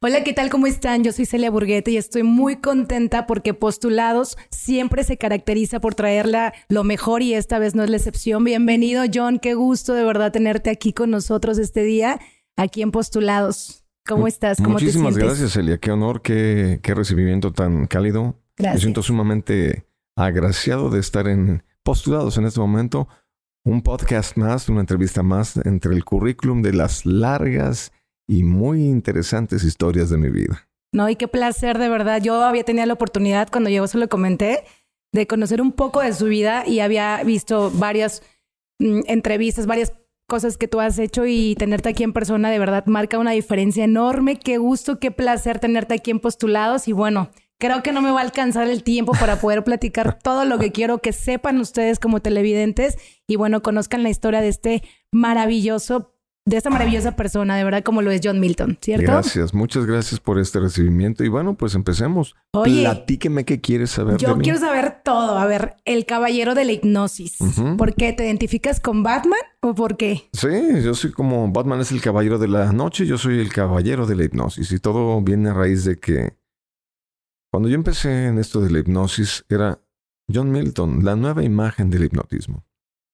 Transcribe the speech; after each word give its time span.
Hola, 0.00 0.24
¿qué 0.24 0.32
tal? 0.32 0.50
¿Cómo 0.50 0.66
están? 0.66 1.04
Yo 1.04 1.12
soy 1.12 1.26
Celia 1.26 1.50
Burguete 1.50 1.90
y 1.90 1.96
estoy 1.96 2.22
muy 2.22 2.56
contenta 2.56 3.26
porque 3.26 3.54
Postulados 3.54 4.36
siempre 4.50 5.04
se 5.04 5.16
caracteriza 5.16 5.80
por 5.80 5.94
traerla 5.94 6.52
lo 6.68 6.82
mejor 6.82 7.22
y 7.22 7.34
esta 7.34 7.58
vez 7.58 7.74
no 7.74 7.84
es 7.84 7.90
la 7.90 7.98
excepción. 7.98 8.42
Bienvenido, 8.44 9.04
John. 9.12 9.38
Qué 9.38 9.54
gusto 9.54 9.94
de 9.94 10.04
verdad 10.04 10.32
tenerte 10.32 10.70
aquí 10.70 10.92
con 10.92 11.10
nosotros 11.10 11.58
este 11.58 11.82
día, 11.82 12.20
aquí 12.56 12.82
en 12.82 12.90
Postulados. 12.90 13.84
¿Cómo 14.06 14.26
estás? 14.26 14.58
¿Cómo 14.58 14.70
Muchísimas 14.70 15.16
gracias, 15.16 15.52
Celia. 15.52 15.78
Qué 15.78 15.90
honor, 15.92 16.22
qué, 16.22 16.80
qué 16.82 16.94
recibimiento 16.94 17.52
tan 17.52 17.86
cálido. 17.86 18.36
Gracias. 18.56 18.74
Me 18.76 18.80
siento 18.80 19.02
sumamente 19.02 19.86
agraciado 20.16 20.90
de 20.90 21.00
estar 21.00 21.28
en 21.28 21.62
Postulados 21.82 22.38
en 22.38 22.46
este 22.46 22.60
momento. 22.60 23.08
Un 23.64 23.82
podcast 23.82 24.36
más, 24.36 24.68
una 24.68 24.80
entrevista 24.80 25.22
más 25.22 25.56
entre 25.58 25.94
el 25.94 26.04
currículum 26.04 26.62
de 26.62 26.72
las 26.72 27.06
largas 27.06 27.92
y 28.28 28.42
muy 28.42 28.84
interesantes 28.84 29.64
historias 29.64 30.10
de 30.10 30.18
mi 30.18 30.30
vida. 30.30 30.68
No, 30.92 31.08
y 31.08 31.16
qué 31.16 31.26
placer, 31.26 31.78
de 31.78 31.88
verdad. 31.88 32.22
Yo 32.22 32.42
había 32.42 32.64
tenido 32.64 32.86
la 32.86 32.92
oportunidad, 32.92 33.48
cuando 33.50 33.70
yo 33.70 33.86
se 33.86 33.98
lo 33.98 34.08
comenté, 34.08 34.64
de 35.12 35.26
conocer 35.26 35.60
un 35.60 35.72
poco 35.72 36.00
de 36.00 36.12
su 36.12 36.26
vida 36.26 36.64
y 36.66 36.80
había 36.80 37.22
visto 37.24 37.70
varias 37.74 38.22
mm, 38.78 39.00
entrevistas, 39.06 39.66
varias 39.66 39.92
cosas 40.26 40.56
que 40.56 40.68
tú 40.68 40.80
has 40.80 40.98
hecho 40.98 41.26
y 41.26 41.54
tenerte 41.56 41.90
aquí 41.90 42.04
en 42.04 42.14
persona 42.14 42.50
de 42.50 42.58
verdad 42.58 42.86
marca 42.86 43.18
una 43.18 43.32
diferencia 43.32 43.84
enorme. 43.84 44.38
Qué 44.38 44.58
gusto, 44.58 44.98
qué 44.98 45.10
placer 45.10 45.58
tenerte 45.58 45.94
aquí 45.94 46.10
en 46.10 46.20
Postulados 46.20 46.88
y 46.88 46.92
bueno, 46.92 47.30
creo 47.58 47.82
que 47.82 47.92
no 47.92 48.00
me 48.00 48.10
va 48.10 48.20
a 48.20 48.24
alcanzar 48.24 48.68
el 48.68 48.82
tiempo 48.82 49.12
para 49.12 49.40
poder 49.40 49.62
platicar 49.64 50.18
todo 50.22 50.44
lo 50.44 50.58
que 50.58 50.72
quiero 50.72 50.98
que 50.98 51.12
sepan 51.12 51.60
ustedes 51.60 51.98
como 51.98 52.20
televidentes 52.20 52.96
y 53.26 53.36
bueno, 53.36 53.62
conozcan 53.62 54.02
la 54.02 54.10
historia 54.10 54.40
de 54.40 54.48
este 54.48 54.82
maravilloso 55.10 56.11
de 56.44 56.56
esta 56.56 56.70
maravillosa 56.70 57.14
persona, 57.14 57.56
de 57.56 57.62
verdad, 57.62 57.84
como 57.84 58.02
lo 58.02 58.10
es 58.10 58.20
John 58.22 58.40
Milton, 58.40 58.76
¿cierto? 58.80 59.04
Gracias, 59.04 59.54
muchas 59.54 59.86
gracias 59.86 60.18
por 60.18 60.40
este 60.40 60.58
recibimiento. 60.58 61.22
Y 61.22 61.28
bueno, 61.28 61.54
pues 61.54 61.74
empecemos. 61.74 62.34
Oye, 62.52 62.82
Platíqueme 62.82 63.44
qué 63.44 63.60
quieres 63.60 63.90
saber. 63.90 64.16
Yo 64.16 64.30
de 64.30 64.36
mí. 64.36 64.42
quiero 64.42 64.58
saber 64.58 65.02
todo. 65.04 65.38
A 65.38 65.46
ver, 65.46 65.76
el 65.84 66.04
caballero 66.04 66.54
de 66.54 66.64
la 66.64 66.72
hipnosis. 66.72 67.38
¿Por 67.78 67.94
qué? 67.94 68.12
¿Te 68.12 68.24
identificas 68.24 68.80
con 68.80 69.04
Batman 69.04 69.38
o 69.60 69.74
por 69.74 69.96
qué? 69.96 70.28
Sí, 70.32 70.48
yo 70.82 70.94
soy 70.94 71.12
como 71.12 71.50
Batman 71.52 71.80
es 71.80 71.92
el 71.92 72.00
caballero 72.00 72.38
de 72.38 72.48
la 72.48 72.72
noche, 72.72 73.06
yo 73.06 73.18
soy 73.18 73.38
el 73.38 73.52
caballero 73.52 74.06
de 74.06 74.16
la 74.16 74.24
hipnosis. 74.24 74.72
Y 74.72 74.80
todo 74.80 75.20
viene 75.22 75.50
a 75.50 75.54
raíz 75.54 75.84
de 75.84 75.98
que 75.98 76.36
cuando 77.52 77.68
yo 77.68 77.76
empecé 77.76 78.26
en 78.26 78.38
esto 78.38 78.60
de 78.60 78.70
la 78.70 78.80
hipnosis 78.80 79.44
era 79.48 79.80
John 80.32 80.50
Milton, 80.50 81.04
la 81.04 81.14
nueva 81.14 81.44
imagen 81.44 81.88
del 81.90 82.04
hipnotismo. 82.04 82.64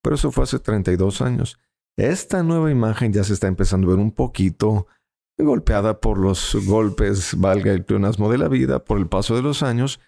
Pero 0.02 0.14
eso 0.14 0.30
fue 0.30 0.44
hace 0.44 0.58
32 0.58 1.20
años. 1.20 1.58
Esta 1.98 2.44
nueva 2.44 2.70
imagen 2.70 3.12
ya 3.12 3.24
se 3.24 3.32
está 3.34 3.48
empezando 3.48 3.88
a 3.88 3.90
ver 3.90 3.98
un 3.98 4.12
poquito 4.12 4.86
golpeada 5.36 6.00
por 6.00 6.16
los 6.16 6.54
golpes, 6.66 7.34
valga 7.36 7.72
el 7.72 7.84
pleonasmo 7.84 8.30
de 8.30 8.38
la 8.38 8.46
vida, 8.48 8.84
por 8.84 8.98
el 8.98 9.08
paso 9.08 9.34
de 9.34 9.42
los 9.42 9.64
años. 9.64 9.98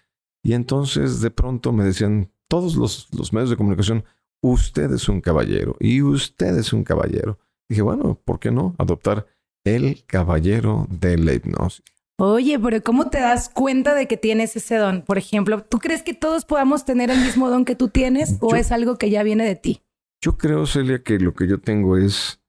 Y 0.41 0.53
entonces 0.53 1.19
de 1.19 1.31
pronto 1.31 1.73
me 1.73 1.83
decían 1.83 2.31
todos 2.49 2.75
los, 2.77 3.09
los 3.13 3.33
medios 3.33 3.49
de 3.49 3.57
comunicación, 3.57 4.05
usted 4.41 4.89
es 4.93 5.09
un 5.09 5.19
caballero 5.19 5.75
y 5.81 6.01
usted 6.01 6.57
es 6.57 6.71
un 6.71 6.85
caballero. 6.85 7.37
Dije, 7.69 7.81
bueno, 7.81 8.19
¿por 8.23 8.39
qué 8.39 8.51
no 8.51 8.73
adoptar 8.77 9.27
el 9.65 10.05
caballero 10.05 10.87
de 10.89 11.17
la 11.17 11.33
hipnosis? 11.33 11.83
Oye, 12.17 12.57
pero 12.57 12.81
¿cómo 12.83 13.09
te 13.09 13.19
das 13.19 13.49
cuenta 13.49 13.95
de 13.95 14.07
que 14.07 14.15
tienes 14.15 14.55
ese 14.55 14.75
don? 14.77 15.01
Por 15.01 15.17
ejemplo, 15.17 15.61
¿tú 15.63 15.79
crees 15.79 16.03
que 16.03 16.13
todos 16.13 16.45
podamos 16.45 16.85
tener 16.85 17.09
el 17.11 17.19
mismo 17.19 17.49
don 17.49 17.65
que 17.65 17.75
tú 17.75 17.89
tienes 17.89 18.37
o 18.39 18.51
Yo- 18.51 18.55
es 18.55 18.71
algo 18.71 18.97
que 18.97 19.09
ya 19.09 19.23
viene 19.23 19.43
de 19.43 19.55
ti? 19.55 19.81
Yo 20.23 20.37
creo, 20.37 20.67
Celia, 20.67 21.01
que 21.01 21.17
lo 21.17 21.33
que 21.33 21.47
yo 21.47 21.59
tengo 21.59 21.97
es 21.97 22.39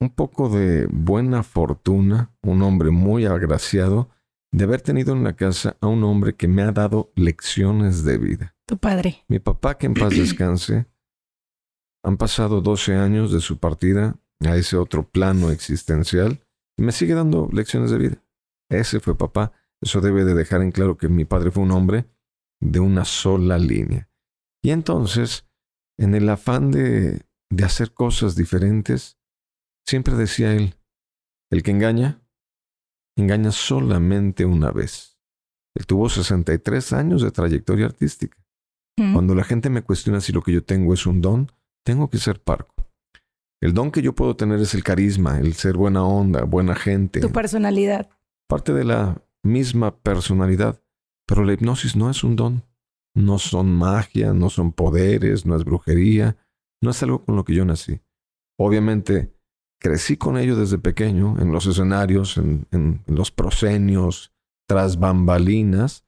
un 0.00 0.10
poco 0.10 0.48
de 0.48 0.86
buena 0.86 1.42
fortuna, 1.42 2.32
un 2.42 2.62
hombre 2.62 2.90
muy 2.90 3.26
agraciado, 3.26 4.08
de 4.52 4.64
haber 4.64 4.80
tenido 4.80 5.12
en 5.12 5.24
la 5.24 5.34
casa 5.34 5.76
a 5.80 5.88
un 5.88 6.04
hombre 6.04 6.36
que 6.36 6.48
me 6.48 6.62
ha 6.62 6.72
dado 6.72 7.12
lecciones 7.16 8.04
de 8.04 8.18
vida. 8.18 8.56
Tu 8.66 8.78
padre. 8.78 9.24
Mi 9.28 9.40
papá, 9.40 9.78
que 9.78 9.86
en 9.86 9.94
paz 9.94 10.10
descanse, 10.10 10.86
han 12.04 12.16
pasado 12.16 12.60
12 12.60 12.94
años 12.94 13.32
de 13.32 13.40
su 13.40 13.58
partida 13.58 14.16
a 14.40 14.56
ese 14.56 14.76
otro 14.76 15.08
plano 15.08 15.50
existencial 15.50 16.40
y 16.76 16.82
me 16.82 16.92
sigue 16.92 17.14
dando 17.14 17.48
lecciones 17.52 17.90
de 17.90 17.98
vida. 17.98 18.24
Ese 18.70 19.00
fue 19.00 19.18
papá. 19.18 19.52
Eso 19.82 20.00
debe 20.00 20.24
de 20.24 20.34
dejar 20.34 20.62
en 20.62 20.72
claro 20.72 20.96
que 20.96 21.08
mi 21.08 21.24
padre 21.24 21.50
fue 21.50 21.64
un 21.64 21.72
hombre 21.72 22.06
de 22.60 22.80
una 22.80 23.04
sola 23.04 23.58
línea. 23.58 24.08
Y 24.62 24.70
entonces, 24.70 25.49
en 26.00 26.14
el 26.14 26.28
afán 26.28 26.70
de, 26.70 27.22
de 27.50 27.64
hacer 27.64 27.92
cosas 27.92 28.34
diferentes, 28.34 29.18
siempre 29.86 30.14
decía 30.14 30.54
él, 30.54 30.74
el 31.50 31.62
que 31.62 31.70
engaña, 31.72 32.22
engaña 33.16 33.52
solamente 33.52 34.44
una 34.46 34.70
vez. 34.70 35.18
Él 35.74 35.86
tuvo 35.86 36.08
63 36.08 36.92
años 36.94 37.22
de 37.22 37.30
trayectoria 37.30 37.86
artística. 37.86 38.38
Mm. 38.96 39.12
Cuando 39.12 39.34
la 39.34 39.44
gente 39.44 39.68
me 39.68 39.82
cuestiona 39.82 40.20
si 40.20 40.32
lo 40.32 40.42
que 40.42 40.52
yo 40.52 40.64
tengo 40.64 40.94
es 40.94 41.06
un 41.06 41.20
don, 41.20 41.52
tengo 41.84 42.08
que 42.08 42.18
ser 42.18 42.40
parco. 42.40 42.74
El 43.60 43.74
don 43.74 43.90
que 43.90 44.00
yo 44.00 44.14
puedo 44.14 44.36
tener 44.36 44.58
es 44.60 44.74
el 44.74 44.82
carisma, 44.82 45.38
el 45.38 45.52
ser 45.52 45.76
buena 45.76 46.02
onda, 46.02 46.44
buena 46.44 46.74
gente, 46.74 47.20
Tu 47.20 47.30
personalidad. 47.30 48.08
parte 48.48 48.72
de 48.72 48.84
la 48.84 49.22
misma 49.42 49.94
personalidad. 49.98 50.80
Pero 51.26 51.44
la 51.44 51.52
hipnosis 51.52 51.94
no 51.94 52.10
es 52.10 52.24
un 52.24 52.36
don. 52.36 52.64
No 53.14 53.38
son 53.38 53.74
magia, 53.74 54.32
no 54.32 54.50
son 54.50 54.72
poderes, 54.72 55.46
no 55.46 55.56
es 55.56 55.64
brujería, 55.64 56.36
no 56.82 56.90
es 56.90 57.02
algo 57.02 57.24
con 57.24 57.36
lo 57.36 57.44
que 57.44 57.54
yo 57.54 57.64
nací. 57.64 58.00
Obviamente, 58.58 59.34
crecí 59.80 60.16
con 60.16 60.38
ello 60.38 60.56
desde 60.56 60.78
pequeño, 60.78 61.36
en 61.40 61.52
los 61.52 61.66
escenarios, 61.66 62.36
en, 62.36 63.02
los 63.06 63.30
proscenios, 63.30 64.32
tras 64.68 64.98
bambalinas, 64.98 66.04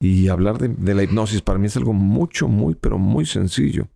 y 0.00 0.28
hablar 0.28 0.58
de, 0.58 0.68
de 0.68 0.94
la 0.94 1.02
hipnosis 1.02 1.42
para 1.42 1.58
mí 1.58 1.66
es 1.66 1.76
algo 1.76 1.92
mucho, 1.92 2.48
muy, 2.48 2.76
pero 2.76 2.98
muy 2.98 3.26
sencillo. 3.26 3.88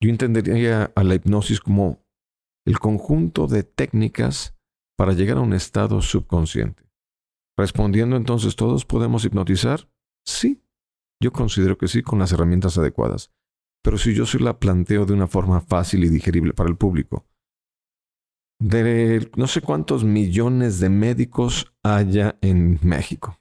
Yo 0.00 0.10
entendería 0.10 0.92
a 0.94 1.02
la 1.02 1.14
hipnosis 1.16 1.60
como 1.60 2.04
el 2.66 2.78
conjunto 2.78 3.46
de 3.46 3.62
técnicas 3.62 4.56
para 4.96 5.12
llegar 5.12 5.38
a 5.38 5.42
un 5.42 5.52
estado 5.52 6.00
subconsciente. 6.02 6.84
Respondiendo 7.56 8.16
entonces, 8.16 8.56
¿todos 8.56 8.84
podemos 8.84 9.24
hipnotizar? 9.24 9.88
Sí, 10.24 10.62
yo 11.20 11.32
considero 11.32 11.78
que 11.78 11.88
sí 11.88 12.02
con 12.02 12.18
las 12.18 12.32
herramientas 12.32 12.78
adecuadas. 12.78 13.32
Pero 13.82 13.98
si 13.98 14.14
yo 14.14 14.26
se 14.26 14.40
la 14.40 14.58
planteo 14.58 15.06
de 15.06 15.12
una 15.12 15.26
forma 15.26 15.60
fácil 15.60 16.04
y 16.04 16.08
digerible 16.08 16.52
para 16.52 16.68
el 16.68 16.76
público, 16.76 17.24
de 18.58 19.30
no 19.36 19.46
sé 19.46 19.60
cuántos 19.60 20.02
millones 20.02 20.80
de 20.80 20.88
médicos 20.88 21.72
haya 21.82 22.38
en 22.40 22.80
México, 22.82 23.38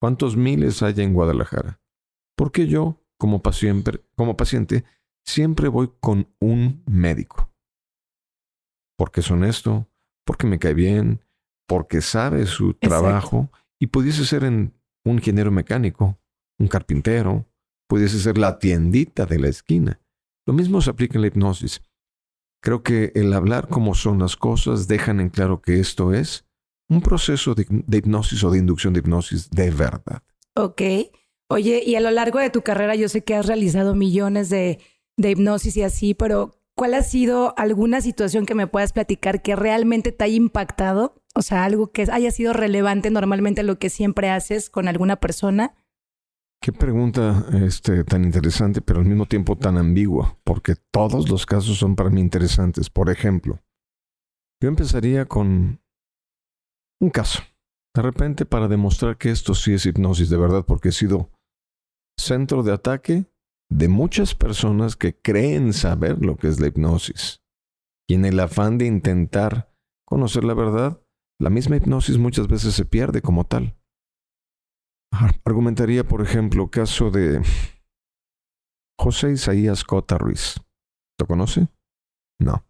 cuántos 0.00 0.36
miles 0.36 0.82
haya 0.82 1.04
en 1.04 1.14
Guadalajara, 1.14 1.80
¿por 2.36 2.50
qué 2.50 2.66
yo, 2.66 3.04
como 3.18 3.42
paciente, 3.42 4.04
como 4.16 4.36
paciente, 4.36 4.84
siempre 5.24 5.68
voy 5.68 5.92
con 6.00 6.34
un 6.40 6.82
médico? 6.86 7.52
Porque 8.98 9.20
es 9.20 9.30
honesto, 9.30 9.88
porque 10.24 10.46
me 10.46 10.58
cae 10.58 10.74
bien, 10.74 11.24
porque 11.68 12.00
sabe 12.00 12.46
su 12.46 12.74
trabajo 12.74 13.50
y 13.78 13.88
pudiese 13.88 14.24
ser 14.24 14.44
en 14.44 14.74
un 15.04 15.14
ingeniero 15.14 15.50
mecánico, 15.50 16.18
un 16.62 16.68
carpintero, 16.68 17.46
pudiese 17.88 18.18
ser 18.18 18.38
la 18.38 18.58
tiendita 18.58 19.26
de 19.26 19.38
la 19.38 19.48
esquina. 19.48 20.00
Lo 20.46 20.54
mismo 20.54 20.80
se 20.80 20.90
aplica 20.90 21.18
en 21.18 21.22
la 21.22 21.26
hipnosis. 21.28 21.82
Creo 22.62 22.82
que 22.82 23.12
el 23.14 23.32
hablar 23.32 23.68
cómo 23.68 23.94
son 23.94 24.20
las 24.20 24.36
cosas 24.36 24.86
dejan 24.86 25.20
en 25.20 25.28
claro 25.28 25.60
que 25.60 25.80
esto 25.80 26.14
es 26.14 26.46
un 26.88 27.00
proceso 27.00 27.54
de, 27.54 27.66
hipnosis 27.90 28.44
o 28.44 28.50
de 28.50 28.58
inducción 28.58 28.92
de 28.92 29.00
hipnosis 29.00 29.50
de 29.50 29.70
verdad. 29.70 30.22
Ok. 30.54 30.82
Oye, 31.48 31.82
y 31.84 31.96
a 31.96 32.00
lo 32.00 32.10
largo 32.10 32.38
de 32.38 32.50
tu 32.50 32.62
carrera 32.62 32.94
yo 32.94 33.08
sé 33.08 33.24
que 33.24 33.34
has 33.34 33.46
realizado 33.46 33.94
millones 33.94 34.48
de, 34.48 34.78
de 35.16 35.30
hipnosis 35.30 35.76
y 35.76 35.82
así, 35.82 36.14
pero 36.14 36.54
¿cuál 36.74 36.94
ha 36.94 37.02
sido 37.02 37.54
alguna 37.58 38.00
situación 38.00 38.46
que 38.46 38.54
me 38.54 38.66
puedas 38.66 38.92
platicar 38.92 39.42
que 39.42 39.56
realmente 39.56 40.12
te 40.12 40.24
haya 40.24 40.36
impactado? 40.36 41.14
O 41.34 41.42
sea, 41.42 41.64
algo 41.64 41.90
que 41.90 42.06
haya 42.10 42.30
sido 42.30 42.52
relevante 42.52 43.10
normalmente 43.10 43.62
lo 43.64 43.78
que 43.78 43.90
siempre 43.90 44.30
haces 44.30 44.70
con 44.70 44.86
alguna 44.86 45.16
persona. 45.16 45.74
Qué 46.62 46.72
pregunta 46.72 47.44
este, 47.54 48.04
tan 48.04 48.22
interesante, 48.22 48.80
pero 48.80 49.00
al 49.00 49.04
mismo 49.04 49.26
tiempo 49.26 49.58
tan 49.58 49.78
ambigua, 49.78 50.38
porque 50.44 50.76
todos 50.92 51.28
los 51.28 51.44
casos 51.44 51.76
son 51.76 51.96
para 51.96 52.08
mí 52.08 52.20
interesantes. 52.20 52.88
Por 52.88 53.10
ejemplo, 53.10 53.58
yo 54.62 54.68
empezaría 54.68 55.26
con 55.26 55.82
un 57.00 57.10
caso. 57.10 57.42
De 57.96 58.02
repente, 58.02 58.46
para 58.46 58.68
demostrar 58.68 59.18
que 59.18 59.32
esto 59.32 59.56
sí 59.56 59.74
es 59.74 59.86
hipnosis 59.86 60.30
de 60.30 60.36
verdad, 60.36 60.64
porque 60.64 60.90
he 60.90 60.92
sido 60.92 61.32
centro 62.16 62.62
de 62.62 62.72
ataque 62.72 63.26
de 63.68 63.88
muchas 63.88 64.36
personas 64.36 64.94
que 64.94 65.20
creen 65.20 65.72
saber 65.72 66.24
lo 66.24 66.36
que 66.36 66.46
es 66.46 66.60
la 66.60 66.68
hipnosis. 66.68 67.42
Y 68.08 68.14
en 68.14 68.24
el 68.24 68.38
afán 68.38 68.78
de 68.78 68.86
intentar 68.86 69.74
conocer 70.06 70.44
la 70.44 70.54
verdad, 70.54 71.02
la 71.40 71.50
misma 71.50 71.74
hipnosis 71.74 72.18
muchas 72.18 72.46
veces 72.46 72.72
se 72.74 72.84
pierde 72.84 73.20
como 73.20 73.42
tal. 73.44 73.76
Argumentaría, 75.44 76.04
por 76.04 76.22
ejemplo, 76.22 76.70
caso 76.70 77.10
de 77.10 77.42
José 78.98 79.32
Isaías 79.32 79.84
Cota 79.84 80.16
Ruiz. 80.16 80.60
¿Lo 81.20 81.26
conoce? 81.26 81.68
No. 82.40 82.64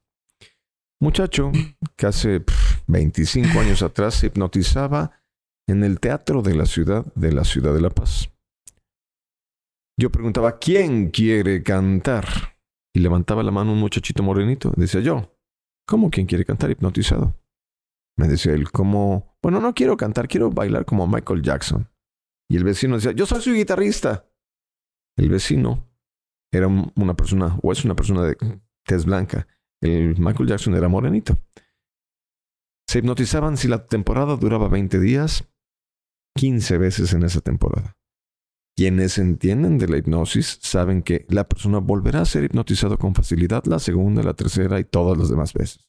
Muchacho 1.01 1.53
que 1.97 2.07
hace 2.07 2.41
pff, 2.41 2.83
25 2.87 3.61
años 3.61 3.83
atrás, 3.83 4.15
se 4.15 4.27
hipnotizaba 4.27 5.23
en 5.69 5.85
el 5.85 6.01
teatro 6.01 6.43
de 6.43 6.55
la 6.55 6.67
ciudad 6.67 7.07
de 7.15 7.33
la 7.33 7.45
ciudad 7.45 7.73
de 7.73 7.81
La 7.81 7.91
Paz. 7.91 8.31
Yo 9.99 10.11
preguntaba, 10.11 10.59
¿quién 10.59 11.11
quiere 11.11 11.63
cantar? 11.63 12.27
Y 12.95 13.01
levantaba 13.01 13.43
la 13.43 13.51
mano 13.51 13.73
un 13.73 13.79
muchachito 13.79 14.23
morenito. 14.23 14.73
Decía 14.77 15.01
yo, 15.01 15.37
¿cómo 15.87 16.11
quién 16.11 16.27
quiere 16.27 16.45
cantar 16.45 16.71
hipnotizado? 16.71 17.37
Me 18.17 18.29
decía 18.29 18.53
él, 18.53 18.71
¿cómo? 18.71 19.37
Bueno, 19.43 19.61
no 19.61 19.75
quiero 19.75 19.97
cantar, 19.97 20.29
quiero 20.29 20.51
bailar 20.51 20.85
como 20.85 21.07
Michael 21.07 21.43
Jackson. 21.43 21.89
Y 22.53 22.57
el 22.57 22.65
vecino 22.65 22.97
decía, 22.97 23.13
yo 23.13 23.25
soy 23.25 23.41
su 23.41 23.55
guitarrista. 23.55 24.29
El 25.17 25.31
vecino 25.31 25.89
era 26.53 26.67
una 26.67 27.17
persona, 27.17 27.59
o 27.63 27.73
es 27.73 27.83
una 27.83 27.97
persona 27.97 28.25
de 28.25 28.37
tez 28.85 29.07
blanca. 29.07 29.49
El 29.81 30.19
Michael 30.19 30.51
Jackson 30.51 30.75
era 30.75 30.87
morenito. 30.87 31.39
Se 32.87 32.99
hipnotizaban 32.99 33.57
si 33.57 33.69
la 33.69 33.87
temporada 33.87 34.37
duraba 34.37 34.69
20 34.69 35.01
días, 35.01 35.49
15 36.37 36.77
veces 36.77 37.15
en 37.15 37.23
esa 37.23 37.41
temporada. 37.41 37.97
Quienes 38.77 39.17
entienden 39.17 39.79
de 39.79 39.89
la 39.89 39.97
hipnosis 39.97 40.59
saben 40.61 41.03
que 41.03 41.25
la 41.31 41.49
persona 41.49 41.79
volverá 41.79 42.21
a 42.21 42.27
ser 42.27 42.45
hipnotizado 42.45 42.99
con 42.99 43.15
facilidad 43.15 43.65
la 43.65 43.79
segunda, 43.79 44.23
la 44.23 44.35
tercera 44.35 44.79
y 44.79 44.85
todas 44.85 45.17
las 45.17 45.31
demás 45.31 45.55
veces. 45.55 45.89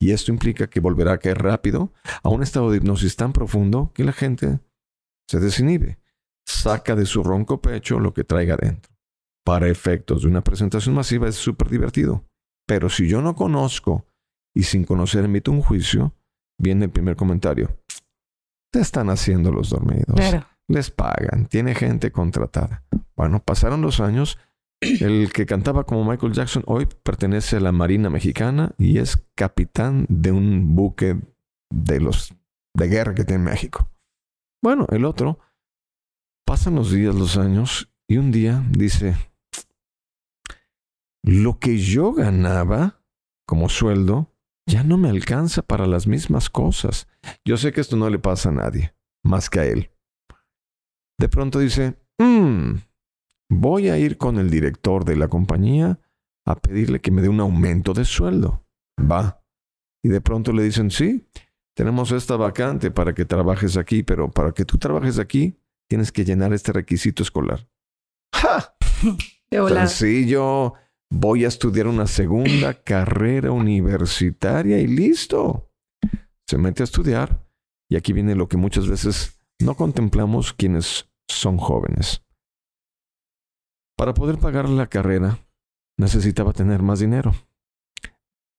Y 0.00 0.10
esto 0.10 0.32
implica 0.32 0.68
que 0.68 0.80
volverá 0.80 1.12
a 1.12 1.18
caer 1.18 1.40
rápido 1.40 1.92
a 2.24 2.28
un 2.28 2.42
estado 2.42 2.72
de 2.72 2.78
hipnosis 2.78 3.14
tan 3.14 3.32
profundo 3.32 3.92
que 3.94 4.02
la 4.02 4.12
gente 4.12 4.58
se 5.32 5.40
desinhibe, 5.40 5.98
saca 6.44 6.94
de 6.94 7.06
su 7.06 7.22
ronco 7.22 7.62
pecho 7.62 7.98
lo 7.98 8.12
que 8.12 8.22
traiga 8.22 8.54
dentro. 8.54 8.92
Para 9.46 9.66
efectos 9.66 10.22
de 10.22 10.28
una 10.28 10.44
presentación 10.44 10.94
masiva 10.94 11.26
es 11.26 11.36
súper 11.36 11.70
divertido. 11.70 12.26
Pero 12.66 12.90
si 12.90 13.08
yo 13.08 13.22
no 13.22 13.34
conozco 13.34 14.04
y 14.54 14.64
sin 14.64 14.84
conocer 14.84 15.24
emito 15.24 15.50
un 15.50 15.62
juicio, 15.62 16.14
viene 16.58 16.84
el 16.84 16.90
primer 16.90 17.16
comentario. 17.16 17.78
Te 18.70 18.80
están 18.80 19.08
haciendo 19.08 19.50
los 19.50 19.70
dormidos. 19.70 20.14
Les 20.68 20.90
pagan, 20.90 21.46
tiene 21.46 21.74
gente 21.74 22.12
contratada. 22.12 22.84
Bueno, 23.16 23.42
pasaron 23.42 23.80
los 23.80 24.00
años. 24.00 24.38
El 24.80 25.32
que 25.32 25.46
cantaba 25.46 25.84
como 25.84 26.04
Michael 26.04 26.34
Jackson 26.34 26.62
hoy 26.66 26.86
pertenece 27.02 27.56
a 27.56 27.60
la 27.60 27.72
Marina 27.72 28.10
Mexicana 28.10 28.74
y 28.76 28.98
es 28.98 29.16
capitán 29.34 30.04
de 30.10 30.30
un 30.30 30.74
buque 30.74 31.18
de 31.70 32.00
los 32.00 32.34
de 32.74 32.88
guerra 32.88 33.14
que 33.14 33.24
tiene 33.24 33.44
México. 33.44 33.91
Bueno, 34.62 34.86
el 34.90 35.04
otro 35.04 35.40
pasan 36.46 36.76
los 36.76 36.92
días, 36.92 37.14
los 37.16 37.36
años 37.36 37.92
y 38.06 38.18
un 38.18 38.30
día 38.30 38.64
dice, 38.70 39.16
lo 41.24 41.58
que 41.58 41.78
yo 41.78 42.12
ganaba 42.12 43.02
como 43.44 43.68
sueldo 43.68 44.32
ya 44.66 44.84
no 44.84 44.98
me 44.98 45.08
alcanza 45.08 45.62
para 45.62 45.86
las 45.86 46.06
mismas 46.06 46.48
cosas. 46.48 47.08
Yo 47.44 47.56
sé 47.56 47.72
que 47.72 47.80
esto 47.80 47.96
no 47.96 48.08
le 48.08 48.20
pasa 48.20 48.50
a 48.50 48.52
nadie, 48.52 48.94
más 49.24 49.50
que 49.50 49.60
a 49.60 49.64
él. 49.64 49.90
De 51.18 51.28
pronto 51.28 51.58
dice, 51.58 51.96
mmm, 52.18 52.74
voy 53.48 53.88
a 53.88 53.98
ir 53.98 54.16
con 54.16 54.38
el 54.38 54.48
director 54.48 55.04
de 55.04 55.16
la 55.16 55.26
compañía 55.26 55.98
a 56.46 56.54
pedirle 56.56 57.00
que 57.00 57.10
me 57.10 57.22
dé 57.22 57.28
un 57.28 57.40
aumento 57.40 57.94
de 57.94 58.04
sueldo. 58.04 58.64
Va. 58.98 59.42
Y 60.04 60.08
de 60.08 60.20
pronto 60.20 60.52
le 60.52 60.62
dicen, 60.62 60.90
sí, 60.90 61.28
tenemos 61.74 62.12
esta 62.12 62.36
vacante 62.36 62.90
para 62.90 63.14
que 63.14 63.24
trabajes 63.24 63.76
aquí, 63.76 64.02
pero 64.02 64.30
para 64.30 64.52
que 64.52 64.64
tú 64.64 64.78
trabajes 64.78 65.18
aquí 65.18 65.58
tienes 65.88 66.12
que 66.12 66.24
llenar 66.24 66.52
este 66.52 66.72
requisito 66.72 67.22
escolar. 67.22 67.68
¡Ja! 68.34 68.76
Sencillo 69.50 70.74
voy 71.10 71.44
a 71.44 71.48
estudiar 71.48 71.86
una 71.86 72.06
segunda 72.06 72.74
carrera 72.84 73.52
universitaria 73.52 74.78
y 74.78 74.86
listo. 74.86 75.70
Se 76.46 76.58
mete 76.58 76.82
a 76.82 76.84
estudiar 76.84 77.46
y 77.88 77.96
aquí 77.96 78.12
viene 78.12 78.34
lo 78.34 78.48
que 78.48 78.56
muchas 78.56 78.88
veces 78.88 79.38
no 79.58 79.74
contemplamos 79.74 80.52
quienes 80.52 81.10
son 81.28 81.58
jóvenes. 81.58 82.22
Para 83.96 84.14
poder 84.14 84.38
pagar 84.38 84.68
la 84.68 84.88
carrera 84.88 85.38
necesitaba 85.98 86.52
tener 86.52 86.82
más 86.82 87.00
dinero. 87.00 87.34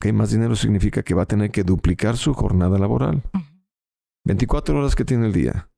¿Qué 0.04 0.12
más 0.12 0.32
dinero 0.32 0.58
significa 0.58 1.02
que 1.02 1.14
va 1.14 1.24
a 1.24 1.28
tener 1.28 1.50
que 1.50 1.64
duplicar 1.64 2.18
su 2.18 2.34
jornada 2.34 2.78
laboral? 2.78 3.24
24 4.26 4.78
horas 4.78 4.98
que 4.98 5.06
tiene 5.06 5.28
el 5.28 5.32
día. 5.32 5.72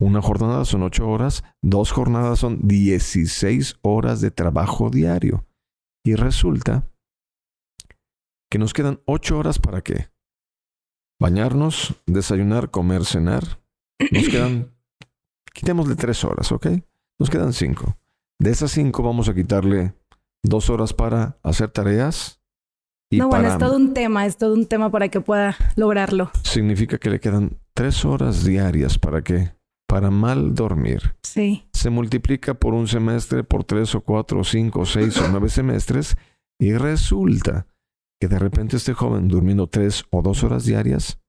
Una 0.00 0.22
jornada 0.22 0.64
son 0.64 0.82
8 0.82 1.06
horas, 1.06 1.44
dos 1.60 1.92
jornadas 1.92 2.38
son 2.38 2.66
16 2.66 3.76
horas 3.82 4.22
de 4.22 4.30
trabajo 4.30 4.88
diario. 4.88 5.46
Y 6.06 6.14
resulta 6.14 6.90
que 8.50 8.58
nos 8.58 8.72
quedan 8.72 9.02
ocho 9.04 9.36
horas 9.38 9.58
para 9.58 9.82
qué? 9.82 10.08
Bañarnos, 11.20 12.02
desayunar, 12.06 12.70
comer, 12.70 13.04
cenar. 13.04 13.60
Nos 14.10 14.30
quedan, 14.30 14.74
quitémosle 15.52 15.96
tres 15.96 16.24
horas, 16.24 16.50
¿ok? 16.50 16.68
Nos 17.18 17.28
quedan 17.28 17.52
cinco. 17.52 17.98
De 18.38 18.52
esas 18.52 18.70
cinco 18.70 19.02
vamos 19.02 19.28
a 19.28 19.34
quitarle 19.34 19.94
dos 20.42 20.70
horas 20.70 20.94
para 20.94 21.38
hacer 21.42 21.68
tareas. 21.68 22.40
Y 23.10 23.18
no, 23.18 23.28
bueno, 23.28 23.48
es 23.48 23.58
todo 23.58 23.76
un 23.76 23.94
tema, 23.94 24.26
es 24.26 24.36
todo 24.36 24.54
un 24.54 24.66
tema 24.66 24.90
para 24.90 25.08
que 25.08 25.20
pueda 25.20 25.56
lograrlo. 25.76 26.30
Significa 26.42 26.98
que 26.98 27.10
le 27.10 27.20
quedan 27.20 27.58
tres 27.74 28.04
horas 28.04 28.44
diarias 28.44 28.98
para 28.98 29.22
qué? 29.22 29.52
Para 29.86 30.10
mal 30.10 30.54
dormir. 30.54 31.14
Sí 31.22 31.66
se 31.86 31.90
multiplica 31.90 32.54
por 32.54 32.74
un 32.74 32.88
semestre, 32.88 33.44
por 33.44 33.62
tres 33.62 33.94
o 33.94 34.00
cuatro 34.00 34.40
o 34.40 34.44
cinco 34.44 34.80
o 34.80 34.86
seis 34.86 35.16
o 35.18 35.28
nueve 35.28 35.48
semestres, 35.48 36.16
y 36.58 36.72
resulta 36.72 37.68
que 38.20 38.26
de 38.26 38.40
repente 38.40 38.76
este 38.76 38.92
joven 38.92 39.28
durmiendo 39.28 39.68
tres 39.68 40.04
o 40.10 40.20
dos 40.20 40.42
horas 40.42 40.64
diarias 40.64 41.20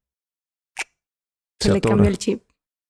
se, 1.61 1.73
le 1.73 1.79
cambia 1.79 2.07
el 2.07 2.17
chip. 2.17 2.41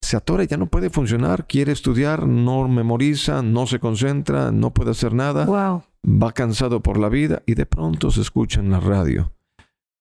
Se 0.02 0.16
atora 0.16 0.46
y 0.46 0.48
ya 0.48 0.56
no 0.56 0.68
puede 0.68 0.90
funcionar, 0.90 1.46
quiere 1.46 1.74
estudiar, 1.74 2.26
no 2.26 2.70
memoriza, 2.70 3.42
no 3.42 3.68
se 3.68 3.80
concentra, 3.80 4.50
no 4.54 4.74
puede 4.74 4.92
hacer 4.92 5.14
nada. 5.14 5.46
Wow. 5.46 5.84
Va 6.08 6.32
cansado 6.32 6.82
por 6.82 6.98
la 6.98 7.10
vida 7.10 7.44
y 7.46 7.56
de 7.56 7.66
pronto 7.66 8.12
se 8.12 8.22
escucha 8.22 8.62
en 8.62 8.72
la 8.72 8.80
radio. 8.80 9.34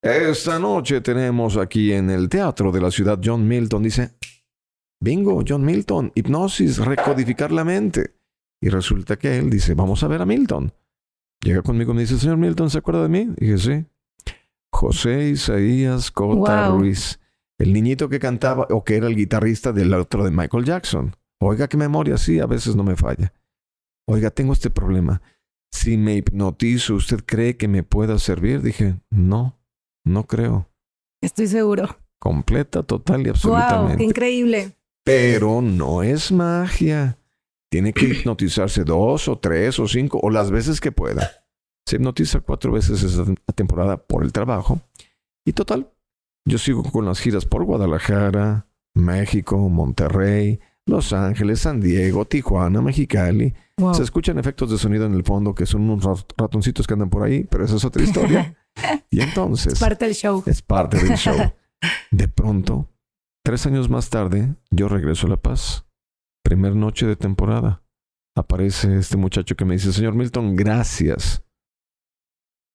Esta 0.01 0.61
noche 0.61 1.01
tenemos 1.01 1.57
aquí 1.57 1.93
en 1.93 2.11
el 2.11 2.29
teatro 2.29 2.71
de 2.71 2.81
la 2.81 2.93
ciudad 2.93 3.19
John 3.23 3.49
Milton, 3.49 3.83
dice, 3.83 4.13
Bingo, 5.01 5.43
John 5.47 5.65
Milton, 5.65 6.13
hipnosis, 6.15 6.79
recodificar 6.79 7.51
la 7.51 7.65
mente. 7.65 8.15
Y 8.61 8.69
resulta 8.69 9.17
que 9.17 9.37
él 9.37 9.51
dice, 9.51 9.75
vamos 9.75 10.05
a 10.05 10.09
ver 10.09 10.23
a 10.23 10.27
Milton. 10.27 10.73
Llega 11.43 11.63
conmigo 11.63 11.93
y 11.93 11.97
me 11.97 12.01
dice, 12.03 12.19
señor 12.19 12.37
Milton, 12.37 12.71
¿se 12.71 12.79
acuerda 12.79 13.03
de 13.03 13.09
mí? 13.09 13.35
Y 13.39 13.47
dije, 13.47 13.59
sí. 13.59 13.87
José 14.73 15.31
Isaías 15.31 16.11
Cota 16.11 16.69
Ruiz, 16.69 17.19
el 17.59 17.73
niñito 17.73 18.09
que 18.09 18.19
cantaba 18.19 18.67
o 18.71 18.85
que 18.85 18.97
era 18.97 19.07
el 19.07 19.17
guitarrista 19.17 19.73
del 19.73 19.93
otro 19.95 20.25
de 20.25 20.31
Michael 20.31 20.65
Jackson. 20.65 21.17
Oiga, 21.41 21.69
qué 21.69 21.77
memoria, 21.77 22.17
sí, 22.17 22.41
a 22.41 22.47
veces 22.47 22.77
no 22.77 22.85
me 22.85 22.95
falla. 22.95 23.33
Oiga, 24.07 24.31
tengo 24.31 24.53
este 24.53 24.71
problema. 24.71 25.21
Si 25.77 25.99
me 25.99 26.15
hipnotizo, 26.15 26.95
¿usted 26.95 27.23
cree 27.27 27.59
que 27.59 27.69
me 27.69 27.83
pueda 27.83 28.19
servir? 28.19 28.63
Dije, 28.63 28.99
no, 29.11 29.59
no 30.05 30.27
creo. 30.27 30.71
Estoy 31.23 31.47
seguro. 31.49 31.99
Completa, 32.19 32.83
total 32.83 33.27
y 33.27 33.29
absolutamente. 33.29 33.89
Wow, 33.93 33.99
qué 33.99 34.05
increíble. 34.05 34.73
Pero 35.05 35.61
no 35.61 36.03
es 36.03 36.33
magia. 36.33 37.19
Tiene 37.71 37.93
que 37.93 38.07
hipnotizarse 38.07 38.85
dos 38.85 39.29
o 39.29 39.39
tres 39.39 39.79
o 39.79 39.87
cinco 39.87 40.19
o 40.23 40.31
las 40.31 40.51
veces 40.51 40.81
que 40.81 40.93
pueda. 40.93 41.31
Se 41.87 41.97
hipnotiza 41.97 42.41
cuatro 42.41 42.73
veces 42.73 43.03
esa 43.03 43.27
temporada 43.55 43.99
por 43.99 44.25
el 44.25 44.33
trabajo. 44.33 44.81
Y 45.45 45.53
total, 45.53 45.93
yo 46.47 46.57
sigo 46.57 46.83
con 46.85 47.05
las 47.05 47.21
giras 47.21 47.45
por 47.45 47.65
Guadalajara, 47.65 48.67
México, 48.95 49.59
Monterrey, 49.69 50.59
Los 50.87 51.13
Ángeles, 51.13 51.61
San 51.61 51.81
Diego, 51.81 52.25
Tijuana, 52.25 52.81
Mexicali. 52.81 53.53
Se 53.93 54.03
escuchan 54.03 54.39
efectos 54.39 54.71
de 54.71 54.79
sonido 54.79 55.05
en 55.05 55.15
el 55.15 55.25
fondo 55.25 55.55
que 55.55 55.67
son 55.67 55.91
unos 55.91 56.27
ratoncitos 56.37 56.87
que 56.87 56.95
andan 56.95 57.11
por 57.11 57.25
ahí, 57.25 57.45
pero 57.45 57.65
esa 57.65 57.77
es 57.77 57.85
otra 57.85 58.03
historia. 58.03 58.57
y 59.11 59.21
entonces... 59.21 59.75
Es 59.75 59.81
parte 59.81 60.05
del 60.05 60.15
show. 60.15 60.43
Es 60.47 60.63
parte 60.63 61.03
del 61.03 61.17
show. 61.17 61.37
De 62.11 62.29
pronto, 62.29 62.89
Tres 63.47 63.65
años 63.65 63.89
más 63.89 64.11
tarde, 64.11 64.57
yo 64.73 64.89
regreso 64.89 65.29
a 65.29 65.31
La 65.31 65.37
Paz. 65.37 65.87
Primer 66.43 66.75
noche 66.75 67.07
de 67.07 67.15
temporada. 67.15 67.85
Aparece 68.37 68.99
este 68.99 69.17
muchacho 69.17 69.55
que 69.55 69.65
me 69.65 69.75
dice, 69.75 69.93
señor 69.93 70.17
Milton, 70.17 70.57
gracias. 70.57 71.45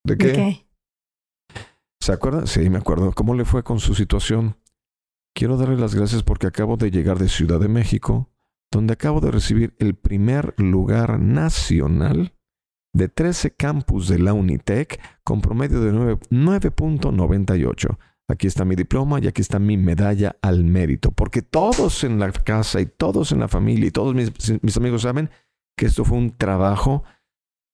¿De 0.05 0.17
qué? 0.17 0.65
¿Se 1.99 2.13
acuerda? 2.13 2.47
Sí, 2.47 2.69
me 2.69 2.77
acuerdo. 2.77 3.11
¿Cómo 3.11 3.35
le 3.35 3.43
fue 3.43 3.63
con 3.63 3.81
su 3.81 3.93
situación? 3.93 4.55
Quiero 5.33 5.57
darle 5.57 5.77
las 5.77 5.95
gracias 5.95 6.21
porque 6.23 6.47
acabo 6.47 6.77
de 6.77 6.91
llegar 6.91 7.19
de 7.19 7.27
Ciudad 7.29 7.59
de 7.59 7.67
México, 7.67 8.29
donde 8.71 8.93
acabo 8.93 9.19
de 9.21 9.31
recibir 9.31 9.75
el 9.79 9.95
primer 9.95 10.53
lugar 10.57 11.19
nacional 11.19 12.33
de 12.93 13.07
13 13.07 13.51
campus 13.51 14.07
de 14.07 14.19
la 14.19 14.33
Unitec 14.33 14.99
con 15.23 15.41
promedio 15.41 15.81
de 15.81 15.93
9.98 15.93 17.97
aquí 18.31 18.47
está 18.47 18.65
mi 18.65 18.75
diploma 18.75 19.19
y 19.19 19.27
aquí 19.27 19.41
está 19.41 19.59
mi 19.59 19.77
medalla 19.77 20.35
al 20.41 20.63
mérito. 20.63 21.11
Porque 21.11 21.41
todos 21.41 22.03
en 22.03 22.19
la 22.19 22.31
casa 22.31 22.81
y 22.81 22.85
todos 22.85 23.31
en 23.31 23.39
la 23.39 23.47
familia 23.47 23.87
y 23.87 23.91
todos 23.91 24.15
mis, 24.15 24.77
amigos 24.77 25.03
saben 25.03 25.29
que 25.77 25.85
esto 25.85 26.03
fue 26.03 26.17
un 26.17 26.35
trabajo 26.35 27.03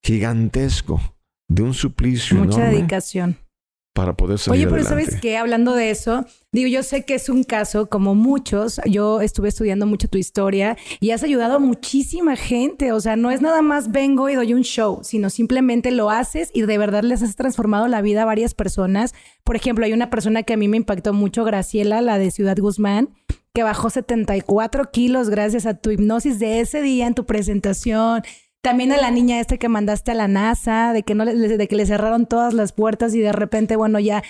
gigantesco, 0.03 1.01
de 1.49 1.63
un 1.63 1.73
suplicio 1.73 2.37
Mucha 2.37 2.65
dedicación. 2.65 3.37
Para 3.97 4.15
poder 4.15 4.37
salir 4.37 4.67
Oye, 4.67 4.75
pero 4.75 4.85
adelante. 4.85 5.05
¿sabes 5.05 5.21
qué? 5.21 5.37
Hablando 5.37 5.73
de 5.73 5.89
eso, 5.89 6.23
digo, 6.51 6.69
yo 6.69 6.83
sé 6.83 7.03
que 7.03 7.15
es 7.15 7.29
un 7.29 7.43
caso 7.43 7.89
como 7.89 8.13
muchos. 8.13 8.79
Yo 8.85 9.21
estuve 9.21 9.49
estudiando 9.49 9.87
mucho 9.87 10.07
tu 10.07 10.19
historia 10.19 10.77
y 10.99 11.09
has 11.09 11.23
ayudado 11.23 11.55
a 11.55 11.59
muchísima 11.59 12.35
gente. 12.35 12.91
O 12.91 13.01
sea, 13.01 13.15
no 13.15 13.31
es 13.31 13.41
nada 13.41 13.63
más 13.63 13.91
vengo 13.91 14.29
y 14.29 14.35
doy 14.35 14.53
un 14.53 14.61
show, 14.61 14.99
sino 15.01 15.31
simplemente 15.31 15.89
lo 15.89 16.11
haces 16.11 16.51
y 16.53 16.61
de 16.61 16.77
verdad 16.77 17.01
les 17.01 17.23
has 17.23 17.35
transformado 17.35 17.87
la 17.87 18.03
vida 18.03 18.21
a 18.21 18.25
varias 18.25 18.53
personas. 18.53 19.15
Por 19.43 19.55
ejemplo, 19.55 19.83
hay 19.83 19.93
una 19.93 20.11
persona 20.11 20.43
que 20.43 20.53
a 20.53 20.57
mí 20.57 20.67
me 20.67 20.77
impactó 20.77 21.11
mucho, 21.13 21.43
Graciela, 21.43 22.01
la 22.01 22.19
de 22.19 22.29
Ciudad 22.29 22.57
Guzmán, 22.59 23.09
que 23.51 23.63
bajó 23.63 23.89
74 23.89 24.91
kilos 24.91 25.31
gracias 25.31 25.65
a 25.65 25.73
tu 25.73 25.89
hipnosis 25.89 26.37
de 26.37 26.59
ese 26.59 26.83
día 26.83 27.07
en 27.07 27.15
tu 27.15 27.25
presentación. 27.25 28.21
También 28.67 28.91
a 28.91 28.97
la 28.97 29.11
niña 29.11 29.39
esta 29.39 29.55
que 29.55 29.69
mandaste 29.69 30.11
a 30.11 30.13
la 30.13 30.27
NASA, 30.27 30.91
de 30.91 31.03
que 31.03 31.15
no 31.15 31.23
le, 31.23 31.33
de 31.35 31.67
que 31.69 31.75
le 31.77 31.85
cerraron 31.85 32.25
todas 32.25 32.53
las 32.53 32.73
puertas 32.73 33.15
y 33.15 33.19
de 33.21 33.31
repente, 33.31 33.77
bueno, 33.77 33.97
ya, 33.97 34.23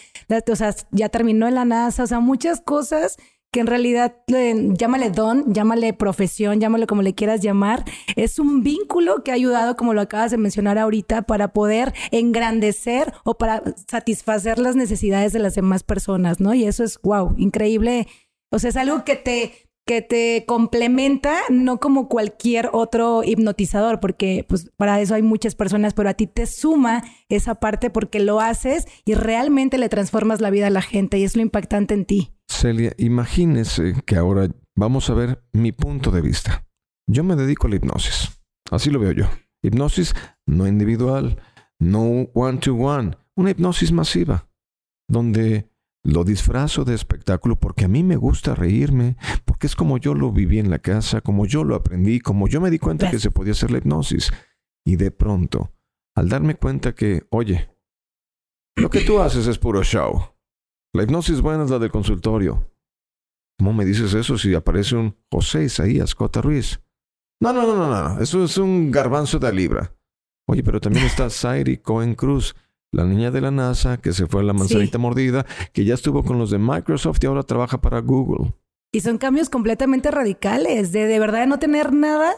o 0.47 0.55
sea, 0.55 0.75
ya 0.91 1.09
terminó 1.09 1.47
en 1.47 1.55
la 1.55 1.65
NASA, 1.65 2.03
o 2.03 2.05
sea, 2.05 2.19
muchas 2.19 2.61
cosas 2.61 3.17
que 3.51 3.61
en 3.61 3.65
realidad, 3.65 4.17
llámale 4.27 5.09
don, 5.09 5.55
llámale 5.55 5.91
profesión, 5.93 6.59
llámale 6.59 6.85
como 6.85 7.01
le 7.01 7.15
quieras 7.15 7.41
llamar, 7.41 7.83
es 8.15 8.37
un 8.37 8.61
vínculo 8.61 9.23
que 9.23 9.31
ha 9.31 9.33
ayudado, 9.33 9.75
como 9.75 9.95
lo 9.95 10.01
acabas 10.01 10.29
de 10.29 10.37
mencionar 10.37 10.77
ahorita, 10.77 11.23
para 11.23 11.47
poder 11.47 11.95
engrandecer 12.11 13.13
o 13.23 13.39
para 13.39 13.63
satisfacer 13.89 14.59
las 14.59 14.75
necesidades 14.75 15.33
de 15.33 15.39
las 15.39 15.55
demás 15.55 15.81
personas, 15.81 16.39
¿no? 16.39 16.53
Y 16.53 16.65
eso 16.65 16.83
es, 16.83 17.01
wow, 17.01 17.33
increíble. 17.39 18.07
O 18.51 18.59
sea, 18.59 18.69
es 18.69 18.77
algo 18.77 19.03
que 19.03 19.15
te, 19.15 19.66
que 19.87 20.03
te 20.03 20.43
complementa, 20.45 21.39
no 21.49 21.79
como 21.79 22.07
cualquier 22.07 22.69
otro 22.73 23.23
hipnotizador, 23.23 23.99
porque 23.99 24.45
pues 24.47 24.69
para 24.77 25.01
eso 25.01 25.15
hay 25.15 25.23
muchas 25.23 25.55
personas, 25.55 25.95
pero 25.95 26.09
a 26.09 26.13
ti 26.13 26.27
te 26.27 26.45
suma 26.45 27.03
esa 27.29 27.55
parte 27.55 27.89
porque 27.89 28.19
lo 28.19 28.39
haces 28.39 28.85
y 29.05 29.15
realmente 29.15 29.79
le 29.79 29.89
transformas 29.89 30.41
la 30.41 30.51
vida 30.51 30.67
a 30.67 30.69
la 30.69 30.83
gente 30.83 31.17
y 31.17 31.23
es 31.23 31.35
lo 31.35 31.41
impactante 31.41 31.95
en 31.95 32.05
ti. 32.05 32.33
Celia, 32.47 32.93
imagínese 32.97 33.95
que 34.05 34.17
ahora 34.17 34.49
vamos 34.75 35.09
a 35.09 35.15
ver 35.15 35.43
mi 35.53 35.71
punto 35.71 36.11
de 36.11 36.21
vista. 36.21 36.67
Yo 37.09 37.23
me 37.23 37.35
dedico 37.35 37.65
a 37.65 37.69
la 37.69 37.77
hipnosis. 37.77 38.39
Así 38.69 38.91
lo 38.91 38.99
veo 38.99 39.13
yo. 39.13 39.25
Hipnosis 39.63 40.13
no 40.45 40.67
individual, 40.67 41.41
no 41.79 42.27
one-to-one, 42.33 43.17
una 43.35 43.51
hipnosis 43.51 43.91
masiva, 43.91 44.49
donde 45.09 45.69
lo 46.07 46.23
disfrazo 46.23 46.85
de 46.85 46.95
espectáculo 46.95 47.57
porque 47.57 47.83
a 47.83 47.89
mí 47.89 48.01
me 48.01 48.15
gusta 48.15 48.55
reírme, 48.55 49.17
porque 49.43 49.67
es 49.67 49.75
como 49.75 49.97
yo 49.97 50.13
lo 50.13 50.31
viví 50.31 50.57
en 50.57 50.69
la 50.69 50.79
casa, 50.79 51.19
como 51.19 51.45
yo 51.45 51.65
lo 51.65 51.75
aprendí, 51.75 52.21
como 52.21 52.47
yo 52.47 52.61
me 52.61 52.71
di 52.71 52.79
cuenta 52.79 53.11
que 53.11 53.19
se 53.19 53.29
podía 53.29 53.51
hacer 53.51 53.71
la 53.71 53.79
hipnosis. 53.79 54.31
Y 54.85 54.95
de 54.95 55.11
pronto, 55.11 55.73
al 56.15 56.29
darme 56.29 56.55
cuenta 56.55 56.95
que, 56.95 57.27
oye, 57.29 57.69
lo 58.77 58.89
que 58.89 59.01
tú 59.01 59.19
haces 59.19 59.47
es 59.47 59.57
puro 59.57 59.83
show. 59.83 60.33
La 60.93 61.03
hipnosis 61.03 61.41
buena 61.41 61.65
es 61.65 61.71
la 61.71 61.79
del 61.79 61.91
consultorio. 61.91 62.71
¿Cómo 63.59 63.73
me 63.73 63.83
dices 63.83 64.13
eso 64.13 64.37
si 64.37 64.55
aparece 64.55 64.95
un 64.95 65.17
José 65.29 65.65
Isaías 65.65 66.15
Cota 66.15 66.41
Ruiz? 66.41 66.79
No, 67.41 67.51
no, 67.51 67.63
no, 67.67 67.75
no, 67.75 67.89
no. 67.89 68.21
Eso 68.21 68.45
es 68.45 68.57
un 68.57 68.91
garbanzo 68.91 69.39
de 69.39 69.51
libra. 69.51 69.93
Oye, 70.47 70.63
pero 70.63 70.79
también 70.79 71.05
está 71.05 71.29
Sairi 71.29 71.77
Cohen 71.77 72.15
Cruz 72.15 72.55
la 72.91 73.05
niña 73.05 73.31
de 73.31 73.41
la 73.41 73.51
NASA 73.51 73.97
que 73.97 74.13
se 74.13 74.27
fue 74.27 74.41
a 74.41 74.43
la 74.43 74.53
manzanita 74.53 74.97
mordida, 74.97 75.45
que 75.73 75.85
ya 75.85 75.93
estuvo 75.93 76.23
con 76.23 76.37
los 76.37 76.49
de 76.49 76.57
Microsoft 76.57 77.19
y 77.21 77.25
ahora 77.25 77.43
trabaja 77.43 77.81
para 77.81 77.99
Google. 77.99 78.53
Y 78.91 79.01
son 79.01 79.17
cambios 79.17 79.49
completamente 79.49 80.11
radicales, 80.11 80.91
de 80.91 81.05
de 81.05 81.19
verdad 81.19 81.47
no 81.47 81.59
tener 81.59 81.93
nada. 81.93 82.33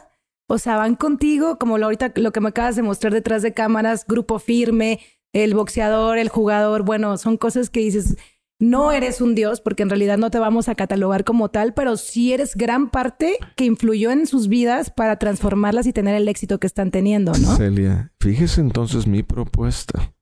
O 0.47 0.57
sea, 0.57 0.77
van 0.77 0.95
contigo, 0.95 1.59
como 1.59 1.77
lo, 1.77 1.85
ahorita 1.85 2.11
lo 2.15 2.31
que 2.31 2.41
me 2.41 2.49
acabas 2.49 2.75
de 2.75 2.81
mostrar 2.81 3.13
detrás 3.13 3.43
de 3.43 3.53
cámaras, 3.53 4.05
grupo 4.07 4.39
firme, 4.39 4.99
el 5.31 5.53
boxeador, 5.53 6.17
el 6.17 6.29
jugador, 6.29 6.83
bueno, 6.83 7.17
son 7.17 7.37
cosas 7.37 7.69
que 7.69 7.81
dices, 7.81 8.17
no 8.59 8.91
eres 8.91 9.21
un 9.21 9.35
dios, 9.35 9.61
porque 9.61 9.83
en 9.83 9.89
realidad 9.89 10.17
no 10.17 10.31
te 10.31 10.39
vamos 10.39 10.67
a 10.67 10.75
catalogar 10.75 11.23
como 11.23 11.49
tal, 11.49 11.75
pero 11.75 11.97
sí 11.97 12.33
eres 12.33 12.55
gran 12.55 12.89
parte 12.89 13.37
que 13.55 13.65
influyó 13.65 14.09
en 14.11 14.25
sus 14.25 14.47
vidas 14.47 14.89
para 14.91 15.17
transformarlas 15.17 15.85
y 15.85 15.93
tener 15.93 16.15
el 16.15 16.27
éxito 16.27 16.59
que 16.59 16.67
están 16.67 16.89
teniendo, 16.89 17.31
¿no? 17.33 17.55
Celia, 17.55 18.11
fíjese 18.19 18.61
entonces 18.61 19.05
mi 19.05 19.21
propuesta. 19.21 20.13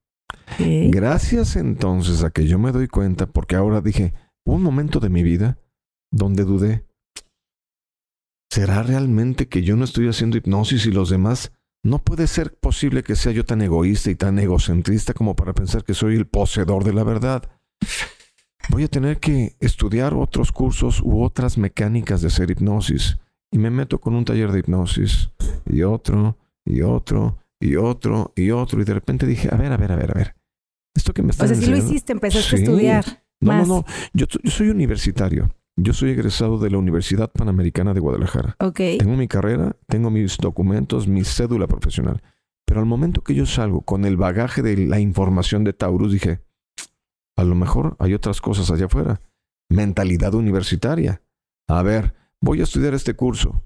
Gracias 0.60 1.55
entonces 1.55 2.24
a 2.24 2.31
que 2.31 2.48
yo 2.48 2.57
me 2.60 2.72
doy 2.72 2.88
cuenta, 2.88 3.27
porque 3.27 3.55
ahora 3.55 3.81
dije, 3.81 4.13
un 4.46 4.63
momento 4.63 5.00
de 5.00 5.10
mi 5.10 5.24
vida 5.24 5.60
donde 6.12 6.43
dudé, 6.43 6.86
¿será 8.50 8.81
realmente 8.84 9.48
que 9.48 9.62
yo 9.62 9.75
no 9.75 9.84
estoy 9.84 10.07
haciendo 10.07 10.38
hipnosis 10.38 10.86
y 10.86 10.91
los 10.91 11.10
demás? 11.10 11.51
No 11.84 12.00
puede 12.00 12.27
ser 12.27 12.57
posible 12.57 13.03
que 13.03 13.15
sea 13.15 13.31
yo 13.31 13.46
tan 13.46 13.62
egoísta 13.62 14.10
y 14.10 14.15
tan 14.15 14.39
egocentrista 14.39 15.13
como 15.13 15.36
para 15.36 15.53
pensar 15.53 15.84
que 15.84 15.93
soy 15.93 16.15
el 16.15 16.27
poseedor 16.27 16.84
de 16.84 16.93
la 16.93 17.03
verdad. 17.03 17.50
Voy 18.69 18.84
a 18.84 18.89
tener 18.89 19.19
que 19.19 19.55
estudiar 19.60 20.13
otros 20.13 20.51
cursos 20.51 21.01
u 21.01 21.24
otras 21.24 21.57
mecánicas 21.57 22.22
de 22.22 22.27
hacer 22.27 22.51
hipnosis. 22.51 23.17
Y 23.51 23.60
me 23.60 23.69
meto 23.69 24.00
con 24.01 24.15
un 24.15 24.25
taller 24.25 24.51
de 24.51 24.60
hipnosis 24.60 25.29
y 25.65 25.84
otro 25.84 26.38
y 26.65 26.81
otro 26.81 27.38
y 27.59 27.75
otro 27.75 28.33
y 28.35 28.51
otro. 28.51 28.81
Y 28.81 28.85
de 28.85 28.93
repente 28.93 29.25
dije, 29.25 29.49
a 29.51 29.57
ver, 29.57 29.71
a 29.71 29.77
ver, 29.77 29.91
a 29.91 29.95
ver, 29.95 30.11
a 30.11 30.13
ver. 30.13 30.35
Esto 30.95 31.13
que 31.13 31.21
me 31.21 31.31
está 31.31 31.45
O 31.45 31.47
sea, 31.47 31.55
si 31.55 31.69
lo 31.69 31.77
hiciste, 31.77 32.13
empezaste 32.13 32.55
a 32.55 32.59
estudiar. 32.59 33.05
No, 33.39 33.51
más. 33.51 33.67
no, 33.67 33.75
no. 33.77 33.85
Yo, 34.13 34.25
yo, 34.43 34.51
soy 34.51 34.69
universitario. 34.69 35.53
Yo 35.79 35.93
soy 35.93 36.09
egresado 36.09 36.57
de 36.57 36.71
la 36.71 36.79
Universidad 36.79 37.31
Panamericana 37.31 37.93
de 37.93 37.99
Guadalajara. 37.99 38.55
Ok. 38.59 38.79
Tengo 38.97 39.15
mi 39.15 39.27
carrera, 39.27 39.75
tengo 39.87 40.09
mis 40.09 40.37
documentos, 40.37 41.07
mi 41.07 41.23
cédula 41.23 41.67
profesional. 41.67 42.23
Pero 42.65 42.79
al 42.79 42.87
momento 42.87 43.21
que 43.21 43.35
yo 43.35 43.45
salgo 43.45 43.81
con 43.81 44.03
el 44.05 44.17
bagaje 44.17 44.63
de 44.63 44.87
la 44.87 44.99
información 44.99 45.63
de 45.63 45.73
Taurus, 45.73 46.11
dije, 46.11 46.41
a 47.37 47.43
lo 47.43 47.53
mejor 47.53 47.95
hay 47.99 48.15
otras 48.15 48.41
cosas 48.41 48.71
allá 48.71 48.87
afuera. 48.87 49.21
Mentalidad 49.69 50.33
universitaria. 50.33 51.21
A 51.67 51.83
ver, 51.83 52.15
voy 52.41 52.59
a 52.61 52.63
estudiar 52.63 52.95
este 52.95 53.13
curso. 53.13 53.63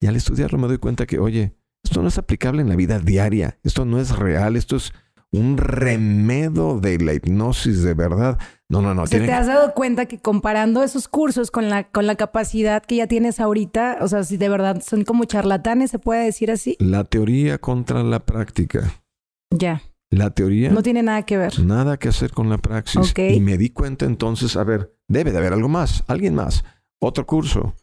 Y 0.00 0.06
al 0.06 0.14
estudiarlo 0.14 0.58
me 0.58 0.68
doy 0.68 0.78
cuenta 0.78 1.06
que, 1.06 1.18
oye, 1.18 1.57
esto 1.84 2.02
no 2.02 2.08
es 2.08 2.18
aplicable 2.18 2.62
en 2.62 2.68
la 2.68 2.76
vida 2.76 2.98
diaria, 2.98 3.58
esto 3.62 3.84
no 3.84 3.98
es 3.98 4.16
real, 4.16 4.56
esto 4.56 4.76
es 4.76 4.92
un 5.30 5.58
remedo 5.58 6.80
de 6.80 6.98
la 6.98 7.14
hipnosis 7.14 7.82
de 7.82 7.94
verdad. 7.94 8.38
No, 8.68 8.82
no, 8.82 8.94
no. 8.94 9.02
O 9.02 9.06
sea, 9.06 9.24
¿Te 9.24 9.32
has 9.32 9.46
dado 9.46 9.74
cuenta 9.74 10.06
que 10.06 10.18
comparando 10.18 10.82
esos 10.82 11.08
cursos 11.08 11.50
con 11.50 11.68
la, 11.68 11.90
con 11.90 12.06
la 12.06 12.16
capacidad 12.16 12.82
que 12.82 12.96
ya 12.96 13.06
tienes 13.06 13.40
ahorita, 13.40 13.98
o 14.00 14.08
sea, 14.08 14.24
si 14.24 14.36
de 14.36 14.48
verdad 14.48 14.82
son 14.82 15.04
como 15.04 15.24
charlatanes, 15.24 15.90
se 15.90 15.98
puede 15.98 16.24
decir 16.24 16.50
así? 16.50 16.76
La 16.78 17.04
teoría 17.04 17.58
contra 17.58 18.02
la 18.02 18.20
práctica. 18.20 19.02
Ya. 19.50 19.82
La 20.10 20.30
teoría. 20.30 20.70
No 20.70 20.82
tiene 20.82 21.02
nada 21.02 21.22
que 21.22 21.36
ver. 21.36 21.60
Nada 21.60 21.98
que 21.98 22.08
hacer 22.08 22.32
con 22.32 22.48
la 22.48 22.58
praxis. 22.58 23.12
Y 23.16 23.40
me 23.40 23.58
di 23.58 23.70
cuenta 23.70 24.06
entonces, 24.06 24.56
a 24.56 24.64
ver, 24.64 24.94
debe 25.06 25.32
de 25.32 25.38
haber 25.38 25.52
algo 25.52 25.68
más, 25.68 26.04
alguien 26.06 26.34
más. 26.34 26.64
Otro 26.98 27.26
curso, 27.26 27.74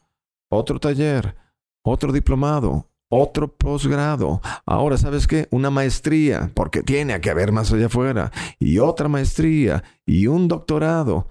otro 0.50 0.80
taller, 0.80 1.36
otro 1.84 2.12
diplomado, 2.12 2.90
otro 3.16 3.48
posgrado. 3.48 4.42
Ahora, 4.66 4.98
¿sabes 4.98 5.28
qué? 5.28 5.48
Una 5.52 5.70
maestría, 5.70 6.52
porque 6.54 6.84
tiene 6.84 7.20
que 7.22 7.30
haber 7.30 7.52
más 7.52 7.72
allá 7.72 7.88
afuera. 7.88 8.32
Y 8.60 8.80
otra 8.80 9.08
maestría, 9.08 9.84
y 10.06 10.28
un 10.28 10.48
doctorado. 10.48 11.28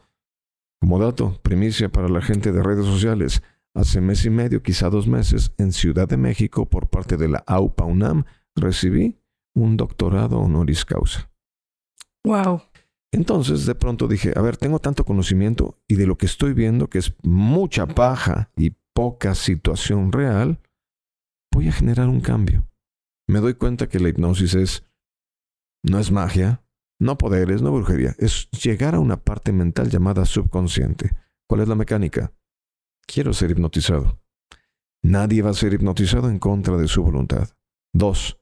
Como 0.80 0.98
dato, 0.98 1.38
primicia 1.42 1.90
para 1.90 2.08
la 2.08 2.20
gente 2.20 2.52
de 2.52 2.62
redes 2.62 2.86
sociales. 2.86 3.42
Hace 3.74 4.00
mes 4.00 4.24
y 4.24 4.30
medio, 4.30 4.62
quizá 4.62 4.88
dos 4.88 5.06
meses, 5.06 5.52
en 5.58 5.72
Ciudad 5.72 6.08
de 6.08 6.16
México, 6.16 6.68
por 6.68 6.88
parte 6.88 7.16
de 7.16 7.28
la 7.28 7.42
AUPA 7.46 7.84
UNAM, 7.84 8.24
recibí 8.54 9.18
un 9.54 9.76
doctorado 9.76 10.38
honoris 10.38 10.84
causa. 10.84 11.30
Wow. 12.24 12.62
Entonces, 13.12 13.66
de 13.66 13.74
pronto 13.74 14.08
dije, 14.08 14.32
a 14.34 14.42
ver, 14.42 14.56
tengo 14.56 14.78
tanto 14.78 15.04
conocimiento 15.04 15.78
y 15.86 15.96
de 15.96 16.06
lo 16.06 16.16
que 16.16 16.26
estoy 16.26 16.52
viendo, 16.52 16.88
que 16.88 16.98
es 16.98 17.14
mucha 17.22 17.86
paja 17.86 18.50
y 18.56 18.72
poca 18.92 19.34
situación 19.34 20.12
real, 20.12 20.58
voy 21.54 21.68
a 21.68 21.73
generar 21.73 22.08
un 22.08 22.20
cambio. 22.20 22.68
Me 23.28 23.38
doy 23.38 23.54
cuenta 23.54 23.88
que 23.88 24.00
la 24.00 24.08
hipnosis 24.08 24.54
es, 24.54 24.84
no 25.84 26.00
es 26.00 26.11
magia, 26.11 26.64
no 27.00 27.16
poderes, 27.16 27.62
no 27.62 27.73
brujería, 27.73 28.14
es 28.18 28.50
llegar 28.50 28.94
a 28.94 29.00
una 29.00 29.23
parte 29.23 29.52
mental 29.52 29.88
llamada 29.88 30.26
subconsciente. 30.26 31.12
¿Cuál 31.49 31.62
es 31.62 31.68
la 31.68 31.76
mecánica? 31.76 32.32
Quiero 33.06 33.32
ser 33.32 33.52
hipnotizado. 33.52 34.20
Nadie 35.02 35.42
va 35.42 35.50
a 35.50 35.54
ser 35.54 35.75
hipnotizado 35.75 36.28
en 36.28 36.38
contra 36.38 36.76
de 36.76 36.88
su 36.88 37.02
voluntad. 37.02 37.50
Dos, 37.92 38.40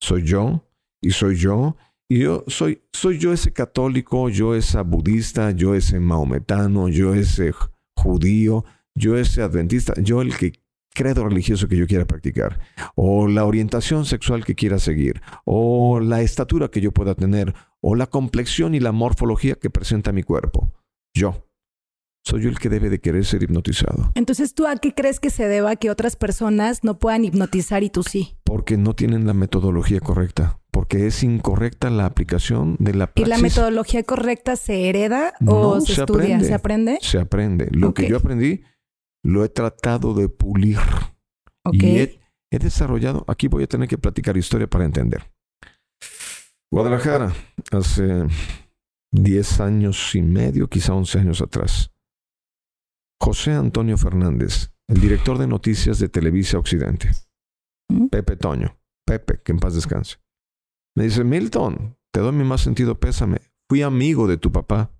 soy 0.00 0.24
yo 0.24 0.68
y 1.00 1.10
soy 1.10 1.36
yo 1.36 1.76
y 2.08 2.20
yo 2.20 2.44
soy, 2.46 2.82
soy 2.92 3.18
yo 3.18 3.32
ese 3.32 3.52
católico, 3.52 4.28
yo 4.28 4.54
ese 4.54 4.80
budista, 4.82 5.50
yo 5.50 5.74
ese 5.74 5.98
maometano, 5.98 6.88
yo 6.88 7.14
ese 7.14 7.52
judío, 7.96 8.64
yo 8.94 9.16
ese 9.16 9.42
adventista, 9.42 9.94
yo 10.00 10.22
el 10.22 10.36
que 10.36 10.61
credo 10.94 11.24
religioso 11.24 11.68
que 11.68 11.76
yo 11.76 11.86
quiera 11.86 12.06
practicar, 12.06 12.60
o 12.94 13.28
la 13.28 13.44
orientación 13.44 14.04
sexual 14.04 14.44
que 14.44 14.54
quiera 14.54 14.78
seguir, 14.78 15.20
o 15.44 16.00
la 16.00 16.22
estatura 16.22 16.68
que 16.68 16.80
yo 16.80 16.92
pueda 16.92 17.14
tener, 17.14 17.54
o 17.80 17.94
la 17.94 18.06
complexión 18.06 18.74
y 18.74 18.80
la 18.80 18.92
morfología 18.92 19.54
que 19.54 19.70
presenta 19.70 20.12
mi 20.12 20.22
cuerpo. 20.22 20.72
Yo. 21.14 21.46
Soy 22.24 22.42
yo 22.42 22.50
el 22.50 22.60
que 22.60 22.68
debe 22.68 22.88
de 22.88 23.00
querer 23.00 23.24
ser 23.24 23.42
hipnotizado. 23.42 24.12
Entonces, 24.14 24.54
¿tú 24.54 24.68
a 24.68 24.76
qué 24.76 24.94
crees 24.94 25.18
que 25.18 25.28
se 25.28 25.48
deba 25.48 25.74
que 25.74 25.90
otras 25.90 26.14
personas 26.14 26.84
no 26.84 27.00
puedan 27.00 27.24
hipnotizar 27.24 27.82
y 27.82 27.90
tú 27.90 28.04
sí? 28.04 28.36
Porque 28.44 28.76
no 28.76 28.94
tienen 28.94 29.26
la 29.26 29.34
metodología 29.34 29.98
correcta 29.98 30.62
porque 30.72 31.06
es 31.06 31.22
incorrecta 31.22 31.90
la 31.90 32.06
aplicación 32.06 32.76
de 32.78 32.94
la 32.94 33.06
praxis. 33.06 33.26
¿Y 33.26 33.28
la 33.28 33.38
metodología 33.38 34.02
correcta 34.04 34.56
se 34.56 34.88
hereda 34.88 35.34
o 35.46 35.80
se, 35.80 35.92
estudia? 35.92 36.40
¿Se 36.40 36.54
aprende? 36.54 36.98
Se 37.02 37.18
aprende. 37.18 37.68
Lo 37.70 37.92
que 37.92 38.08
yo 38.08 38.16
aprendí 38.16 38.62
lo 39.24 39.44
he 39.44 39.48
tratado 39.48 40.14
de 40.14 40.28
pulir. 40.28 40.78
Y 41.72 41.86
he, 41.86 42.20
he, 42.50 42.58
desarrollado, 42.58 43.24
aquí 43.28 43.48
voy 43.48 43.64
a 43.64 43.68
tener 43.68 43.88
que 43.88 43.98
platicar 43.98 44.36
historia 44.36 44.66
para 44.66 44.84
entender. 44.84 45.32
Guadalajara, 46.72 47.32
hace 47.70 48.26
10 49.12 49.60
años 49.60 50.14
y 50.14 50.22
medio, 50.22 50.68
quizá 50.68 50.94
11 50.94 51.18
años 51.18 51.40
atrás. 51.40 51.90
José 53.20 53.52
Antonio 53.52 53.96
Fernández, 53.96 54.72
el 54.88 55.00
director 55.00 55.38
de 55.38 55.46
noticias 55.46 55.98
de 55.98 56.08
Televisa 56.08 56.58
Occidente. 56.58 57.10
Pepe 58.10 58.36
Toño. 58.36 58.76
Pepe, 59.06 59.40
que 59.44 59.52
en 59.52 59.58
paz 59.58 59.74
descanse. 59.74 60.16
Me 60.96 61.04
dice, 61.04 61.24
Milton, 61.24 61.96
te 62.12 62.20
doy 62.20 62.32
mi 62.32 62.44
más 62.44 62.62
sentido 62.62 62.98
pésame. 62.98 63.40
Fui 63.68 63.82
amigo 63.82 64.26
de 64.26 64.36
tu 64.36 64.50
papá. 64.50 64.90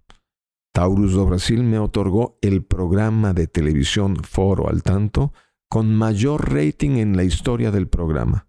Taurus 0.73 1.13
do 1.13 1.27
Brasil 1.27 1.63
me 1.63 1.79
otorgó 1.79 2.39
el 2.41 2.65
programa 2.65 3.35
de 3.35 3.47
televisión 3.47 4.17
Foro 4.17 4.69
al 4.69 4.83
Tanto 4.83 5.33
con 5.69 5.95
mayor 5.95 6.53
rating 6.53 6.97
en 6.97 7.17
la 7.17 7.25
historia 7.25 7.71
del 7.71 7.89
programa. 7.89 8.49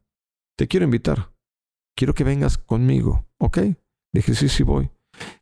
Te 0.57 0.67
quiero 0.67 0.85
invitar. 0.85 1.31
Quiero 1.95 2.13
que 2.13 2.23
vengas 2.23 2.57
conmigo, 2.57 3.27
¿ok? 3.39 3.59
Dije, 4.13 4.35
sí, 4.35 4.47
sí 4.47 4.63
voy. 4.63 4.89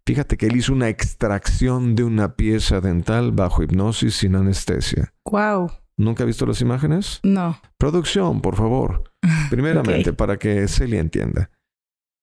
Fíjate 0.06 0.38
que 0.38 0.48
él 0.48 0.56
hizo 0.56 0.74
una 0.74 0.90
extracción 0.90 1.96
de 1.96 2.04
una 2.04 2.36
pieza 2.36 2.82
dental 2.82 3.32
bajo 3.32 3.64
hipnosis 3.64 4.16
sin 4.16 4.36
anestesia. 4.36 5.14
Wow. 5.26 5.72
¿Nunca 5.98 6.24
ha 6.24 6.26
visto 6.26 6.46
las 6.46 6.62
imágenes? 6.62 7.20
No. 7.24 7.60
Producción, 7.78 8.42
por 8.42 8.56
favor. 8.56 9.04
Primeramente, 9.50 10.14
para 10.14 10.38
que 10.38 10.68
Celia 10.68 11.00
entienda. 11.00 11.52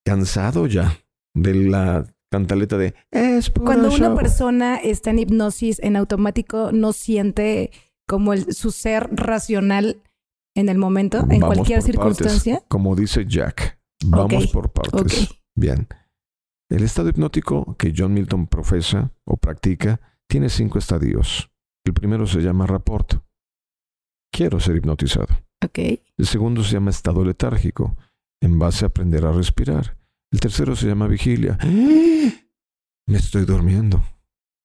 Cansado 0.05 0.67
ya 0.67 0.99
de 1.35 1.55
la 1.55 2.05
cantaleta 2.31 2.77
de 2.77 2.95
es 3.11 3.51
Cuando 3.51 3.91
una 3.93 4.15
persona 4.15 4.77
está 4.77 5.11
en 5.11 5.19
hipnosis, 5.19 5.81
en 5.83 5.97
automático 5.97 6.71
no 6.73 6.93
siente 6.93 7.71
como 8.07 8.33
el, 8.33 8.53
su 8.55 8.71
ser 8.71 9.09
racional 9.13 10.03
en 10.55 10.69
el 10.69 10.79
momento, 10.79 11.25
en 11.31 11.41
cualquier 11.41 11.83
circunstancia. 11.83 12.63
Como 12.69 12.97
dice 12.97 13.27
Jack, 13.27 13.79
vamos 14.05 14.49
por 14.49 14.73
partes. 14.73 15.29
Bien. 15.55 15.87
El 16.71 16.83
estado 16.83 17.09
hipnótico 17.09 17.77
que 17.79 17.95
John 17.97 18.13
Milton 18.13 18.47
profesa 18.47 19.13
o 19.25 19.37
practica 19.37 20.01
tiene 20.29 20.49
cinco 20.49 20.79
estadios. 20.79 21.51
El 21.85 21.95
primero 21.95 22.27
se 22.27 22.41
llama 22.41 22.67
rapport. 22.67 23.23
Quiero 24.33 24.61
ser 24.61 24.77
hipnotizado. 24.77 25.29
Okay. 25.65 26.03
El 26.17 26.27
segundo 26.27 26.63
se 26.63 26.75
llama 26.75 26.91
estado 26.91 27.25
letárgico, 27.25 27.97
en 28.41 28.59
base 28.59 28.85
a 28.85 28.89
aprender 28.89 29.25
a 29.25 29.33
respirar. 29.33 29.98
El 30.31 30.41
tercero 30.41 30.77
se 30.77 30.87
llama 30.87 31.07
vigilia. 31.07 31.59
Me 33.07 33.17
estoy 33.17 33.45
durmiendo. 33.45 34.03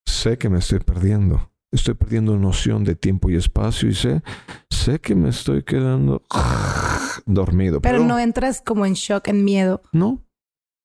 Sé 0.06 0.38
que 0.38 0.50
me 0.50 0.60
estoy 0.60 0.80
perdiendo. 0.80 1.52
Estoy 1.72 1.94
perdiendo 1.94 2.38
noción 2.38 2.84
de 2.84 2.96
tiempo 2.96 3.30
y 3.30 3.36
espacio 3.36 3.90
y 3.90 3.96
sé, 3.96 4.22
sé 4.70 5.00
que 5.00 5.16
me 5.16 5.30
estoy 5.30 5.64
quedando 5.64 6.22
dormido. 7.26 7.82
Pero, 7.82 8.06
no 8.06 8.20
entras 8.20 8.62
como 8.62 8.86
en 8.86 8.94
shock, 8.94 9.30
en 9.30 9.44
miedo. 9.44 9.82
No. 9.92 10.22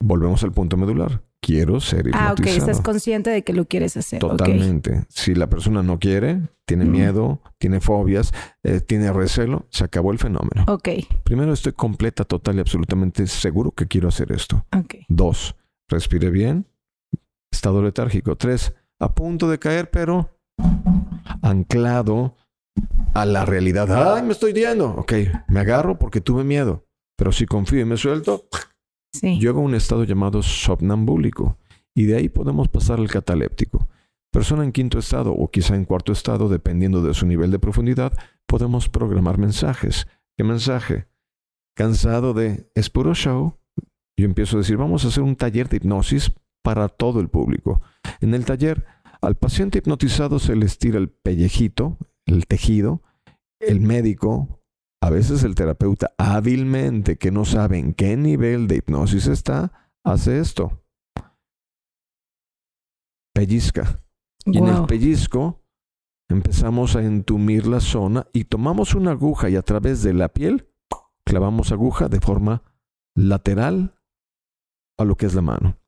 Volvemos 0.01 0.45
al 0.45 0.53
punto 0.53 0.77
medular 0.77 1.28
quiero 1.41 1.81
ser 1.81 2.01
hipnotizado. 2.01 2.29
Ah, 2.31 2.33
ok, 2.33 2.47
estás 2.47 2.81
consciente 2.81 3.31
de 3.31 3.43
que 3.43 3.53
lo 3.53 3.67
quieres 3.67 3.97
hacer. 3.97 4.21
Totalmente. 4.21 5.05
Si 5.09 5.35
la 5.35 5.49
persona 5.49 5.83
no 5.83 5.99
quiere, 5.99 6.41
tiene 6.67 6.85
miedo, 6.85 7.41
tiene 7.59 7.81
fobias, 7.81 8.33
eh, 8.63 8.81
tiene 8.81 9.13
recelo, 9.13 9.67
se 9.71 9.85
acabó 9.85 10.13
el 10.13 10.19
fenómeno. 10.19 10.65
Ok. 10.69 10.89
Primero, 11.25 11.53
estoy 11.53 11.73
completa, 11.73 12.25
total 12.25 12.57
y 12.57 12.61
absolutamente 12.61 13.27
seguro 13.27 13.73
que 13.73 13.87
quiero 13.87 14.09
hacer 14.09 14.33
esto. 14.33 14.65
Ok. 14.77 14.97
Dos, 15.09 15.57
respire 15.89 16.31
bien, 16.31 16.67
estado 17.51 17.83
letárgico. 17.83 18.37
Tres, 18.37 18.75
a 19.01 19.15
punto 19.15 19.49
de 19.49 19.59
caer, 19.59 19.91
pero 19.91 20.39
anclado 21.43 22.37
a 23.15 23.25
la 23.25 23.45
realidad. 23.45 24.15
¡Ay, 24.17 24.23
me 24.23 24.33
estoy 24.33 24.53
yendo! 24.53 24.91
Ok, 24.91 25.13
me 25.49 25.61
agarro 25.61 25.99
porque 25.99 26.21
tuve 26.21 26.45
miedo. 26.45 26.85
Pero 27.17 27.33
si 27.33 27.47
confío 27.47 27.81
y 27.81 27.85
me 27.85 27.97
suelto, 27.97 28.45
Sí. 29.21 29.39
Yo 29.39 29.51
hago 29.51 29.61
un 29.61 29.75
estado 29.75 30.05
llamado 30.05 30.43
somnambúlico 30.43 31.59
y 31.95 32.05
de 32.05 32.17
ahí 32.17 32.29
podemos 32.29 32.69
pasar 32.69 33.01
al 33.01 33.09
cataléptico. 33.09 33.89
Persona 34.31 34.63
en 34.63 34.73
quinto 34.73 34.99
estado 34.99 35.33
o 35.33 35.51
quizá 35.51 35.75
en 35.75 35.85
cuarto 35.85 36.13
estado, 36.13 36.49
dependiendo 36.49 37.03
de 37.03 37.15
su 37.15 37.27
nivel 37.27 37.51
de 37.51 37.59
profundidad, 37.59 38.13
podemos 38.47 38.89
programar 38.89 39.39
mensajes. 39.39 40.07
¿Qué 40.37 40.45
mensaje? 40.45 41.09
Cansado 41.75 42.35
de 42.35 42.71
es 42.75 42.91
puro 42.91 43.15
show. 43.15 43.55
Yo 44.17 44.25
empiezo 44.25 44.57
a 44.57 44.61
decir, 44.61 44.77
vamos 44.77 45.05
a 45.05 45.09
hacer 45.09 45.23
un 45.23 45.37
taller 45.37 45.69
de 45.69 45.79
hipnosis 45.79 46.33
para 46.63 46.89
todo 46.89 47.21
el 47.21 47.29
público. 47.29 47.81
En 48.21 48.35
el 48.35 48.45
taller, 48.45 48.85
al 49.21 49.37
paciente 49.37 49.79
hipnotizado 49.79 50.39
se 50.39 50.55
le 50.55 50.67
estira 50.67 50.99
el 50.99 51.09
pellejito, 51.09 51.99
el 52.27 52.47
tejido, 52.47 53.03
el 53.61 53.81
médico 53.81 54.58
a 55.01 55.11
veces 55.11 55.45
el 55.45 55.55
terapeuta 55.55 56.13
hábilmente 56.19 57.17
que 57.19 57.31
no 57.31 57.45
sabe 57.45 57.79
en 57.79 57.95
qué 57.95 58.17
nivel 58.17 58.67
de 58.67 58.77
hipnosis 58.77 59.27
está, 59.27 59.91
hace 60.05 60.39
esto. 60.39 60.83
Pellizca. 63.35 64.03
Y 64.45 64.59
en 64.59 64.69
el 64.69 64.87
pellizco 64.87 65.63
empezamos 66.29 66.97
a 66.97 67.03
entumir 67.03 67.67
la 67.67 67.81
zona 67.81 68.27
y 68.33 68.45
tomamos 68.45 68.95
una 68.95 69.13
aguja 69.13 69.49
y 69.49 69.57
a 69.57 69.63
través 69.63 70.03
de 70.03 70.15
la 70.15 70.29
piel 70.29 70.69
clavamos 71.25 71.73
aguja 71.73 72.09
de 72.09 72.21
forma 72.21 72.63
lateral 73.15 73.95
a 74.99 75.05
lo 75.05 75.17
que 75.17 75.27
es 75.27 75.35
la 75.35 75.43
mano. 75.43 75.79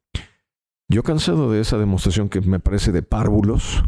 Yo 0.89 1.03
cansado 1.03 1.51
de 1.51 1.61
esa 1.61 1.79
demostración 1.79 2.29
que 2.29 2.41
me 2.41 2.61
parece 2.61 2.93
de 2.93 3.03
párvulos, 3.03 3.85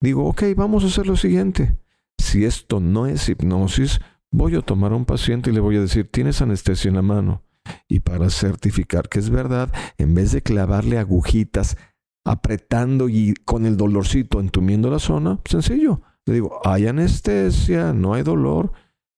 digo, 0.00 0.26
ok, 0.26 0.42
vamos 0.56 0.82
a 0.84 0.86
hacer 0.88 1.06
lo 1.06 1.16
siguiente. 1.16 1.78
Si 2.18 2.44
esto 2.44 2.80
no 2.80 3.06
es 3.06 3.28
hipnosis, 3.28 4.00
Voy 4.36 4.54
a 4.54 4.60
tomar 4.60 4.92
a 4.92 4.96
un 4.96 5.06
paciente 5.06 5.48
y 5.48 5.54
le 5.54 5.60
voy 5.60 5.78
a 5.78 5.80
decir, 5.80 6.10
tienes 6.10 6.42
anestesia 6.42 6.90
en 6.90 6.96
la 6.96 7.00
mano. 7.00 7.42
Y 7.88 8.00
para 8.00 8.28
certificar 8.28 9.08
que 9.08 9.18
es 9.18 9.30
verdad, 9.30 9.72
en 9.96 10.14
vez 10.14 10.32
de 10.32 10.42
clavarle 10.42 10.98
agujitas 10.98 11.78
apretando 12.22 13.08
y 13.08 13.32
con 13.46 13.64
el 13.64 13.78
dolorcito 13.78 14.38
entumiendo 14.38 14.90
la 14.90 14.98
zona, 14.98 15.40
sencillo. 15.46 16.02
Le 16.26 16.34
digo, 16.34 16.60
hay 16.66 16.86
anestesia, 16.86 17.94
no 17.94 18.12
hay 18.12 18.24
dolor, 18.24 18.72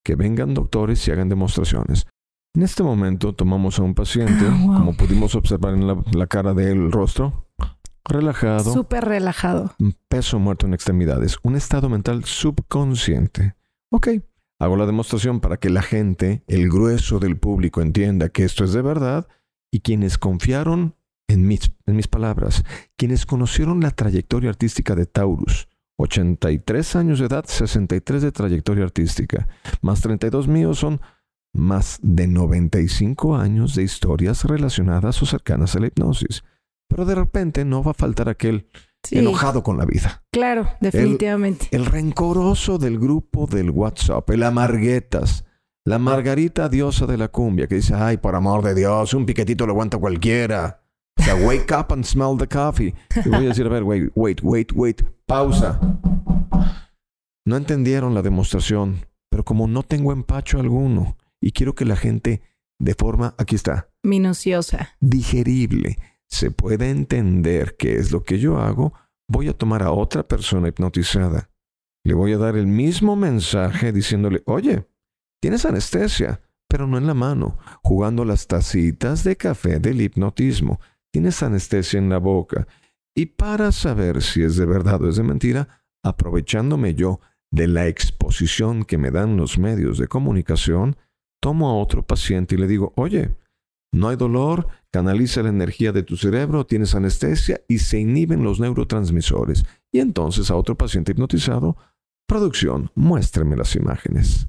que 0.05 0.15
vengan 0.15 0.55
doctores 0.55 1.09
y 1.09 1.11
hagan 1.11 1.29
demostraciones. 1.29 2.07
En 2.55 2.63
este 2.63 2.85
momento 2.85 3.35
tomamos 3.35 3.81
a 3.81 3.83
un 3.83 3.97
paciente, 3.97 4.47
ah, 4.49 4.75
como 4.79 4.97
pudimos 4.97 5.35
observar 5.35 5.75
en 5.75 5.89
la, 6.17 6.27
cara 6.29 6.55
del 6.55 6.93
rostro, 6.93 7.49
relajado. 8.05 8.73
Súper 8.73 9.05
relajado. 9.05 9.75
Peso 10.09 10.39
muerto 10.39 10.67
en 10.67 10.75
extremidades, 10.75 11.39
un 11.43 11.57
estado 11.57 11.89
mental 11.89 12.25
subconsciente. 12.25 13.57
Ok, 13.91 14.09
Hago 14.61 14.77
la 14.77 14.87
demostración 14.87 15.41
para 15.41 15.57
que 15.59 15.71
la 15.71 15.83
gente, 15.83 16.43
el 16.49 16.69
grueso 16.69 17.21
del 17.21 17.39
público, 17.39 17.81
entienda 17.81 18.29
que 18.29 18.45
esto 18.45 18.65
es 18.65 18.73
de 18.73 18.83
verdad 18.83 19.29
y 19.71 19.81
quienes 19.81 20.19
confiaron 20.19 20.97
en 21.29 21.47
mis, 21.47 21.73
en 21.87 21.97
mis 21.97 22.09
palabras, 22.09 22.65
quienes 22.97 23.27
conocieron 23.27 23.81
la 23.81 23.91
trayectoria 23.91 24.51
artística 24.51 24.95
de 24.95 25.07
Taurus, 25.07 25.69
83 25.99 26.97
años 26.97 27.19
de 27.19 27.27
edad, 27.27 27.45
63 27.47 28.23
de 28.23 28.33
trayectoria 28.33 28.85
artística, 28.85 29.49
más 29.81 30.01
32 30.01 30.49
míos 30.49 30.79
son 30.79 31.01
más 31.53 31.99
de 32.03 32.27
95 32.27 33.37
años 33.37 33.75
de 33.75 33.83
historias 33.83 34.45
relacionadas 34.45 35.23
o 35.23 35.27
cercanas 35.27 35.77
a 35.77 35.81
la 35.81 35.89
hipnosis. 35.89 36.45
Pero 36.89 37.05
de 37.05 37.15
repente 37.15 37.65
no 37.65 37.83
va 37.83 37.93
a 37.93 37.95
faltar 37.95 38.29
aquel 38.29 38.69
enojado 39.13 39.63
con 39.63 39.79
la 39.79 39.85
vida. 39.85 40.25
Claro, 40.33 40.69
definitivamente. 40.81 41.69
El, 41.71 41.87
rencoroso 41.87 42.79
del 42.79 42.99
grupo 42.99 43.47
del 43.47 43.71
WhatsApp, 43.71 44.29
el 44.31 44.43
amarguetas, 44.43 45.45
la 45.85 45.99
margarita 45.99 46.69
diosa 46.69 47.07
de 47.07 47.17
la 47.17 47.29
cumbia 47.29 47.67
que 47.67 47.77
dice, 47.77 47.95
ay, 47.95 48.19
por 48.19 48.35
amor 48.35 48.63
de 48.63 48.75
Dios, 48.75 49.15
un 49.15 49.27
piquetito 49.27 49.67
lo 49.67 49.73
aguanta 49.73 49.99
cualquiera. 49.99 50.83
O 51.19 51.23
sea, 51.23 51.35
wake 51.35 51.73
up 51.73 51.93
and 51.93 52.05
smell 52.05 52.37
the 52.39 52.47
coffee. 52.47 52.95
Y 53.25 53.29
voy 53.29 53.47
a 53.47 53.49
decir, 53.49 53.67
a 53.67 53.71
ver, 53.71 53.83
wait, 53.83 54.11
wait, 54.15 54.41
wait, 54.43 54.73
wait, 54.75 55.03
pausa. 55.27 55.81
No 57.47 57.57
entendieron 57.57 58.15
la 58.15 58.23
demostración, 58.23 59.07
pero 59.31 59.45
como 59.45 59.67
no 59.67 59.83
tengo 59.83 60.13
empacho 60.13 60.61
alguno 60.61 61.17
y 61.41 61.53
quiero 61.53 61.75
que 61.75 61.85
la 61.85 61.97
gente 61.97 62.43
de 62.79 62.95
forma, 62.95 63.35
aquí 63.39 63.57
está. 63.57 63.89
Minuciosa. 64.03 64.91
Digerible 65.01 65.99
se 66.29 66.51
puede 66.51 66.91
entender 66.91 67.77
qué 67.77 67.97
es 67.97 68.13
lo 68.13 68.23
que 68.23 68.39
yo 68.39 68.59
hago, 68.59 68.93
voy 69.29 69.49
a 69.49 69.57
tomar 69.57 69.83
a 69.83 69.93
otra 69.93 70.23
persona 70.27 70.69
hipnotizada. 70.69 71.51
Le 72.05 72.15
voy 72.15 72.33
a 72.33 72.39
dar 72.39 72.57
el 72.57 72.67
mismo 72.67 73.17
mensaje 73.17 73.93
diciéndole, 73.93 74.43
oye, 74.47 74.87
tienes 75.41 75.65
anestesia, 75.65 76.41
pero 76.69 76.87
no 76.87 76.99
en 76.99 77.07
la 77.07 77.15
mano, 77.15 77.59
jugando 77.83 78.25
las 78.25 78.47
tacitas 78.47 79.25
de 79.25 79.37
café 79.37 79.81
del 79.81 80.01
hipnotismo. 80.01 80.81
Tienes 81.11 81.43
anestesia 81.43 81.99
en 81.99 82.11
la 82.11 82.19
boca. 82.19 82.67
Y 83.15 83.27
para 83.27 83.73
saber 83.73 84.23
si 84.23 84.43
es 84.43 84.57
de 84.57 84.67
verdad 84.67 85.03
o 85.03 85.09
es 85.09 85.17
de 85.17 85.23
mentira, 85.23 85.83
aprovechándome 86.05 86.95
yo 86.95 87.21
de 87.51 87.67
la 87.67 87.87
exposición 87.87 88.85
que 88.85 88.99
me 88.99 89.11
dan 89.11 89.37
los 89.37 89.59
medios 89.59 89.99
de 89.99 90.09
comunicación, 90.09 90.97
tomo 91.41 91.69
a 91.69 91.75
otro 91.75 92.07
paciente 92.07 92.55
y 92.55 92.59
le 92.59 92.67
digo, 92.67 92.93
oye, 92.97 93.35
No 93.93 94.09
hay 94.09 94.17
dolor, 94.17 94.69
canaliza 94.91 95.43
la 95.43 95.49
energía 95.49 95.93
de 95.93 96.03
tu 96.03 96.17
cerebro, 96.17 96.67
tienes 96.67 96.95
anestesia 96.95 97.63
y 97.69 97.79
se 97.79 97.99
inhiben 97.99 98.43
los 98.43 98.61
neurotransmisores. 98.61 99.65
Y 99.91 100.01
entonces 100.01 100.51
a 100.51 100.57
otro 100.57 100.77
paciente 100.77 101.13
hipnotizado, 101.13 101.77
producción, 102.27 102.91
muéstrame 102.95 103.57
las 103.57 103.75
imágenes. 103.77 104.49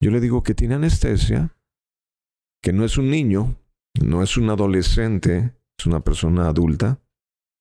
Yo 0.00 0.10
le 0.10 0.20
digo 0.20 0.42
que 0.42 0.54
tiene 0.54 0.74
anestesia, 0.74 1.56
que 2.62 2.72
no 2.72 2.84
es 2.84 2.98
un 2.98 3.10
niño, 3.10 3.56
no 4.00 4.22
es 4.22 4.36
un 4.36 4.50
adolescente, 4.50 5.54
es 5.78 5.86
una 5.86 6.00
persona 6.00 6.48
adulta 6.48 7.00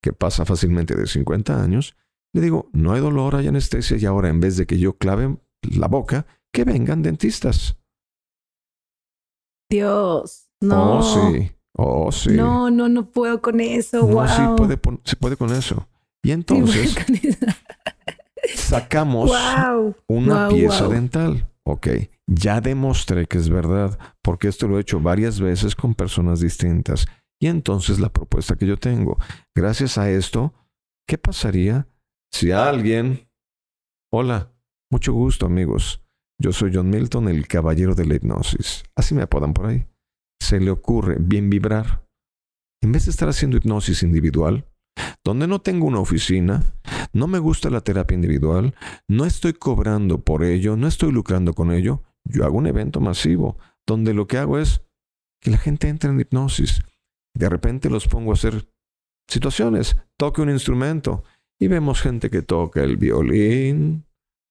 que 0.03 0.13
pasa 0.13 0.45
fácilmente 0.45 0.95
de 0.95 1.07
50 1.07 1.61
años. 1.61 1.95
Le 2.33 2.41
digo, 2.41 2.69
no 2.73 2.93
hay 2.93 3.01
dolor, 3.01 3.35
hay 3.35 3.47
anestesia 3.47 3.97
y 3.97 4.05
ahora 4.05 4.29
en 4.29 4.39
vez 4.39 4.57
de 4.57 4.65
que 4.67 4.77
yo 4.77 4.97
clave 4.97 5.37
la 5.61 5.87
boca, 5.87 6.27
que 6.51 6.63
vengan 6.63 7.01
dentistas. 7.01 7.77
Dios, 9.69 10.46
no. 10.61 10.99
Oh, 10.99 11.03
sí. 11.03 11.51
Oh, 11.77 12.11
sí. 12.11 12.31
No, 12.31 12.71
no, 12.71 12.89
no 12.89 13.11
puedo 13.11 13.41
con 13.41 13.59
eso. 13.59 14.07
No, 14.07 14.27
sí 14.27 14.41
puede, 14.57 14.79
se 15.03 15.15
puede 15.15 15.37
con 15.37 15.51
eso. 15.51 15.87
Y 16.23 16.31
entonces 16.31 16.97
sacamos 18.55 19.31
una 20.07 20.49
pieza 20.49 20.87
dental. 20.87 21.47
Ok, 21.63 21.87
ya 22.25 22.61
demostré 22.61 23.25
que 23.25 23.37
es 23.37 23.49
verdad, 23.49 23.99
porque 24.21 24.47
esto 24.47 24.69
lo 24.69 24.77
he 24.77 24.81
hecho 24.81 25.01
varias 25.01 25.41
veces 25.41 25.75
con 25.75 25.95
personas 25.95 26.39
distintas. 26.39 27.05
Y 27.41 27.47
entonces 27.47 27.99
la 27.99 28.09
propuesta 28.09 28.55
que 28.55 28.65
yo 28.65 28.77
tengo, 28.77 29.17
gracias 29.53 29.97
a 29.97 30.09
esto, 30.09 30.53
¿qué 31.05 31.17
pasaría 31.17 31.87
si 32.31 32.51
alguien... 32.51 33.29
Hola, 34.11 34.53
mucho 34.89 35.11
gusto 35.11 35.45
amigos. 35.45 36.01
Yo 36.41 36.53
soy 36.53 36.71
John 36.73 36.89
Milton, 36.89 37.27
el 37.27 37.47
caballero 37.47 37.95
de 37.95 38.05
la 38.05 38.15
hipnosis. 38.15 38.83
Así 38.95 39.13
me 39.13 39.23
apodan 39.23 39.53
por 39.53 39.65
ahí. 39.65 39.85
Se 40.41 40.59
le 40.59 40.71
ocurre 40.71 41.17
bien 41.19 41.49
vibrar. 41.49 42.05
En 42.81 42.91
vez 42.91 43.05
de 43.05 43.11
estar 43.11 43.29
haciendo 43.29 43.57
hipnosis 43.57 44.03
individual, 44.03 44.65
donde 45.23 45.47
no 45.47 45.59
tengo 45.59 45.85
una 45.85 45.99
oficina, 45.99 46.63
no 47.13 47.27
me 47.27 47.39
gusta 47.39 47.69
la 47.69 47.81
terapia 47.81 48.15
individual, 48.15 48.75
no 49.07 49.25
estoy 49.25 49.53
cobrando 49.53 50.23
por 50.23 50.43
ello, 50.43 50.77
no 50.77 50.87
estoy 50.87 51.11
lucrando 51.11 51.53
con 51.53 51.71
ello, 51.71 52.03
yo 52.23 52.45
hago 52.45 52.57
un 52.57 52.67
evento 52.67 52.99
masivo, 52.99 53.57
donde 53.85 54.13
lo 54.13 54.27
que 54.27 54.37
hago 54.37 54.59
es 54.59 54.83
que 55.41 55.51
la 55.51 55.57
gente 55.57 55.89
entre 55.89 56.09
en 56.09 56.19
hipnosis. 56.19 56.81
De 57.35 57.49
repente 57.49 57.89
los 57.89 58.07
pongo 58.07 58.31
a 58.31 58.33
hacer 58.33 58.69
situaciones, 59.29 59.97
toque 60.17 60.41
un 60.41 60.49
instrumento 60.49 61.23
y 61.59 61.67
vemos 61.67 62.01
gente 62.01 62.29
que 62.29 62.41
toca 62.41 62.83
el 62.83 62.97
violín, 62.97 64.06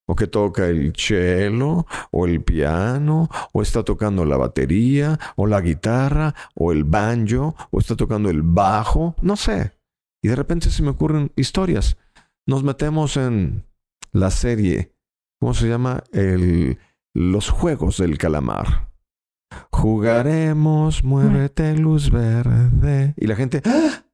o 0.07 0.15
que 0.15 0.27
toca 0.27 0.67
el 0.67 0.93
cello, 0.97 1.87
o 2.11 2.27
el 2.27 2.43
piano, 2.43 3.29
o 3.53 3.63
está 3.63 3.83
tocando 3.83 4.25
la 4.25 4.37
batería, 4.37 5.19
o 5.37 5.47
la 5.47 5.61
guitarra, 5.61 6.35
o 6.55 6.73
el 6.73 6.85
banjo, 6.85 7.55
o 7.71 7.79
está 7.79 7.97
tocando 7.97 8.31
el 8.31 8.43
bajo, 8.43 9.17
no 9.21 9.37
sé. 9.37 9.73
Y 10.23 10.29
de 10.29 10.37
repente 10.37 10.71
se 10.71 10.83
me 10.83 10.91
ocurren 10.91 11.33
historias. 11.37 11.97
Nos 12.47 12.63
metemos 12.63 13.17
en 13.17 13.65
la 14.13 14.31
serie, 14.31 14.95
¿cómo 15.41 15.55
se 15.55 15.69
llama? 15.69 16.05
El, 16.13 16.79
los 17.15 17.51
Juegos 17.51 17.99
del 17.99 18.19
Calamar. 18.19 18.93
Jugaremos, 19.71 21.05
muévete 21.05 21.77
luz 21.77 22.11
verde. 22.11 23.15
Y 23.17 23.27
la 23.27 23.37
gente, 23.37 23.63
¡Ah! 23.65 24.05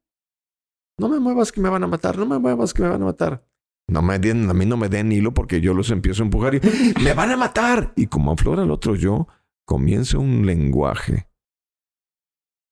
no 0.99 1.09
me 1.09 1.19
muevas 1.19 1.53
que 1.53 1.61
me 1.61 1.69
van 1.69 1.85
a 1.85 1.87
matar, 1.87 2.17
no 2.19 2.27
me 2.27 2.39
muevas 2.39 2.73
que 2.73 2.83
me 2.83 2.89
van 2.89 3.03
a 3.03 3.07
matar. 3.07 3.45
No 3.93 4.01
me 4.01 4.19
den, 4.19 4.49
a 4.49 4.55
mí 4.55 4.65
no 4.65 4.77
me 4.79 4.89
den 4.89 5.13
hilo 5.13 5.35
porque 5.35 5.61
yo 5.61 5.75
los 5.75 5.91
empiezo 5.91 6.23
a 6.23 6.27
empujar 6.27 6.55
y 6.55 6.61
me 7.03 7.13
van 7.13 7.31
a 7.31 7.37
matar. 7.37 7.93
Y 7.95 8.07
como 8.07 8.33
aflora 8.33 8.63
el 8.63 8.71
otro 8.71 8.97
yo, 8.97 9.29
comienza 9.67 10.19
un 10.19 10.47
lenguaje. 10.47 11.29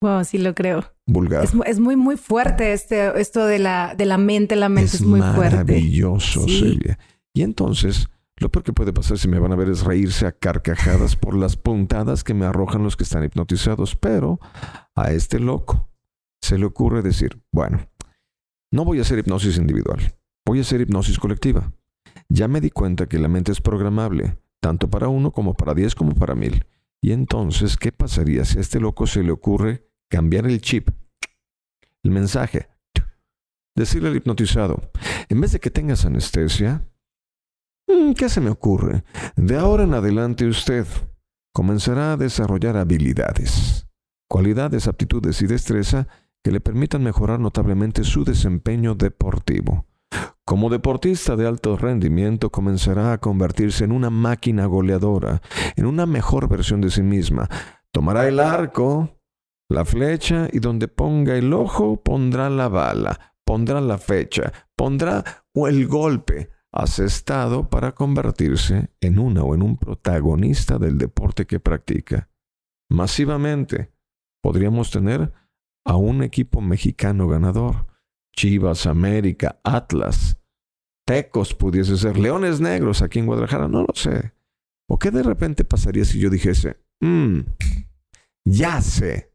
Wow, 0.02 0.24
sí 0.24 0.38
lo 0.38 0.54
creo. 0.54 0.94
Vulgar. 1.06 1.44
Es, 1.44 1.78
muy, 1.78 1.94
muy 1.96 2.16
fuerte 2.16 2.72
este, 2.72 3.20
esto 3.20 3.44
de 3.44 3.58
la, 3.58 3.94
de 3.94 4.06
la 4.06 4.16
mente. 4.16 4.56
La 4.56 4.70
mente 4.70 4.96
es, 4.96 5.02
muy 5.02 5.20
fuerte. 5.20 5.56
Maravilloso, 5.56 6.48
Celia. 6.48 6.98
Y 7.34 7.42
entonces, 7.42 8.08
lo 8.38 8.50
peor 8.50 8.64
que 8.64 8.72
puede 8.72 8.94
pasar 8.94 9.18
si 9.18 9.28
me 9.28 9.38
van 9.38 9.52
a 9.52 9.56
ver 9.56 9.68
es 9.68 9.84
reírse 9.84 10.26
a 10.26 10.32
carcajadas 10.32 11.16
por 11.16 11.36
las 11.36 11.56
puntadas 11.56 12.24
que 12.24 12.32
me 12.32 12.46
arrojan 12.46 12.82
los 12.82 12.96
que 12.96 13.04
están 13.04 13.24
hipnotizados. 13.24 13.94
Pero 13.94 14.40
a 14.94 15.12
este 15.12 15.38
loco 15.38 15.90
se 16.40 16.56
le 16.56 16.64
ocurre 16.64 17.02
decir, 17.02 17.42
bueno, 17.52 17.86
no 18.72 18.86
voy 18.86 19.00
a 19.00 19.02
hacer 19.02 19.18
hipnosis 19.18 19.58
individual, 19.58 20.00
voy 20.46 20.58
a 20.58 20.62
hacer 20.62 20.80
hipnosis 20.80 21.18
colectiva. 21.18 21.72
Ya 22.28 22.48
me 22.48 22.60
di 22.60 22.70
cuenta 22.70 23.08
que 23.08 23.18
la 23.18 23.28
mente 23.28 23.52
es 23.52 23.60
programable, 23.60 24.38
tanto 24.60 24.88
para 24.88 25.08
uno 25.08 25.32
como 25.32 25.54
para 25.54 25.74
diez 25.74 25.94
como 25.94 26.14
para 26.14 26.34
mil. 26.34 26.66
Y 27.02 27.12
entonces, 27.12 27.76
¿qué 27.76 27.92
pasaría 27.92 28.44
si 28.44 28.58
a 28.58 28.60
este 28.60 28.80
loco 28.80 29.06
se 29.06 29.22
le 29.22 29.32
ocurre 29.32 29.88
cambiar 30.08 30.46
el 30.46 30.60
chip, 30.60 30.90
el 32.02 32.10
mensaje? 32.10 32.68
Decirle 33.74 34.08
al 34.08 34.16
hipnotizado, 34.16 34.90
en 35.28 35.40
vez 35.40 35.52
de 35.52 35.60
que 35.60 35.70
tengas 35.70 36.04
anestesia, 36.04 36.84
Mm, 37.90 38.12
¿Qué 38.12 38.28
se 38.28 38.40
me 38.40 38.50
ocurre? 38.50 39.02
De 39.36 39.56
ahora 39.56 39.82
en 39.82 39.94
adelante 39.94 40.46
usted 40.46 40.86
comenzará 41.52 42.12
a 42.12 42.16
desarrollar 42.16 42.76
habilidades, 42.76 43.88
cualidades, 44.28 44.86
aptitudes 44.86 45.42
y 45.42 45.46
destreza 45.46 46.06
que 46.44 46.52
le 46.52 46.60
permitan 46.60 47.02
mejorar 47.02 47.40
notablemente 47.40 48.04
su 48.04 48.24
desempeño 48.24 48.94
deportivo. 48.94 49.86
Como 50.44 50.68
deportista 50.68 51.36
de 51.36 51.46
alto 51.46 51.76
rendimiento 51.76 52.50
comenzará 52.50 53.12
a 53.12 53.18
convertirse 53.18 53.84
en 53.84 53.92
una 53.92 54.10
máquina 54.10 54.66
goleadora, 54.66 55.42
en 55.76 55.86
una 55.86 56.06
mejor 56.06 56.48
versión 56.48 56.80
de 56.80 56.90
sí 56.90 57.02
misma. 57.02 57.48
Tomará 57.92 58.26
el 58.26 58.40
arco, 58.40 59.20
la 59.68 59.84
flecha 59.84 60.48
y 60.52 60.58
donde 60.58 60.88
ponga 60.88 61.36
el 61.36 61.52
ojo 61.52 62.02
pondrá 62.02 62.50
la 62.50 62.68
bala, 62.68 63.34
pondrá 63.44 63.80
la 63.80 63.98
fecha, 63.98 64.52
pondrá 64.76 65.24
el 65.54 65.86
golpe 65.86 66.50
estado 66.98 67.68
para 67.68 67.92
convertirse 67.92 68.90
en 69.00 69.18
una 69.18 69.42
o 69.42 69.54
en 69.54 69.62
un 69.62 69.76
protagonista 69.76 70.78
del 70.78 70.98
deporte 70.98 71.46
que 71.46 71.60
practica. 71.60 72.28
Masivamente, 72.90 73.92
podríamos 74.42 74.90
tener 74.90 75.32
a 75.84 75.96
un 75.96 76.22
equipo 76.22 76.60
mexicano 76.60 77.28
ganador. 77.28 77.86
Chivas, 78.32 78.86
América, 78.86 79.60
Atlas, 79.64 80.38
Tecos 81.06 81.54
pudiese 81.54 81.96
ser, 81.96 82.18
Leones 82.18 82.60
Negros 82.60 83.02
aquí 83.02 83.18
en 83.18 83.26
Guadalajara, 83.26 83.68
no 83.68 83.82
lo 83.82 83.94
sé. 83.94 84.32
¿O 84.88 84.98
qué 84.98 85.10
de 85.10 85.22
repente 85.22 85.64
pasaría 85.64 86.04
si 86.04 86.18
yo 86.18 86.30
dijese, 86.30 86.78
mmm, 87.00 87.40
ya 88.44 88.80
sé, 88.80 89.32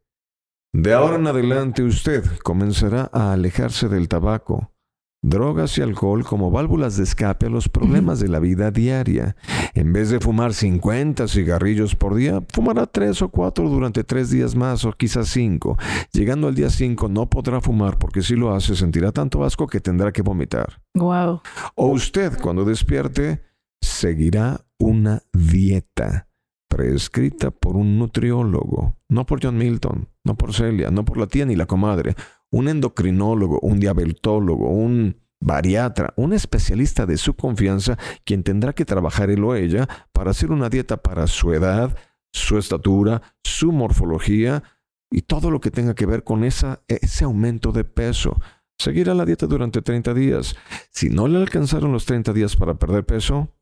de 0.72 0.92
ahora 0.92 1.16
en 1.16 1.26
adelante 1.26 1.82
usted 1.82 2.24
comenzará 2.42 3.08
a 3.12 3.32
alejarse 3.32 3.88
del 3.88 4.08
tabaco, 4.08 4.74
drogas 5.22 5.76
y 5.78 5.82
alcohol 5.82 6.24
como 6.24 6.50
válvulas 6.50 6.96
de 6.96 7.04
escape 7.04 7.46
a 7.46 7.50
los 7.50 7.68
problemas 7.68 8.20
de 8.20 8.28
la 8.28 8.38
vida 8.38 8.70
diaria. 8.70 9.36
En 9.74 9.92
vez 9.92 10.10
de 10.10 10.20
fumar 10.20 10.54
50 10.54 11.28
cigarrillos 11.28 11.94
por 11.94 12.14
día, 12.14 12.42
fumará 12.52 12.86
3 12.86 13.22
o 13.22 13.28
4 13.28 13.68
durante 13.68 14.04
3 14.04 14.30
días 14.30 14.54
más 14.54 14.84
o 14.84 14.92
quizás 14.92 15.28
5. 15.28 15.76
Llegando 16.12 16.48
al 16.48 16.54
día 16.54 16.70
5 16.70 17.08
no 17.08 17.28
podrá 17.28 17.60
fumar 17.60 17.98
porque 17.98 18.22
si 18.22 18.36
lo 18.36 18.54
hace 18.54 18.76
sentirá 18.76 19.12
tanto 19.12 19.44
asco 19.44 19.66
que 19.66 19.80
tendrá 19.80 20.12
que 20.12 20.22
vomitar. 20.22 20.80
Wow. 20.94 21.40
O 21.74 21.88
usted 21.88 22.38
cuando 22.40 22.64
despierte 22.64 23.42
seguirá 23.80 24.60
una 24.78 25.22
dieta 25.32 26.28
prescrita 26.68 27.50
por 27.50 27.76
un 27.76 27.98
nutriólogo, 27.98 28.96
no 29.08 29.24
por 29.24 29.42
John 29.42 29.56
Milton, 29.56 30.08
no 30.24 30.36
por 30.36 30.52
Celia, 30.52 30.90
no 30.90 31.04
por 31.04 31.16
la 31.16 31.26
tía 31.26 31.46
ni 31.46 31.56
la 31.56 31.66
comadre, 31.66 32.14
un 32.50 32.68
endocrinólogo, 32.68 33.60
un 33.60 33.80
diabetólogo, 33.80 34.68
un 34.68 35.16
bariatra, 35.40 36.12
un 36.16 36.32
especialista 36.32 37.06
de 37.06 37.16
su 37.16 37.34
confianza, 37.34 37.98
quien 38.24 38.42
tendrá 38.42 38.72
que 38.72 38.84
trabajar 38.84 39.30
él 39.30 39.44
o 39.44 39.54
ella 39.54 39.88
para 40.12 40.30
hacer 40.30 40.50
una 40.50 40.68
dieta 40.68 40.96
para 40.98 41.26
su 41.26 41.52
edad, 41.52 41.96
su 42.32 42.58
estatura, 42.58 43.22
su 43.44 43.72
morfología 43.72 44.62
y 45.10 45.22
todo 45.22 45.50
lo 45.50 45.60
que 45.60 45.70
tenga 45.70 45.94
que 45.94 46.06
ver 46.06 46.24
con 46.24 46.44
ese 46.44 47.24
aumento 47.24 47.72
de 47.72 47.84
peso. 47.84 48.40
Seguirá 48.78 49.14
la 49.14 49.24
dieta 49.24 49.46
durante 49.46 49.82
30 49.82 50.12
días. 50.14 50.56
Si 50.90 51.08
no 51.08 51.28
le 51.28 51.38
alcanzaron 51.38 51.92
los 51.92 52.04
30 52.04 52.32
días 52.32 52.56
para 52.56 52.74
perder 52.74 53.04
peso, 53.06 53.54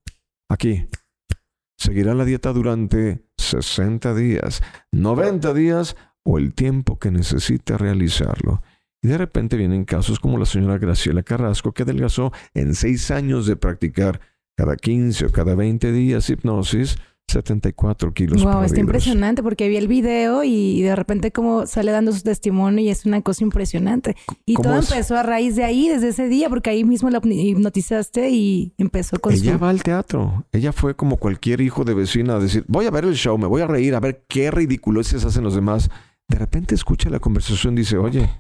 aquí. 0.49 0.89
Seguirá 1.77 2.15
la 2.15 2.25
dieta 2.25 2.53
durante 2.53 3.27
60 3.37 4.15
días, 4.15 4.63
90 4.93 5.53
días 5.55 5.97
o 6.25 6.39
el 6.39 6.55
tiempo 6.55 6.99
que 6.99 7.11
necesite 7.11 7.77
realizarlo. 7.77 8.63
Y 9.05 9.09
de 9.09 9.19
repente 9.19 9.59
vienen 9.59 9.85
casos 9.85 10.19
como 10.19 10.39
la 10.39 10.47
señora 10.47 10.79
Graciela 10.79 11.23
Carrasco, 11.23 11.73
que 11.73 11.83
adelgazó 11.83 12.33
en 12.55 12.75
seis 12.75 13.11
años 13.11 13.47
de 13.47 13.55
practicar 13.55 14.19
cada 14.57 14.77
15 14.77 15.27
o 15.27 15.31
cada 15.31 15.55
20 15.55 15.93
días 15.93 16.31
hipnosis, 16.31 16.97
74 17.29 18.15
kilos. 18.15 18.43
Wow, 18.43 18.63
está 18.63 18.81
impresionante 18.81 19.43
porque 19.43 19.69
vi 19.69 19.77
el 19.77 19.89
video 19.89 20.43
y 20.43 20.81
de 20.81 20.97
repente 20.97 21.33
como 21.33 21.67
sale 21.67 21.93
dando 21.93 22.13
su 22.13 22.23
testimonio 22.23 22.83
y 22.83 22.89
es 22.89 23.05
una 23.05 23.21
cosa 23.21 23.45
impresionante. 23.45 24.17
Y 24.47 24.55
todo 24.55 24.77
empezó 24.77 25.19
a 25.19 25.23
raíz 25.23 25.55
de 25.57 25.65
ahí, 25.65 25.91
desde 25.91 26.09
ese 26.09 26.29
día, 26.29 26.49
porque 26.49 26.71
ahí 26.71 26.83
mismo 26.85 27.11
la 27.11 27.21
hipnotizaste 27.23 28.31
y 28.31 28.73
empezó 28.79 29.19
con 29.19 29.35
Ella 29.35 29.59
va 29.59 29.69
al 29.69 29.83
teatro. 29.83 30.47
Ella 30.51 30.73
fue 30.73 30.97
como 30.97 31.19
cualquier 31.19 31.61
hijo 31.61 31.85
de 31.85 31.93
vecina 31.93 32.37
a 32.37 32.39
decir, 32.39 32.65
voy 32.69 32.87
a 32.87 32.91
ver 32.91 33.05
el 33.05 33.17
show, 33.17 33.37
me 33.37 33.49
voy 33.49 33.61
a 33.61 33.67
reír, 33.67 33.95
a 33.97 34.01
ver 34.01 34.25
qué 34.29 34.51
ridiculeces 34.51 35.27
hacen 35.27 35.45
los 35.45 35.55
demás. 35.55 35.91
de 36.27 36.39
repente 36.39 36.75
escucha 36.75 37.11
la 37.11 37.21
conversación 37.21 37.75
y 37.75 37.81
dice, 37.81 37.99
oye, 37.99 38.31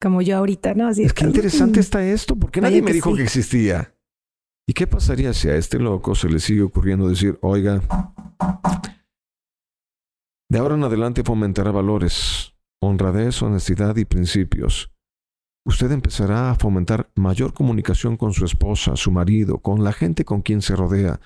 como 0.00 0.22
yo 0.22 0.38
ahorita, 0.38 0.74
¿no? 0.74 0.88
Así 0.88 1.02
es 1.04 1.12
que 1.12 1.24
interesante 1.24 1.80
está 1.80 2.04
esto, 2.04 2.36
porque 2.36 2.60
nadie 2.60 2.82
me 2.82 2.92
dijo 2.92 3.14
que 3.14 3.22
existía. 3.22 3.94
¿Y 4.66 4.72
qué 4.72 4.86
pasaría 4.86 5.34
si 5.34 5.48
a 5.48 5.56
este 5.56 5.78
loco 5.78 6.14
se 6.14 6.28
le 6.28 6.38
sigue 6.38 6.62
ocurriendo 6.62 7.08
decir, 7.08 7.38
oiga, 7.42 7.82
de 10.48 10.58
ahora 10.58 10.76
en 10.76 10.84
adelante 10.84 11.22
fomentará 11.22 11.70
valores, 11.70 12.54
honradez, 12.80 13.42
honestidad 13.42 13.96
y 13.96 14.04
principios? 14.04 14.90
Usted 15.66 15.92
empezará 15.92 16.50
a 16.50 16.54
fomentar 16.54 17.10
mayor 17.14 17.52
comunicación 17.52 18.16
con 18.16 18.32
su 18.32 18.46
esposa, 18.46 18.96
su 18.96 19.10
marido, 19.10 19.58
con 19.58 19.84
la 19.84 19.92
gente 19.92 20.24
con 20.24 20.40
quien 20.40 20.62
se 20.62 20.74
rodea. 20.74 21.20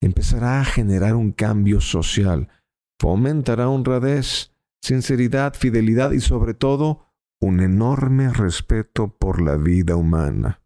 Empezará 0.00 0.60
a 0.60 0.64
generar 0.64 1.16
un 1.16 1.32
cambio 1.32 1.80
social. 1.80 2.48
Fomentará 3.00 3.68
honradez, 3.68 4.52
sinceridad, 4.80 5.54
fidelidad 5.54 6.12
y 6.12 6.20
sobre 6.20 6.54
todo 6.54 7.09
un 7.40 7.60
enorme 7.60 8.30
respeto 8.30 9.08
por 9.08 9.40
la 9.40 9.56
vida 9.56 9.96
humana. 9.96 10.60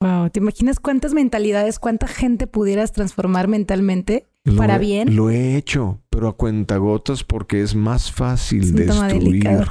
Wow, 0.00 0.30
¿te 0.30 0.38
imaginas 0.38 0.78
cuántas 0.78 1.12
mentalidades, 1.12 1.78
cuánta 1.78 2.06
gente 2.06 2.46
pudieras 2.46 2.92
transformar 2.92 3.48
mentalmente 3.48 4.26
para 4.56 4.78
bien? 4.78 5.16
Lo 5.16 5.30
he 5.30 5.56
hecho, 5.56 6.00
pero 6.08 6.28
a 6.28 6.36
cuentagotas 6.36 7.24
porque 7.24 7.62
es 7.62 7.74
más 7.74 8.12
fácil 8.12 8.74
destruir 8.74 9.66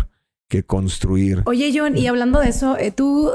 que 0.49 0.63
construir. 0.63 1.43
Oye, 1.45 1.71
John, 1.73 1.97
y 1.97 2.08
hablando 2.08 2.39
de 2.39 2.49
eso, 2.49 2.77
eh, 2.77 2.91
tú, 2.91 3.32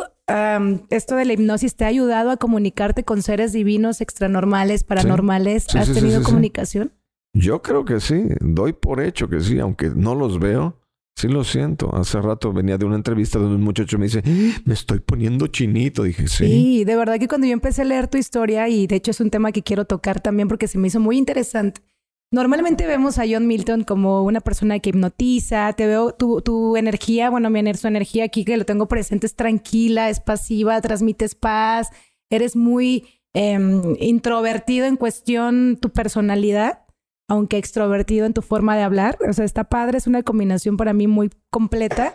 esto 0.91 1.17
de 1.17 1.25
la 1.25 1.33
hipnosis 1.33 1.77
te 1.77 1.85
ha 1.85 1.89
ayudado 1.89 2.31
a 2.31 2.37
comunicarte 2.37 3.05
con 3.05 3.23
seres 3.23 3.53
divinos, 3.53 4.01
extranormales, 4.01 4.85
paranormales. 4.85 5.75
¿Has 5.75 5.93
tenido 5.93 6.23
comunicación? 6.23 6.93
Yo 7.35 7.63
creo 7.63 7.87
que 7.87 8.01
sí, 8.01 8.25
doy 8.41 8.75
por 8.75 9.01
hecho 9.01 9.29
que 9.29 9.41
sí, 9.41 9.59
aunque 9.59 9.91
no 9.91 10.15
los 10.15 10.39
veo. 10.39 10.77
Sí 11.17 11.29
lo 11.29 11.45
siento. 11.45 11.95
Hace 11.95 12.21
rato 12.21 12.53
venía 12.53 12.79
de 12.79 12.85
una 12.85 12.97
entrevista 12.97 13.39
donde 13.39 13.57
un 13.57 13.63
muchacho 13.63 13.99
me 13.99 14.07
dice, 14.07 14.23
me 14.65 14.75
estoy 14.75 15.01
poniendo 15.01 15.47
chinito. 15.47 16.03
Dije, 16.03 16.27
sí. 16.27 16.47
Sí, 16.47 16.85
de 16.85 16.97
verdad 16.97 17.19
que 17.19 17.29
cuando 17.29 17.47
yo 17.47 17.53
empecé 17.53 17.83
a 17.83 17.85
leer 17.85 18.09
tu 18.09 18.19
historia, 18.19 18.69
y 18.69 18.87
de 18.87 18.97
hecho 18.97 19.11
es 19.11 19.21
un 19.21 19.31
tema 19.31 19.53
que 19.53 19.63
quiero 19.63 19.85
tocar 19.85 20.21
también 20.21 20.49
porque 20.49 20.69
se 20.69 20.79
me 20.79 20.89
hizo 20.89 21.01
muy 21.01 21.19
interesante. 21.19 21.81
Normalmente 22.33 22.87
vemos 22.87 23.19
a 23.19 23.25
John 23.29 23.47
Milton 23.47 23.85
como 23.85 24.23
una 24.23 24.41
persona 24.41 24.79
que 24.79 24.89
hipnotiza, 24.89 25.75
te 25.75 25.87
veo 25.87 26.13
tu, 26.13 26.41
tu 26.41 26.79
energía, 26.79 27.29
bueno, 27.29 27.51
mi 27.51 27.75
su 27.75 27.87
energía 27.87 28.25
aquí 28.25 28.47
que 28.47 28.57
lo 28.57 28.65
tengo 28.65 28.89
presente 28.89 29.27
es 29.27 29.37
tranquila, 29.37 30.09
es 30.09 30.19
pasiva, 30.19 30.81
transmites 30.81 31.35
paz, 31.35 31.91
eres 32.31 32.57
muy 32.57 33.05
em, 33.35 33.97
introvertido 34.01 34.87
en 34.87 34.97
cuestión 34.97 35.77
tu 35.79 35.91
personalidad 35.91 36.79
aunque 37.29 37.59
extrovertido 37.59 38.27
en 38.27 38.35
tu 38.35 38.43
forma 38.43 38.77
de 38.77 38.83
hablar. 38.83 39.19
O 39.29 39.33
sea, 39.33 39.45
está 39.45 39.65
padre, 39.65 39.99
es 39.99 40.07
una 40.07 40.23
combinación 40.23 40.77
para 40.77 40.93
mí 40.93 41.07
muy 41.07 41.31
completa. 41.51 42.15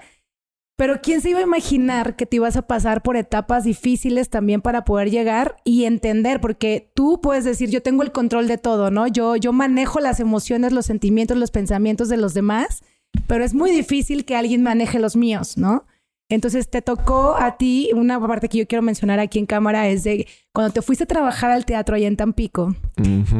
Pero 0.77 1.01
¿quién 1.01 1.21
se 1.21 1.31
iba 1.31 1.39
a 1.39 1.43
imaginar 1.43 2.15
que 2.15 2.27
te 2.27 2.35
ibas 2.35 2.55
a 2.55 2.67
pasar 2.67 3.01
por 3.01 3.17
etapas 3.17 3.63
difíciles 3.63 4.29
también 4.29 4.61
para 4.61 4.85
poder 4.85 5.09
llegar 5.09 5.57
y 5.63 5.85
entender? 5.85 6.39
Porque 6.39 6.91
tú 6.93 7.19
puedes 7.19 7.43
decir, 7.45 7.71
yo 7.71 7.81
tengo 7.81 8.03
el 8.03 8.11
control 8.11 8.47
de 8.47 8.59
todo, 8.59 8.91
¿no? 8.91 9.07
Yo, 9.07 9.35
yo 9.37 9.53
manejo 9.53 9.99
las 9.99 10.19
emociones, 10.19 10.73
los 10.73 10.85
sentimientos, 10.85 11.35
los 11.35 11.49
pensamientos 11.49 12.09
de 12.09 12.17
los 12.17 12.35
demás, 12.35 12.83
pero 13.25 13.43
es 13.43 13.55
muy 13.55 13.71
difícil 13.71 14.23
que 14.23 14.35
alguien 14.35 14.61
maneje 14.61 14.99
los 14.99 15.15
míos, 15.15 15.57
¿no? 15.57 15.87
Entonces 16.29 16.69
te 16.69 16.81
tocó 16.81 17.37
a 17.37 17.55
ti, 17.55 17.89
una 17.95 18.19
parte 18.19 18.49
que 18.49 18.57
yo 18.57 18.67
quiero 18.67 18.81
mencionar 18.81 19.19
aquí 19.19 19.39
en 19.39 19.45
cámara 19.45 19.87
es 19.87 20.03
de 20.03 20.27
cuando 20.53 20.73
te 20.73 20.81
fuiste 20.81 21.05
a 21.05 21.07
trabajar 21.07 21.51
al 21.51 21.65
teatro 21.65 21.95
allá 21.95 22.07
en 22.07 22.17
Tampico 22.17 22.75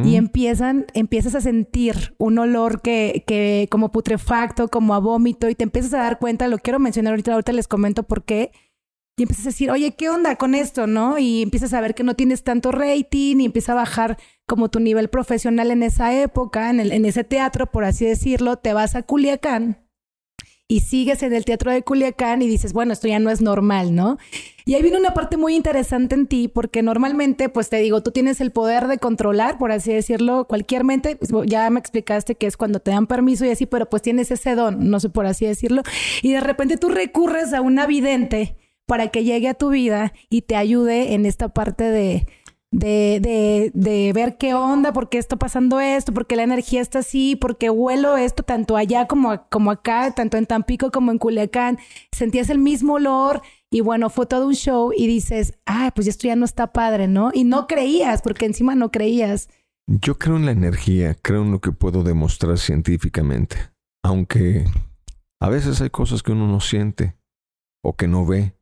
y 0.05 0.15
empiezan, 0.15 0.85
empiezas 0.93 1.35
a 1.35 1.41
sentir 1.41 2.15
un 2.17 2.37
olor 2.37 2.81
que, 2.81 3.25
que 3.27 3.67
como 3.69 3.91
putrefacto, 3.91 4.69
como 4.69 4.95
a 4.95 4.99
vómito 4.99 5.49
y 5.49 5.55
te 5.55 5.65
empiezas 5.65 5.93
a 5.95 5.97
dar 5.97 6.17
cuenta, 6.17 6.47
lo 6.47 6.59
quiero 6.59 6.79
mencionar 6.79 7.11
ahorita, 7.11 7.33
ahorita 7.33 7.51
les 7.51 7.67
comento 7.67 8.03
por 8.03 8.23
qué. 8.23 8.51
Y 9.19 9.23
empiezas 9.23 9.47
a 9.47 9.49
decir, 9.49 9.71
oye, 9.71 9.95
¿qué 9.95 10.09
onda 10.09 10.35
con 10.35 10.53
esto? 10.53 10.85
¿No? 10.85 11.17
Y 11.17 11.41
empiezas 11.41 11.73
a 11.73 11.81
ver 11.81 11.95
que 11.95 12.03
no 12.03 12.15
tienes 12.15 12.43
tanto 12.43 12.71
rating 12.71 13.37
y 13.39 13.45
empieza 13.45 13.71
a 13.71 13.75
bajar 13.75 14.17
como 14.45 14.69
tu 14.69 14.79
nivel 14.79 15.09
profesional 15.09 15.71
en 15.71 15.81
esa 15.81 16.13
época, 16.13 16.69
en, 16.69 16.79
el, 16.79 16.91
en 16.91 17.03
ese 17.03 17.23
teatro, 17.23 17.65
por 17.65 17.83
así 17.83 18.05
decirlo, 18.05 18.57
te 18.57 18.73
vas 18.73 18.95
a 18.95 19.01
Culiacán 19.01 19.86
y 20.69 20.81
sigues 20.81 21.23
en 21.23 21.33
el 21.33 21.45
teatro 21.45 21.71
de 21.71 21.81
Culiacán 21.81 22.41
y 22.41 22.47
dices, 22.47 22.73
bueno, 22.73 22.91
esto 22.91 23.07
ya 23.07 23.19
no 23.19 23.29
es 23.29 23.41
normal, 23.41 23.95
¿no? 23.95 24.17
Y 24.65 24.75
ahí 24.75 24.81
viene 24.81 24.97
una 24.97 25.13
parte 25.13 25.37
muy 25.37 25.55
interesante 25.55 26.13
en 26.13 26.27
ti, 26.27 26.49
porque 26.49 26.83
normalmente, 26.83 27.47
pues 27.47 27.69
te 27.69 27.77
digo, 27.77 28.03
tú 28.03 28.11
tienes 28.11 28.41
el 28.41 28.51
poder 28.51 28.87
de 28.87 28.97
controlar, 28.97 29.57
por 29.57 29.71
así 29.71 29.93
decirlo, 29.93 30.45
cualquier 30.45 30.83
mente, 30.83 31.15
pues, 31.15 31.31
ya 31.45 31.69
me 31.69 31.79
explicaste 31.79 32.35
que 32.35 32.47
es 32.47 32.57
cuando 32.57 32.81
te 32.81 32.91
dan 32.91 33.07
permiso 33.07 33.45
y 33.45 33.49
así, 33.49 33.65
pero 33.65 33.89
pues 33.89 34.01
tienes 34.01 34.29
ese 34.29 34.55
don, 34.55 34.89
no 34.89 34.99
sé 34.99 35.09
por 35.09 35.25
así 35.25 35.45
decirlo, 35.45 35.83
y 36.21 36.33
de 36.33 36.41
repente 36.41 36.75
tú 36.75 36.89
recurres 36.89 37.53
a 37.53 37.61
una 37.61 37.87
vidente 37.87 38.57
para 38.85 39.07
que 39.07 39.23
llegue 39.23 39.47
a 39.47 39.53
tu 39.53 39.69
vida 39.69 40.13
y 40.29 40.41
te 40.41 40.57
ayude 40.57 41.13
en 41.13 41.25
esta 41.25 41.47
parte 41.49 41.85
de, 41.85 42.27
de, 42.77 43.19
de, 43.19 43.71
de, 43.73 44.13
ver 44.13 44.37
qué 44.37 44.53
onda, 44.53 44.93
por 44.93 45.09
qué 45.09 45.17
está 45.17 45.35
pasando 45.35 45.79
esto, 45.79 46.13
por 46.13 46.27
qué 46.27 46.35
la 46.35 46.43
energía 46.43 46.79
está 46.79 46.99
así, 46.99 47.35
por 47.35 47.57
qué 47.57 47.71
huelo 47.71 48.17
esto 48.17 48.43
tanto 48.43 48.77
allá 48.77 49.07
como, 49.07 49.47
como 49.49 49.71
acá, 49.71 50.13
tanto 50.13 50.37
en 50.37 50.45
Tampico 50.45 50.91
como 50.91 51.11
en 51.11 51.17
Culiacán. 51.17 51.79
Sentías 52.11 52.51
el 52.51 52.59
mismo 52.59 52.93
olor 52.93 53.41
y 53.71 53.81
bueno, 53.81 54.11
fue 54.11 54.27
todo 54.27 54.45
un 54.45 54.53
show 54.53 54.93
y 54.95 55.07
dices, 55.07 55.57
ah, 55.65 55.91
pues 55.95 56.07
esto 56.07 56.27
ya 56.27 56.35
no 56.35 56.45
está 56.45 56.71
padre, 56.71 57.07
¿no? 57.07 57.31
Y 57.33 57.45
no 57.45 57.65
creías, 57.65 58.21
porque 58.21 58.45
encima 58.45 58.75
no 58.75 58.91
creías. 58.91 59.49
Yo 59.87 60.19
creo 60.19 60.35
en 60.35 60.45
la 60.45 60.51
energía, 60.51 61.15
creo 61.19 61.41
en 61.41 61.51
lo 61.51 61.61
que 61.61 61.71
puedo 61.71 62.03
demostrar 62.03 62.59
científicamente, 62.59 63.57
aunque 64.03 64.65
a 65.41 65.49
veces 65.49 65.81
hay 65.81 65.89
cosas 65.89 66.21
que 66.21 66.33
uno 66.33 66.47
no 66.47 66.59
siente 66.59 67.15
o 67.83 67.95
que 67.95 68.07
no 68.07 68.23
ve 68.23 68.56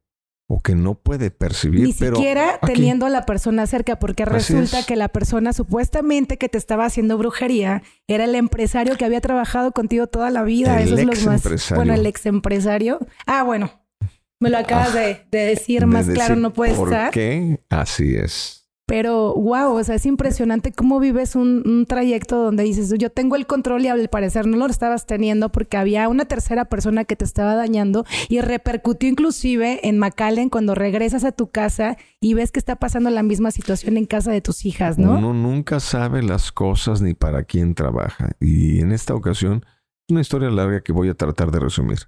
o 0.47 0.62
que 0.62 0.75
no 0.75 0.95
puede 0.95 1.31
percibir. 1.31 1.81
Ni 1.81 1.93
siquiera 1.93 2.60
teniendo 2.62 3.05
a 3.05 3.10
la 3.10 3.25
persona 3.25 3.65
cerca, 3.65 3.97
porque 3.97 4.25
resulta 4.25 4.86
que 4.86 4.95
la 4.95 5.10
persona 5.10 5.53
supuestamente 5.53 6.38
que 6.38 6.49
te 6.49 6.58
estaba 6.58 6.86
haciendo 6.86 7.17
brujería 7.17 7.81
era 8.08 8.25
el 8.25 8.36
empresario 8.36 8.95
que 8.95 9.05
había 9.05 9.21
trabajado 9.21 9.71
contigo 9.71 10.08
toda 10.08 10.29
la 10.29 10.43
vida. 10.43 10.81
El 10.81 10.93
Eso 10.93 10.97
es 10.97 11.23
lo 11.23 11.31
más. 11.31 11.71
Bueno, 11.73 11.93
el 11.93 12.05
ex 12.05 12.25
empresario. 12.25 12.99
Ah, 13.25 13.43
bueno. 13.43 13.81
Me 14.39 14.49
lo 14.49 14.58
acabas 14.58 14.93
ah, 14.93 14.99
de, 14.99 15.25
decir 15.31 15.86
más 15.86 16.08
claro, 16.08 16.36
no 16.36 16.53
puede 16.53 16.73
estar. 16.73 17.05
¿Por 17.05 17.13
qué? 17.13 17.62
Así 17.69 18.15
es. 18.15 18.64
Pero 18.88 19.34
wow, 19.34 19.76
o 19.76 19.84
sea, 19.84 19.95
es 19.95 20.06
impresionante 20.06 20.71
cómo 20.71 21.00
vives 21.00 21.36
un, 21.36 21.86
trayecto 21.88 22.38
donde 22.38 22.63
dices, 22.63 22.93
yo 23.00 23.10
tengo 23.10 23.36
el 23.36 23.48
control 23.48 23.84
y 23.84 23.88
al 23.88 24.08
parecer 24.10 24.45
no 24.45 24.58
lo 24.58 24.67
estabas 24.67 25.08
teniendo 25.08 25.52
porque 25.52 25.78
había 25.78 26.08
una 26.08 26.26
tercera 26.26 26.65
persona 26.65 27.04
que 27.04 27.15
te 27.15 27.26
estaba 27.26 27.56
dañando 27.56 28.06
y 28.30 28.41
repercutió 28.41 29.10
inclusive 29.10 29.88
en 29.88 29.98
McAllen 29.98 30.50
cuando 30.50 30.76
regresas 30.76 31.24
a 31.24 31.32
tu 31.32 31.50
casa 31.50 31.98
y 32.19 32.36
ves 32.36 32.52
que 32.52 32.60
está 32.60 32.76
pasando 32.76 33.10
la 33.10 33.24
misma 33.24 33.50
situación 33.50 33.98
en 33.98 34.06
casa 34.06 34.32
de 34.32 34.41
tus 34.41 34.65
hijas, 34.65 35.00
¿no? 35.00 35.17
Uno 35.17 35.34
nunca 35.34 35.80
sabe 35.80 36.21
las 36.21 36.52
cosas 36.52 37.02
ni 37.02 37.15
para 37.15 37.43
quién 37.43 37.74
trabaja. 37.74 38.32
Y 38.39 38.82
en 38.82 38.91
esta 38.91 39.15
ocasión, 39.15 39.65
es 40.08 40.12
una 40.12 40.21
historia 40.21 40.52
larga 40.52 40.82
que 40.82 40.91
voy 40.91 41.10
a 41.10 41.15
tratar 41.15 41.50
de 41.50 41.60
resumir. 41.60 42.00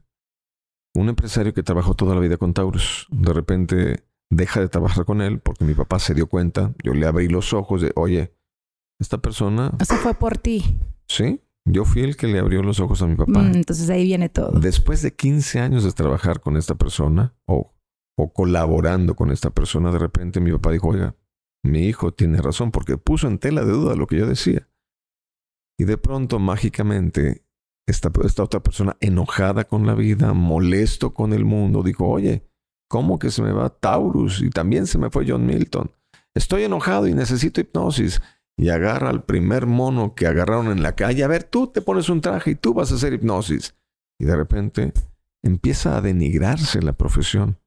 Un 0.94 1.10
empresario 1.10 1.54
que 1.54 1.63
trabajó 1.63 1.96
toda 1.96 2.13
la 2.13 2.22
vida 2.22 2.38
con 2.38 2.54
Taurus, 2.54 3.08
de 3.10 3.34
repente 3.34 4.07
deja 4.30 4.60
de 4.60 4.70
trabajar 4.70 5.06
con 5.06 5.22
él 5.22 5.40
porque 5.40 5.66
mi 5.66 5.74
papá 5.74 6.00
se 6.00 6.13
dio 6.13 6.28
cuenta. 6.28 6.74
Yo 6.84 6.94
le 6.94 7.06
abrí 7.06 7.28
los 7.28 7.54
ojos 7.54 7.82
de, 7.82 7.92
oye, 7.96 8.34
esta 9.00 9.20
persona... 9.20 9.72
Eso 9.80 9.96
fue 9.96 10.13
por 10.13 10.38
ti. 10.38 10.80
Sí, 11.08 11.42
yo 11.66 11.86
fui 11.86 12.02
el 12.02 12.18
que 12.18 12.28
le 12.28 12.40
abrió 12.40 12.63
los 12.63 12.80
ojos 12.80 13.02
a 13.02 13.08
mi 13.08 13.16
papá. 13.16 13.40
Mm, 13.40 13.56
entonces 13.56 13.90
ahí 13.90 14.04
viene 14.04 14.30
todo. 14.30 14.60
Después 14.60 15.02
de 15.02 15.13
15 15.13 15.60
años 15.60 15.84
de 15.84 15.92
trabajar 15.92 16.40
con 16.40 16.58
esta 16.58 16.76
persona 16.76 17.36
o, 17.46 17.74
o 18.18 18.34
colaborando 18.34 19.16
con 19.16 19.32
esta 19.32 19.50
persona, 19.50 19.92
de 19.92 20.00
repente 20.00 20.40
mi 20.40 20.52
papá 20.52 20.72
dijo, 20.72 20.90
oiga, 20.90 21.16
mi 21.63 21.86
hijo 21.88 22.13
tiene 22.13 22.42
razón 22.42 22.72
porque 22.72 22.98
puso 22.98 23.28
en 23.28 23.40
tela 23.40 23.63
de 23.63 23.72
duda 23.72 23.96
lo 23.96 24.08
que 24.08 24.18
yo 24.18 24.28
decía. 24.28 24.70
Y 25.80 25.84
de 25.84 25.98
pronto, 25.98 26.40
mágicamente, 26.40 27.44
esta, 27.88 28.12
esta 28.24 28.44
otra 28.44 28.62
persona 28.62 28.98
enojada 29.00 29.66
con 29.66 29.86
la 29.86 29.94
vida, 29.94 30.34
molesto 30.34 31.13
con 31.13 31.34
el 31.34 31.46
mundo, 31.46 31.84
dijo, 31.84 32.08
oye, 32.08 32.48
¿Cómo 32.88 33.19
que 33.19 33.32
se 33.32 33.41
me 33.41 33.52
va 33.52 33.69
Taurus? 33.69 34.41
Y 34.41 34.50
también 34.50 34.88
se 34.88 34.97
me 34.97 35.10
fue 35.10 35.26
John 35.28 35.45
Milton. 35.45 35.91
Estoy 36.34 36.63
enojado 36.63 37.08
y 37.08 37.13
necesito 37.13 37.62
hipnosis. 37.62 38.21
Y 38.58 38.69
agarra 38.69 39.10
al 39.10 39.23
primer 39.23 39.67
mono 39.67 40.15
que 40.15 40.26
agarraron 40.26 40.67
en 40.67 40.82
la 40.82 40.95
calle. 40.95 41.23
A 41.23 41.28
ver, 41.28 41.43
tú 41.43 41.67
te 41.67 41.82
pones 41.82 42.10
un 42.10 42.21
traje 42.21 42.52
y 42.52 42.56
tú 42.56 42.73
vas 42.73 42.91
a 42.91 42.95
hacer 42.95 43.13
hipnosis. 43.13 43.76
Y 44.19 44.26
de 44.26 44.36
repente 44.36 44.93
empieza 45.43 45.97
a 45.97 46.02
denigrarse 46.02 46.82
la 46.82 46.93
profesión. 46.93 47.60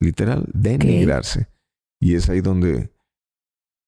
Literal, 0.00 0.46
denigrarse. 0.54 1.48
Y 2.00 2.14
es 2.14 2.30
ahí 2.30 2.40
donde 2.40 2.90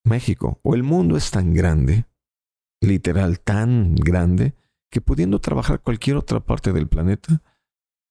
México 0.04 0.60
o 0.62 0.74
el 0.74 0.82
mundo 0.82 1.16
es 1.16 1.30
tan 1.30 1.54
grande, 1.54 2.06
literal 2.82 3.40
tan 3.40 3.94
grande, 3.94 4.54
que 4.90 5.00
pudiendo 5.00 5.40
trabajar 5.40 5.80
cualquier 5.80 6.16
otra 6.16 6.40
parte 6.40 6.72
del 6.72 6.88
planeta, 6.88 7.42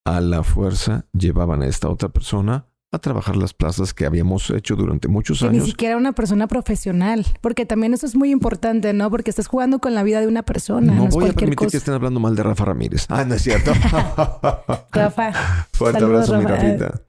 a 0.05 0.21
la 0.21 0.43
fuerza 0.43 1.05
llevaban 1.13 1.61
a 1.61 1.67
esta 1.67 1.89
otra 1.89 2.09
persona 2.09 2.65
a 2.93 2.99
trabajar 2.99 3.37
las 3.37 3.53
plazas 3.53 3.93
que 3.93 4.05
habíamos 4.05 4.49
hecho 4.49 4.75
durante 4.75 5.07
muchos 5.07 5.39
Que 5.39 5.45
años. 5.47 5.63
ni 5.63 5.69
siquiera 5.69 5.95
una 5.95 6.11
persona 6.11 6.47
profesional, 6.47 7.25
porque 7.39 7.65
también 7.65 7.93
eso 7.93 8.05
es 8.05 8.15
muy 8.15 8.31
importante, 8.31 8.91
¿no? 8.91 9.09
Porque 9.09 9.29
estás 9.29 9.47
jugando 9.47 9.79
con 9.79 9.95
la 9.95 10.03
vida 10.03 10.19
de 10.19 10.27
una 10.27 10.43
persona, 10.43 10.93
no, 10.93 11.07
voy 11.07 11.29
a 11.29 11.33
permitir 11.33 11.69
que 11.69 11.77
estén 11.77 11.93
hablando 11.93 12.19
mal 12.19 12.35
de 12.35 12.43
Rafa 12.43 12.65
Ramírez. 12.65 13.05
Ah, 13.07 13.23
no 13.23 13.35
es 13.35 13.43
cierto. 13.43 13.71
Rafa, 14.91 15.31
Fuerte 15.71 16.01
Saludos, 16.01 16.29
abrazo, 16.29 16.37
mi. 16.37 16.45
Rafita. 16.45 17.01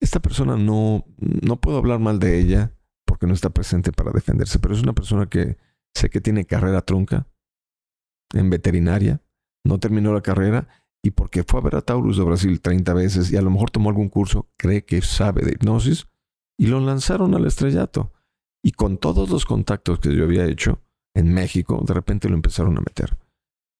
Esta 0.00 0.20
persona 0.20 0.56
no, 0.56 1.04
no 1.18 1.60
puedo 1.60 1.78
hablar 1.78 2.00
mal 2.00 2.18
de 2.18 2.40
ella 2.40 2.72
porque 3.06 3.28
no 3.28 3.34
está 3.34 3.50
presente 3.50 3.92
para 3.92 4.10
defenderse, 4.10 4.58
pero 4.58 4.74
es 4.74 4.82
una 4.82 4.94
persona 4.94 5.26
que 5.26 5.56
sé 5.94 6.10
que 6.10 6.20
tiene 6.20 6.44
carrera 6.44 6.82
trunca 6.82 7.28
en 8.32 8.50
veterinaria, 8.50 9.22
no 9.64 9.78
terminó 9.78 10.12
la 10.12 10.22
carrera 10.22 10.66
y 11.04 11.10
porque 11.10 11.44
fue 11.44 11.60
a 11.60 11.62
ver 11.62 11.76
a 11.76 11.82
Taurus 11.82 12.16
de 12.16 12.24
Brasil 12.24 12.62
30 12.62 12.94
veces 12.94 13.30
y 13.30 13.36
a 13.36 13.42
lo 13.42 13.50
mejor 13.50 13.70
tomó 13.70 13.90
algún 13.90 14.08
curso, 14.08 14.48
cree 14.56 14.86
que 14.86 15.02
sabe 15.02 15.42
de 15.42 15.52
hipnosis 15.52 16.06
y 16.58 16.66
lo 16.66 16.80
lanzaron 16.80 17.34
al 17.34 17.46
estrellato. 17.46 18.10
Y 18.62 18.72
con 18.72 18.96
todos 18.96 19.28
los 19.28 19.44
contactos 19.44 20.00
que 20.00 20.16
yo 20.16 20.24
había 20.24 20.46
hecho 20.46 20.80
en 21.14 21.34
México, 21.34 21.84
de 21.86 21.92
repente 21.92 22.30
lo 22.30 22.36
empezaron 22.36 22.78
a 22.78 22.80
meter. 22.80 23.18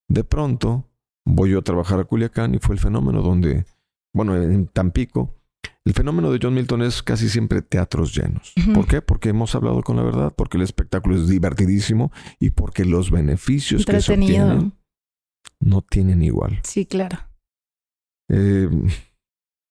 De 0.07 0.23
pronto, 0.23 0.91
voy 1.25 1.53
yo 1.53 1.61
a 1.61 1.63
trabajar 1.63 1.99
a 1.99 2.05
Culiacán 2.05 2.55
y 2.55 2.59
fue 2.59 2.75
el 2.75 2.81
fenómeno 2.81 3.23
donde, 3.23 3.65
bueno, 4.13 4.37
en 4.37 4.67
Tampico, 4.67 5.35
el 5.87 5.95
fenómeno 5.95 6.31
de 6.31 6.39
John 6.43 6.53
Milton 6.53 6.83
es 6.83 7.03
casi 7.03 7.31
siempre 7.31 7.63
teatros 7.63 8.15
llenos. 8.15 8.53
¿Por 8.75 8.87
qué? 8.87 9.01
Porque 9.01 9.31
hemos 9.31 9.55
hablado 9.55 9.83
con 9.83 9.97
la 9.97 10.03
verdad, 10.03 10.31
porque 10.37 10.59
el 10.59 10.63
espectáculo 10.63 11.17
es 11.17 11.27
divertidísimo 11.27 12.13
y 12.39 12.51
porque 12.51 12.85
los 12.85 13.11
beneficios 13.11 13.87
que 13.87 14.03
se 14.03 14.13
obtienen 14.13 14.75
no 15.61 15.83
tienen 15.83 16.23
igual. 16.23 16.61
Sí, 16.65 16.87
claro. 16.87 17.19
Eh, 18.29 18.69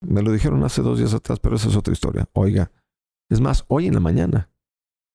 me 0.01 0.21
lo 0.21 0.31
dijeron 0.31 0.63
hace 0.63 0.81
dos 0.81 0.99
días 0.99 1.13
atrás, 1.13 1.39
pero 1.39 1.55
esa 1.55 1.69
es 1.69 1.75
otra 1.75 1.93
historia. 1.93 2.29
Oiga, 2.33 2.71
es 3.29 3.41
más, 3.41 3.65
hoy 3.67 3.87
en 3.87 3.93
la 3.93 3.99
mañana, 3.99 4.49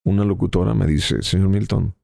una 0.04 0.24
locutora 0.24 0.74
me 0.74 0.86
dice, 0.86 1.22
señor 1.22 1.48
Milton, 1.48 1.94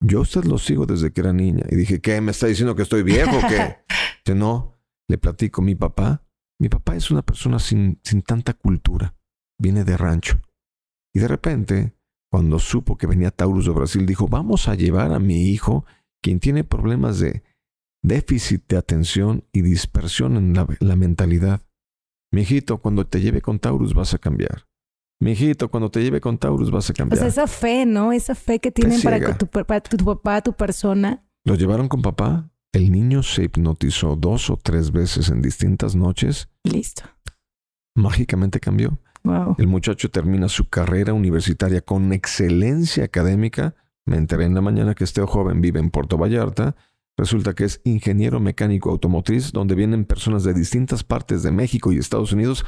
yo 0.00 0.18
a 0.18 0.22
usted 0.22 0.44
lo 0.44 0.58
sigo 0.58 0.84
desde 0.84 1.12
que 1.12 1.20
era 1.20 1.32
niña. 1.32 1.64
Y 1.70 1.76
dije, 1.76 2.00
¿qué? 2.00 2.20
¿Me 2.20 2.32
está 2.32 2.46
diciendo 2.46 2.74
que 2.74 2.82
estoy 2.82 3.02
viejo 3.02 3.36
o 3.36 3.48
qué? 3.48 3.78
Dice, 4.24 4.36
no, 4.36 4.78
le 5.08 5.18
platico, 5.18 5.62
mi 5.62 5.74
papá, 5.74 6.24
mi 6.60 6.68
papá 6.68 6.96
es 6.96 7.10
una 7.10 7.22
persona 7.22 7.58
sin, 7.58 8.00
sin 8.04 8.22
tanta 8.22 8.54
cultura, 8.54 9.16
viene 9.58 9.84
de 9.84 9.96
rancho. 9.96 10.40
Y 11.14 11.20
de 11.20 11.28
repente, 11.28 11.96
cuando 12.30 12.58
supo 12.58 12.96
que 12.96 13.06
venía 13.06 13.30
Taurus 13.30 13.66
de 13.66 13.72
Brasil, 13.72 14.06
dijo, 14.06 14.28
vamos 14.28 14.68
a 14.68 14.74
llevar 14.74 15.12
a 15.12 15.18
mi 15.18 15.48
hijo, 15.50 15.84
quien 16.22 16.40
tiene 16.40 16.64
problemas 16.64 17.18
de 17.18 17.42
déficit 18.02 18.64
de 18.68 18.76
atención 18.76 19.44
y 19.52 19.62
dispersión 19.62 20.36
en 20.36 20.54
la, 20.54 20.66
la 20.80 20.96
mentalidad. 20.96 21.62
Mijito, 22.32 22.78
cuando 22.78 23.06
te 23.06 23.20
lleve 23.20 23.40
con 23.40 23.58
Taurus 23.58 23.94
vas 23.94 24.14
a 24.14 24.18
cambiar. 24.18 24.66
Mijito, 25.20 25.70
cuando 25.70 25.90
te 25.90 26.02
lleve 26.02 26.20
con 26.20 26.38
Taurus 26.38 26.70
vas 26.70 26.90
a 26.90 26.92
O 26.92 26.96
cambiar. 26.96 27.18
sea, 27.18 27.28
esa 27.28 27.46
fe, 27.46 27.86
¿no? 27.86 28.12
Esa 28.12 28.34
fe 28.34 28.58
que 28.58 28.72
tienen 28.72 29.00
para, 29.02 29.20
que 29.20 29.34
tu, 29.34 29.46
para 29.46 29.80
tu, 29.80 29.96
tu 29.96 30.04
papá, 30.04 30.40
tu 30.42 30.52
persona. 30.52 31.24
Lo 31.44 31.54
llevaron 31.54 31.88
con 31.88 32.02
papá. 32.02 32.50
El 32.72 32.90
niño 32.90 33.22
se 33.22 33.44
hipnotizó 33.44 34.16
dos 34.16 34.48
o 34.50 34.56
tres 34.56 34.90
veces 34.90 35.28
en 35.28 35.42
distintas 35.42 35.94
noches. 35.94 36.48
Listo. 36.64 37.02
Mágicamente 37.94 38.58
cambió. 38.60 38.98
Wow. 39.24 39.56
El 39.58 39.66
muchacho 39.68 40.10
termina 40.10 40.48
su 40.48 40.68
carrera 40.68 41.12
universitaria 41.12 41.82
con 41.82 42.12
excelencia 42.12 43.04
académica. 43.04 43.74
Me 44.06 44.16
enteré 44.16 44.46
en 44.46 44.54
la 44.54 44.62
mañana 44.62 44.94
que 44.94 45.04
este 45.04 45.20
joven 45.22 45.60
vive 45.60 45.78
en 45.78 45.90
Puerto 45.90 46.16
Vallarta. 46.16 46.74
Resulta 47.16 47.54
que 47.54 47.64
es 47.64 47.80
ingeniero 47.84 48.40
mecánico 48.40 48.90
automotriz, 48.90 49.52
donde 49.52 49.74
vienen 49.74 50.04
personas 50.04 50.44
de 50.44 50.54
distintas 50.54 51.04
partes 51.04 51.42
de 51.42 51.52
México 51.52 51.92
y 51.92 51.98
Estados 51.98 52.32
Unidos 52.32 52.64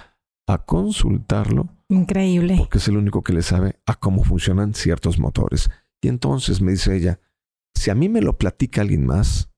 a 0.46 0.64
consultarlo 0.64 1.68
Increíble. 1.88 2.56
porque 2.58 2.78
es 2.78 2.88
el 2.88 2.98
único 2.98 3.22
que 3.22 3.32
le 3.32 3.42
sabe 3.42 3.80
a 3.86 3.94
cómo 3.94 4.24
funcionan 4.24 4.74
ciertos 4.74 5.18
motores. 5.18 5.70
Y 6.02 6.08
entonces 6.08 6.60
me 6.60 6.72
dice 6.72 6.94
ella, 6.94 7.20
si 7.74 7.90
a 7.90 7.94
mí 7.94 8.08
me 8.08 8.20
lo 8.20 8.36
platica 8.36 8.82
alguien 8.82 9.06
más, 9.06 9.50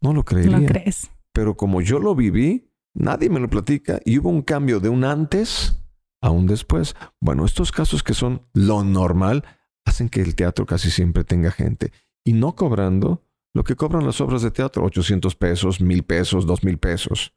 no 0.00 0.12
lo 0.12 0.24
creería. 0.24 0.58
¿Lo 0.58 0.66
crees? 0.66 1.10
Pero 1.32 1.56
como 1.56 1.80
yo 1.80 1.98
lo 1.98 2.14
viví, 2.14 2.70
nadie 2.94 3.28
me 3.28 3.40
lo 3.40 3.50
platica 3.50 4.00
y 4.04 4.18
hubo 4.18 4.30
un 4.30 4.42
cambio 4.42 4.78
de 4.78 4.88
un 4.88 5.04
antes 5.04 5.84
a 6.22 6.30
un 6.30 6.46
después. 6.46 6.94
Bueno, 7.20 7.44
estos 7.44 7.72
casos 7.72 8.02
que 8.02 8.14
son 8.14 8.46
lo 8.54 8.84
normal 8.84 9.44
hacen 9.84 10.08
que 10.08 10.22
el 10.22 10.34
teatro 10.36 10.64
casi 10.64 10.90
siempre 10.90 11.24
tenga 11.24 11.50
gente 11.50 11.92
y 12.24 12.32
no 12.32 12.54
cobrando 12.54 13.24
lo 13.54 13.64
que 13.64 13.76
cobran 13.76 14.04
las 14.04 14.20
obras 14.20 14.42
de 14.42 14.50
teatro, 14.50 14.84
800 14.84 15.34
pesos, 15.36 15.80
1000 15.80 16.02
pesos, 16.02 16.46
2000 16.46 16.78
pesos. 16.78 17.34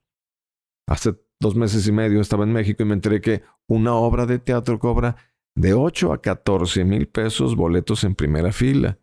Hace 0.88 1.15
dos 1.39 1.56
meses 1.56 1.88
y 1.88 1.91
medio 1.91 2.21
estaba 2.21 2.43
en 2.43 2.53
México 2.53 2.82
y 2.84 2.86
me 2.86 2.93
enteré 2.93 3.21
que 3.21 3.43
una 3.67 3.93
obra 3.93 4.25
de 4.25 4.39
teatro 4.39 4.80
cobra 4.80 5.15
de 5.56 5.73
8 5.73 6.13
a 6.13 6.21
14 6.21 6.84
mil 6.86 7.08
pesos 7.08 7.56
boletos 7.56 8.03
en 8.03 8.15
primera 8.15 8.51
fila. 8.51 8.97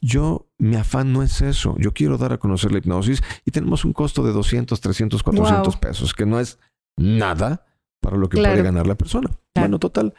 Yo, 0.00 0.48
mi 0.58 0.74
afán 0.76 1.12
no 1.12 1.22
es 1.22 1.42
eso. 1.42 1.76
Yo 1.78 1.92
quiero 1.92 2.18
dar 2.18 2.32
a 2.32 2.38
conocer 2.38 2.72
la 2.72 2.78
hipnosis 2.78 3.22
y 3.44 3.50
tenemos 3.52 3.84
un 3.84 3.92
costo 3.92 4.24
de 4.24 4.32
200, 4.32 4.80
300, 4.80 5.22
400 5.22 5.74
Wow. 5.74 5.80
pesos, 5.80 6.12
que 6.14 6.26
no 6.26 6.40
es 6.40 6.58
nada 6.96 7.66
para 8.00 8.16
lo 8.16 8.28
que 8.28 8.38
Claro. 8.38 8.54
puede 8.54 8.64
ganar 8.64 8.86
la 8.86 8.96
persona. 8.96 9.30
Bueno, 9.54 9.78
total, 9.78 10.14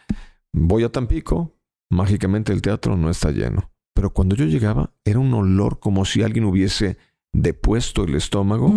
voy 0.53 0.83
a 0.83 0.89
Tampico, 0.91 1.57
mágicamente 1.89 2.53
el 2.53 2.61
teatro 2.61 2.95
no 2.95 3.09
está 3.09 3.31
lleno. 3.31 3.69
Pero 3.93 4.11
cuando 4.11 4.35
yo 4.35 4.45
llegaba, 4.45 4.91
era 5.05 5.19
un 5.19 5.33
olor 5.33 5.79
como 5.79 6.05
si 6.05 6.23
alguien 6.23 6.45
hubiese 6.45 6.97
depuesto 7.31 8.03
el 8.03 8.15
estómago 8.15 8.71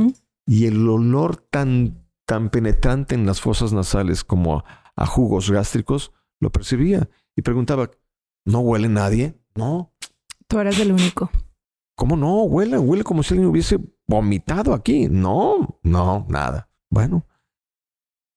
y 0.46 0.66
el 0.66 0.88
olor 0.88 1.37
tan, 1.37 2.07
tan 2.24 2.50
penetrante 2.50 3.14
en 3.14 3.26
las 3.26 3.40
fosas 3.40 3.72
nasales 3.72 4.24
como 4.24 4.59
a, 4.59 4.64
a 4.94 5.07
jugos 5.07 5.50
gástricos, 5.50 6.12
lo 6.40 6.50
percibía 6.50 7.09
y 7.35 7.42
preguntaba, 7.42 7.90
¿no 8.44 8.61
huele 8.61 8.88
nadie? 8.88 9.35
No, 9.55 9.92
Tú 10.46 10.61
eras 10.61 10.79
el 10.79 10.92
único. 10.92 11.31
¿cómo 11.96 12.16
no? 12.16 12.42
Huele, 12.42 12.79
huele 12.79 13.02
como 13.02 13.22
si 13.22 13.35
alguien 13.35 13.48
hubiese 13.48 13.79
vomitado 14.07 14.72
aquí. 14.74 15.09
No, 15.11 15.79
no, 15.83 16.26
nada. 16.29 16.68
Bueno, 16.88 17.26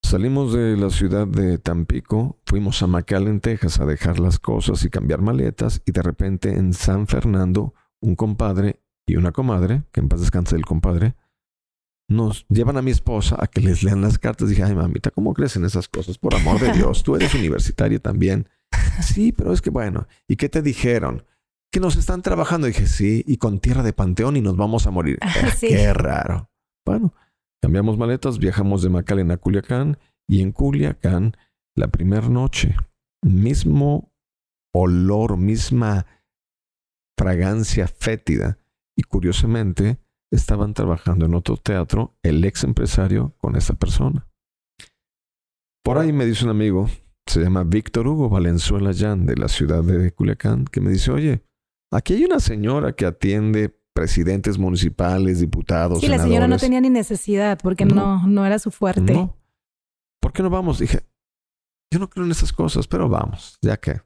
salimos 0.10 0.54
de 0.54 0.76
la 0.76 0.89
ciudad 0.89 1.28
de 1.28 1.60
Tampico, 1.60 2.39
fuimos 2.48 2.82
a 2.82 2.88
McAllen, 2.88 3.41
Texas, 3.41 3.80
a 3.80 3.86
dejar 3.86 4.19
las 4.19 4.39
cosas 4.39 4.84
y 4.84 4.89
cambiar 4.89 5.22
maletas 5.22 5.84
y 5.86 5.91
de 5.91 6.02
repente 6.02 6.50
en 6.50 6.74
San 6.74 7.06
Fernando, 7.06 7.76
un 8.02 8.15
compadre 8.15 8.82
y 9.06 9.17
una 9.17 9.32
comadre, 9.32 9.84
que 9.91 10.00
en 10.00 10.10
paz 10.10 10.22
descanse 10.22 10.56
el 10.56 10.65
compadre, 10.65 11.15
nos 12.08 12.48
llevan 12.50 12.78
a 12.78 12.82
mi 12.82 12.89
esposa 12.89 13.38
a 13.39 13.45
que 13.45 13.62
les 13.62 13.84
lean 13.84 14.02
las 14.02 14.17
cartas. 14.17 14.50
Dije, 14.50 14.63
ay 14.63 14.74
mamita, 14.74 15.12
¿cómo 15.12 15.36
crees 15.36 15.56
en 15.58 15.65
esas 15.65 15.88
cosas? 15.88 16.17
Por 16.17 16.34
amor 16.34 16.60
de 16.60 16.74
Dios, 16.74 17.04
tú 17.04 17.15
eres 17.15 17.36
universitaria 17.36 18.00
también. 18.00 18.50
Sí, 19.04 19.32
pero 19.32 19.54
es 19.54 19.62
que 19.62 19.69
bueno, 19.69 20.08
¿y 20.28 20.38
qué 20.38 20.50
te 20.50 20.63
dijeron? 20.63 21.24
Que 21.72 21.80
nos 21.80 21.95
están 21.98 22.24
trabajando. 22.24 22.65
Dije, 22.65 22.88
sí, 22.88 23.24
y 23.28 23.38
con 23.38 23.60
tierra 23.60 23.84
de 23.84 23.93
panteón 23.93 24.38
y 24.38 24.41
nos 24.41 24.58
vamos 24.58 24.88
a 24.88 24.91
morir. 24.91 25.19
Sí. 25.56 25.67
Qué 25.67 25.93
raro. 25.93 26.50
Bueno, 26.84 27.13
cambiamos 27.62 27.98
maletas, 27.98 28.39
viajamos 28.39 28.82
de 28.82 28.89
McAllen 28.89 29.32
a 29.32 29.38
Culiacán 29.38 29.98
y 30.28 30.41
en 30.41 30.52
Culiacán, 30.52 31.36
la 31.76 31.88
primera 31.88 32.28
noche, 32.30 32.76
mismo 33.22 34.13
olor, 34.74 35.38
misma 35.38 36.06
fragancia 37.17 37.88
fétida. 37.88 38.58
Y 38.95 39.04
curiosamente, 39.04 40.00
estaban 40.32 40.74
trabajando 40.74 41.26
en 41.26 41.34
otro 41.34 41.58
teatro 41.58 42.17
el 42.22 42.43
ex 42.45 42.63
empresario 42.63 43.34
con 43.38 43.56
esa 43.56 43.74
persona. 43.74 44.28
Por 45.84 45.98
ahí 45.98 46.13
me 46.13 46.26
dice 46.26 46.43
un 46.43 46.52
amigo, 46.52 46.89
se 47.26 47.41
llama 47.41 47.63
Víctor 47.63 48.08
Hugo 48.08 48.30
Valenzuela 48.30 48.91
Jan, 48.93 49.26
de 49.26 49.36
la 49.36 49.48
ciudad 49.48 49.84
de 49.84 50.12
Culiacán, 50.12 50.65
que 50.65 50.82
me 50.82 50.91
dice, 50.91 51.12
oye, 51.12 51.43
aquí 51.91 52.13
hay 52.13 52.26
una 52.26 52.39
señora 52.39 52.93
que 52.93 53.06
atiende 53.06 53.79
presidentes 54.00 54.58
municipales, 54.58 55.40
diputados, 55.40 56.00
Sí, 56.00 56.08
la 56.08 56.18
señora 56.18 56.48
no 56.48 56.58
senadores". 56.58 56.62
tenía 56.62 56.82
ni 56.82 56.90
necesidad 56.90 57.60
porque 57.62 57.86
No. 57.86 57.96
no, 57.96 58.28
no 58.28 58.46
era 58.46 58.58
su 58.60 58.72
fuerte. 58.72 59.14
No. 59.14 59.36
¿Por 60.22 60.32
qué 60.34 60.42
no 60.44 60.50
vamos? 60.50 60.80
Dije, 60.80 61.02
yo 61.92 62.00
no 62.00 62.10
creo 62.10 62.26
en 62.26 62.32
esas 62.32 62.54
cosas, 62.54 62.88
pero 62.88 63.10
vamos, 63.10 63.58
ya 63.62 63.78
que. 63.78 64.02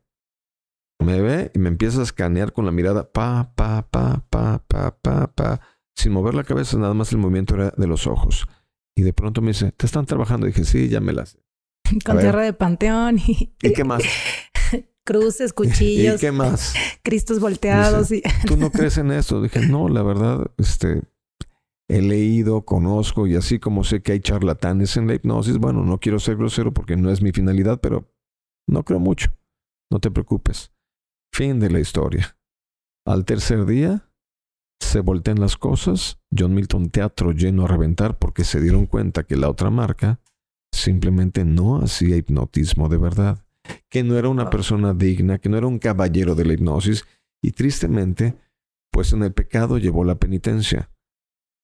Me 1.04 1.20
ve 1.22 1.52
y 1.54 1.60
me 1.60 1.68
empieza 1.70 2.00
a 2.00 2.04
escanear 2.04 2.54
con 2.54 2.66
la 2.66 2.72
mirada, 2.72 3.12
pa, 3.12 3.52
pa, 3.56 3.88
pa, 3.90 4.24
pa, 4.30 4.60
pa, 4.68 4.98
pa, 5.02 5.28
pa, 5.34 5.60
sin 5.96 6.14
mover 6.14 6.34
la 6.34 6.44
cabeza, 6.44 6.78
nada 6.78 6.94
más 6.94 7.12
el 7.12 7.18
movimiento 7.18 7.56
era 7.56 7.72
de 7.76 7.88
los 7.88 8.08
ojos. 8.08 8.48
Y 8.96 9.02
de 9.02 9.12
pronto 9.12 9.42
me 9.42 9.50
dice, 9.50 9.72
¿te 9.74 9.86
están 9.86 10.06
trabajando? 10.06 10.46
dije, 10.48 10.64
sí, 10.64 10.88
ya 10.88 11.02
me 11.02 11.12
las. 11.14 11.38
Con 12.06 12.20
tierra 12.20 12.44
de 12.44 12.54
panteón 12.54 13.20
y 13.20 13.54
¿Y 13.62 13.74
qué 13.74 13.84
más? 13.84 14.02
cruces, 15.04 15.52
¿Y 15.52 15.54
cuchillos, 15.54 16.22
qué 16.22 16.32
más? 16.32 16.74
cristos 17.04 17.40
volteados. 17.40 18.12
y... 18.12 18.22
¿Tú 18.48 18.58
no 18.58 18.72
crees 18.72 18.98
en 18.98 19.12
eso? 19.12 19.42
Dije, 19.42 19.68
no, 19.68 19.90
la 19.90 20.04
verdad, 20.04 20.52
este, 20.58 21.04
he 21.88 22.02
leído, 22.02 22.64
conozco 22.64 23.28
y 23.28 23.36
así 23.36 23.60
como 23.60 23.84
sé 23.84 24.02
que 24.02 24.14
hay 24.14 24.20
charlatanes 24.20 24.98
en 24.98 25.08
la 25.08 25.16
hipnosis, 25.16 25.58
bueno, 25.58 25.84
no 25.84 26.00
quiero 26.00 26.20
ser 26.20 26.38
grosero 26.38 26.74
porque 26.74 26.98
no 26.98 27.10
es 27.12 27.22
mi 27.22 27.32
finalidad, 27.32 27.80
pero 27.82 28.12
no 28.68 28.84
creo 28.84 29.00
mucho. 29.00 29.32
No 29.92 30.00
te 30.00 30.10
preocupes. 30.10 30.72
Fin 31.32 31.60
de 31.60 31.70
la 31.70 31.80
historia. 31.80 32.38
Al 33.06 33.26
tercer 33.26 33.66
día, 33.66 34.10
se 34.80 35.00
voltean 35.00 35.40
las 35.40 35.58
cosas. 35.58 36.20
John 36.36 36.54
Milton 36.54 36.90
Teatro 36.90 37.32
lleno 37.32 37.66
a 37.66 37.68
reventar 37.68 38.18
porque 38.18 38.44
se 38.44 38.62
dieron 38.62 38.86
cuenta 38.86 39.24
que 39.24 39.36
la 39.36 39.50
otra 39.50 39.70
marca 39.70 40.20
simplemente 40.74 41.46
no 41.46 41.82
hacía 41.82 42.18
hipnotismo 42.18 42.90
de 42.90 42.98
verdad, 42.98 43.43
que 43.90 44.04
no 44.04 44.18
era 44.18 44.30
una 44.30 44.50
persona 44.50 44.94
digna, 44.94 45.40
que 45.40 45.50
no 45.50 45.58
era 45.58 45.68
un 45.68 45.80
caballero 45.80 46.36
de 46.36 46.46
la 46.46 46.54
hipnosis 46.54 47.06
y 47.42 47.52
tristemente, 47.52 48.36
pues 48.92 49.14
en 49.14 49.24
el 49.24 49.34
pecado 49.34 49.78
llevó 49.78 50.04
la 50.04 50.16
penitencia. 50.16 50.90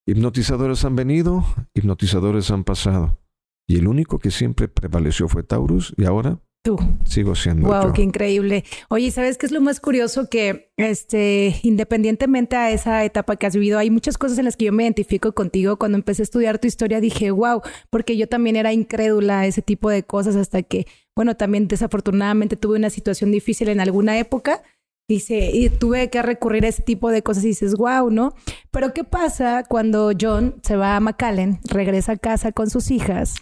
Hipnotizadores 0.08 0.86
han 0.86 0.95
venido, 0.95 1.45
hipnotizadores 1.74 2.52
han 2.52 2.64
pasado. 2.64 3.20
Y 3.68 3.78
el 3.78 3.88
único 3.88 4.20
que 4.20 4.32
siempre 4.32 4.68
prevaleció 4.68 5.28
fue 5.28 5.43
Taurus 5.43 5.93
y 5.97 6.06
ahora 6.06 6.41
Tú. 6.62 6.78
Sigo 7.06 7.36
siendo. 7.36 7.70
Wow, 7.70 7.93
qué 7.93 8.02
increíble. 8.02 8.66
Oye, 8.89 9.12
¿sabes 9.12 9.38
qué 9.38 9.45
es 9.45 9.54
lo 9.54 9.62
más 9.62 9.80
curioso? 9.80 10.30
Que 10.30 10.74
este, 10.76 11.56
independientemente 11.64 12.58
a 12.58 12.72
esa 12.72 13.06
etapa 13.06 13.38
que 13.38 13.45
has 13.45 13.56
vivido, 13.56 13.80
hay 13.80 13.89
muchas 13.89 14.18
cosas 14.18 14.39
en 14.39 14.45
las 14.45 14.58
que 14.58 14.66
yo 14.66 14.74
me 14.74 14.84
identifico 14.84 15.32
contigo. 15.34 15.78
Cuando 15.78 15.97
empecé 15.97 16.22
a 16.22 16.24
estudiar 16.24 16.60
tu 16.60 16.68
historia 16.68 17.00
dije, 17.00 17.32
wow, 17.32 17.62
porque 17.89 18.18
yo 18.18 18.28
también 18.28 18.58
era 18.58 18.74
incrédula 18.74 19.41
a 19.41 19.45
ese 19.45 19.62
tipo 19.62 19.89
de 19.89 20.04
cosas 20.04 20.36
hasta 20.36 20.62
que, 20.62 20.86
bueno, 21.20 21.36
también 21.36 21.67
desafortunadamente 21.67 22.55
tuve 22.55 22.78
una 22.78 22.89
situación 22.89 23.30
difícil 23.30 23.67
en 23.67 23.82
alguna 23.82 24.17
época. 24.17 24.63
Dice, 25.05 25.51
y 25.53 25.67
tuve 25.67 26.09
que 26.09 26.22
recurrir 26.22 26.63
a 26.63 26.70
ese 26.70 26.82
tipo 26.82 27.11
de 27.11 27.24
cosas 27.24 27.43
y 27.43 27.47
dices, 27.47 27.76
wow, 27.76 28.09
¿no? 28.09 28.36
Pero 28.72 28.93
¿qué 28.93 29.03
pasa 29.03 29.65
cuando 29.67 30.13
John 30.17 30.55
se 30.63 30.78
va 30.78 30.95
a 30.95 30.99
McAllen, 31.01 31.59
regresa 31.65 32.13
a 32.13 32.17
casa 32.17 32.53
con 32.53 32.70
sus 32.70 32.89
hijas? 32.89 33.36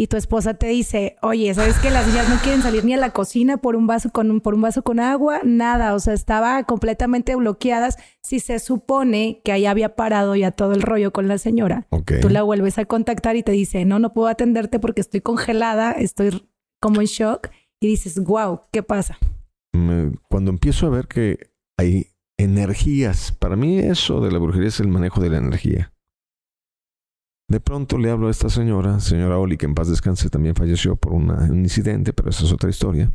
y 0.00 0.06
tu 0.06 0.16
esposa 0.16 0.54
te 0.54 0.68
dice, 0.68 1.16
oye, 1.20 1.52
¿sabes 1.52 1.78
que 1.78 1.90
las 1.90 2.06
niñas 2.06 2.26
no 2.30 2.36
quieren 2.36 2.62
salir 2.62 2.86
ni 2.86 2.94
a 2.94 2.96
la 2.96 3.10
cocina 3.10 3.58
por 3.58 3.76
un 3.76 3.86
vaso 3.86 4.10
con, 4.10 4.40
por 4.40 4.54
un 4.54 4.62
vaso 4.62 4.82
con 4.82 4.98
agua? 4.98 5.40
Nada, 5.44 5.94
o 5.94 6.00
sea, 6.00 6.14
estaba 6.14 6.64
completamente 6.64 7.36
bloqueadas. 7.36 7.98
Si 8.22 8.40
se 8.40 8.58
supone 8.60 9.42
que 9.44 9.52
ahí 9.52 9.66
había 9.66 9.94
parado 9.96 10.34
ya 10.34 10.52
todo 10.52 10.72
el 10.72 10.80
rollo 10.80 11.12
con 11.12 11.28
la 11.28 11.36
señora, 11.36 11.86
tú 12.22 12.30
la 12.30 12.42
vuelves 12.42 12.78
a 12.78 12.86
contactar 12.86 13.36
y 13.36 13.42
te 13.42 13.52
dice, 13.52 13.84
no, 13.84 13.98
no 13.98 14.14
puedo 14.14 14.28
atenderte 14.28 14.78
porque 14.80 15.02
estoy 15.02 15.20
congelada, 15.20 15.92
estoy 15.92 16.42
como 16.80 17.00
en 17.00 17.06
shock. 17.06 17.48
Y 17.82 17.88
dices, 17.88 18.22
wow, 18.22 18.62
¿qué 18.72 18.82
pasa? 18.82 19.18
Cuando 20.28 20.50
empiezo 20.50 20.86
a 20.86 20.90
ver 20.90 21.06
que 21.06 21.50
hay 21.78 22.08
energías, 22.38 23.32
para 23.32 23.56
mí 23.56 23.78
eso 23.78 24.20
de 24.20 24.30
la 24.30 24.38
brujería 24.38 24.68
es 24.68 24.80
el 24.80 24.88
manejo 24.88 25.20
de 25.20 25.30
la 25.30 25.38
energía. 25.38 25.94
De 27.48 27.58
pronto 27.58 27.98
le 27.98 28.10
hablo 28.10 28.28
a 28.28 28.30
esta 28.30 28.48
señora, 28.48 29.00
señora 29.00 29.38
Oli, 29.38 29.56
que 29.56 29.66
en 29.66 29.74
paz 29.74 29.88
descanse, 29.88 30.30
también 30.30 30.54
falleció 30.54 30.96
por 30.96 31.14
un 31.14 31.58
incidente, 31.58 32.12
pero 32.12 32.30
esa 32.30 32.44
es 32.44 32.52
otra 32.52 32.70
historia. 32.70 33.10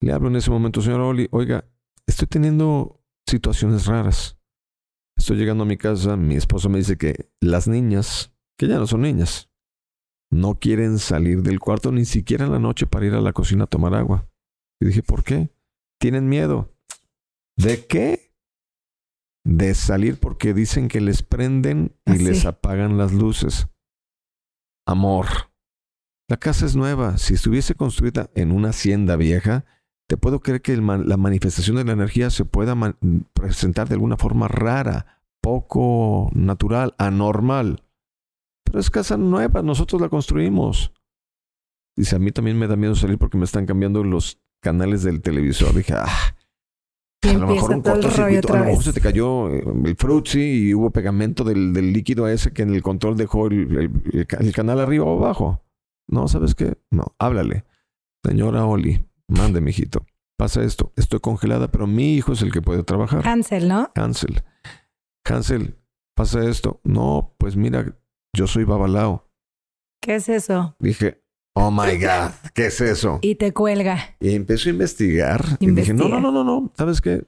Le 0.00 0.12
hablo 0.12 0.28
en 0.28 0.36
ese 0.36 0.50
momento, 0.50 0.80
señora 0.80 1.04
Oli, 1.04 1.28
oiga, 1.32 1.64
estoy 2.06 2.28
teniendo 2.28 3.04
situaciones 3.28 3.86
raras. 3.86 4.38
Estoy 5.18 5.36
llegando 5.36 5.64
a 5.64 5.66
mi 5.66 5.76
casa, 5.76 6.16
mi 6.16 6.36
esposo 6.36 6.70
me 6.70 6.78
dice 6.78 6.96
que 6.96 7.30
las 7.40 7.68
niñas, 7.68 8.32
que 8.56 8.68
ya 8.68 8.78
no 8.78 8.86
son 8.86 9.02
niñas, 9.02 9.50
no 10.32 10.58
quieren 10.58 10.98
salir 10.98 11.42
del 11.42 11.60
cuarto 11.60 11.92
ni 11.92 12.04
siquiera 12.04 12.46
en 12.46 12.52
la 12.52 12.58
noche 12.58 12.86
para 12.86 13.06
ir 13.06 13.14
a 13.14 13.20
la 13.20 13.32
cocina 13.32 13.64
a 13.64 13.68
tomar 13.68 13.94
agua. 13.94 14.28
Y 14.80 14.86
dije, 14.86 15.02
¿por 15.02 15.22
qué? 15.22 15.50
Tienen 16.00 16.28
miedo. 16.28 16.74
¿De 17.56 17.86
qué? 17.86 18.32
de 19.44 19.74
salir 19.74 20.18
porque 20.18 20.54
dicen 20.54 20.88
que 20.88 21.00
les 21.00 21.22
prenden 21.22 21.96
y 22.06 22.18
les 22.18 22.46
apagan 22.46 22.96
las 22.96 23.12
luces. 23.12 23.68
Amor. 24.86 25.26
La 26.28 26.36
casa 26.36 26.66
es 26.66 26.76
nueva. 26.76 27.18
Si 27.18 27.34
estuviese 27.34 27.74
construida 27.74 28.30
en 28.34 28.52
una 28.52 28.70
hacienda 28.70 29.16
vieja, 29.16 29.64
te 30.08 30.16
puedo 30.16 30.40
creer 30.40 30.62
que 30.62 30.76
la 30.76 31.16
manifestación 31.16 31.76
de 31.76 31.84
la 31.84 31.92
energía 31.92 32.30
se 32.30 32.44
pueda 32.44 32.76
presentar 33.32 33.88
de 33.88 33.94
alguna 33.94 34.16
forma 34.16 34.48
rara, 34.48 35.22
poco 35.40 36.30
natural, 36.34 36.94
anormal. 36.98 37.82
Pero 38.64 38.80
es 38.80 38.90
casa 38.90 39.16
nueva, 39.16 39.62
nosotros 39.62 40.00
la 40.00 40.08
construimos. 40.08 40.92
Dice, 41.96 42.16
a 42.16 42.18
mí 42.18 42.32
también 42.32 42.58
me 42.58 42.66
da 42.66 42.76
miedo 42.76 42.94
salir 42.94 43.18
porque 43.18 43.36
me 43.36 43.44
están 43.44 43.66
cambiando 43.66 44.02
los 44.02 44.40
canales 44.62 45.02
del 45.02 45.20
televisor. 45.20 45.74
Dije, 45.74 45.94
ah, 45.94 46.34
a 47.22 47.32
lo 47.34 47.46
mejor 47.46 47.70
un 47.70 47.82
cortocircuito, 47.82 48.54
a 48.54 48.58
lo 48.58 48.64
mejor 48.64 48.82
se 48.82 48.92
te 48.92 49.00
cayó 49.00 49.48
eh, 49.50 49.62
el 49.84 49.96
frutzi 49.96 50.40
y 50.68 50.74
hubo 50.74 50.90
pegamento 50.90 51.44
del, 51.44 51.72
del, 51.72 51.92
líquido 51.92 52.26
ese 52.28 52.52
que 52.52 52.62
en 52.62 52.74
el 52.74 52.82
control 52.82 53.16
dejó 53.16 53.46
el, 53.46 53.90
el, 54.12 54.52
canal 54.52 54.80
arriba 54.80 55.04
o 55.04 55.18
abajo. 55.18 55.62
No, 56.08 56.26
¿sabes 56.28 56.54
qué? 56.54 56.78
No, 56.90 57.14
háblale. 57.18 57.64
Señora 58.24 58.64
Oli, 58.64 59.04
mande, 59.28 59.60
mijito. 59.60 60.04
Pasa 60.36 60.64
esto. 60.64 60.92
Estoy 60.96 61.20
congelada, 61.20 61.68
pero 61.68 61.86
mi 61.86 62.14
hijo 62.14 62.32
es 62.32 62.42
el 62.42 62.52
que 62.52 62.62
puede 62.62 62.82
trabajar. 62.82 63.26
Hansel, 63.26 63.68
¿no? 63.68 63.90
Hansel. 63.94 64.42
Hansel, 65.24 65.76
pasa 66.16 66.44
esto. 66.48 66.80
No, 66.82 67.34
pues 67.38 67.56
mira, 67.56 67.96
yo 68.34 68.46
soy 68.46 68.64
babalao. 68.64 69.28
¿Qué 70.00 70.16
es 70.16 70.28
eso? 70.28 70.74
Dije, 70.80 71.22
Oh 71.54 71.70
my 71.70 71.98
God, 71.98 72.32
¿qué 72.54 72.66
es 72.66 72.80
eso? 72.80 73.18
Y 73.20 73.34
te 73.34 73.52
cuelga. 73.52 74.16
Y 74.20 74.34
empezó 74.34 74.70
a 74.70 74.72
investigar. 74.72 75.44
Y 75.60 75.70
dije, 75.70 75.92
no, 75.92 76.08
no, 76.08 76.18
no, 76.18 76.32
no, 76.32 76.44
no, 76.44 76.72
¿sabes 76.76 77.00
qué? 77.00 77.26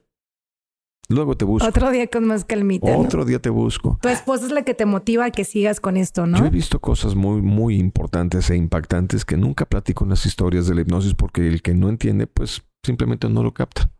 Luego 1.10 1.36
te 1.36 1.44
busco. 1.44 1.68
Otro 1.68 1.90
día 1.90 2.06
con 2.06 2.24
más 2.24 2.46
calmita. 2.46 2.96
Otro 2.96 3.26
día 3.26 3.38
te 3.38 3.50
busco. 3.50 3.98
Tu 4.00 4.08
esposa 4.08 4.46
es 4.46 4.52
la 4.52 4.62
que 4.62 4.72
te 4.72 4.86
motiva 4.86 5.26
a 5.26 5.30
que 5.30 5.44
sigas 5.44 5.78
con 5.78 5.98
esto, 5.98 6.26
¿no? 6.26 6.38
Yo 6.38 6.46
he 6.46 6.50
visto 6.50 6.80
cosas 6.80 7.14
muy, 7.14 7.42
muy 7.42 7.76
importantes 7.76 8.48
e 8.48 8.56
impactantes 8.56 9.26
que 9.26 9.36
nunca 9.36 9.66
platico 9.66 10.04
en 10.04 10.10
las 10.10 10.24
historias 10.24 10.66
de 10.66 10.74
la 10.74 10.80
hipnosis 10.80 11.12
porque 11.12 11.46
el 11.46 11.60
que 11.60 11.74
no 11.74 11.90
entiende, 11.90 12.26
pues 12.26 12.64
simplemente 12.82 13.28
no 13.28 13.42
lo 13.42 13.52
capta. 13.52 13.92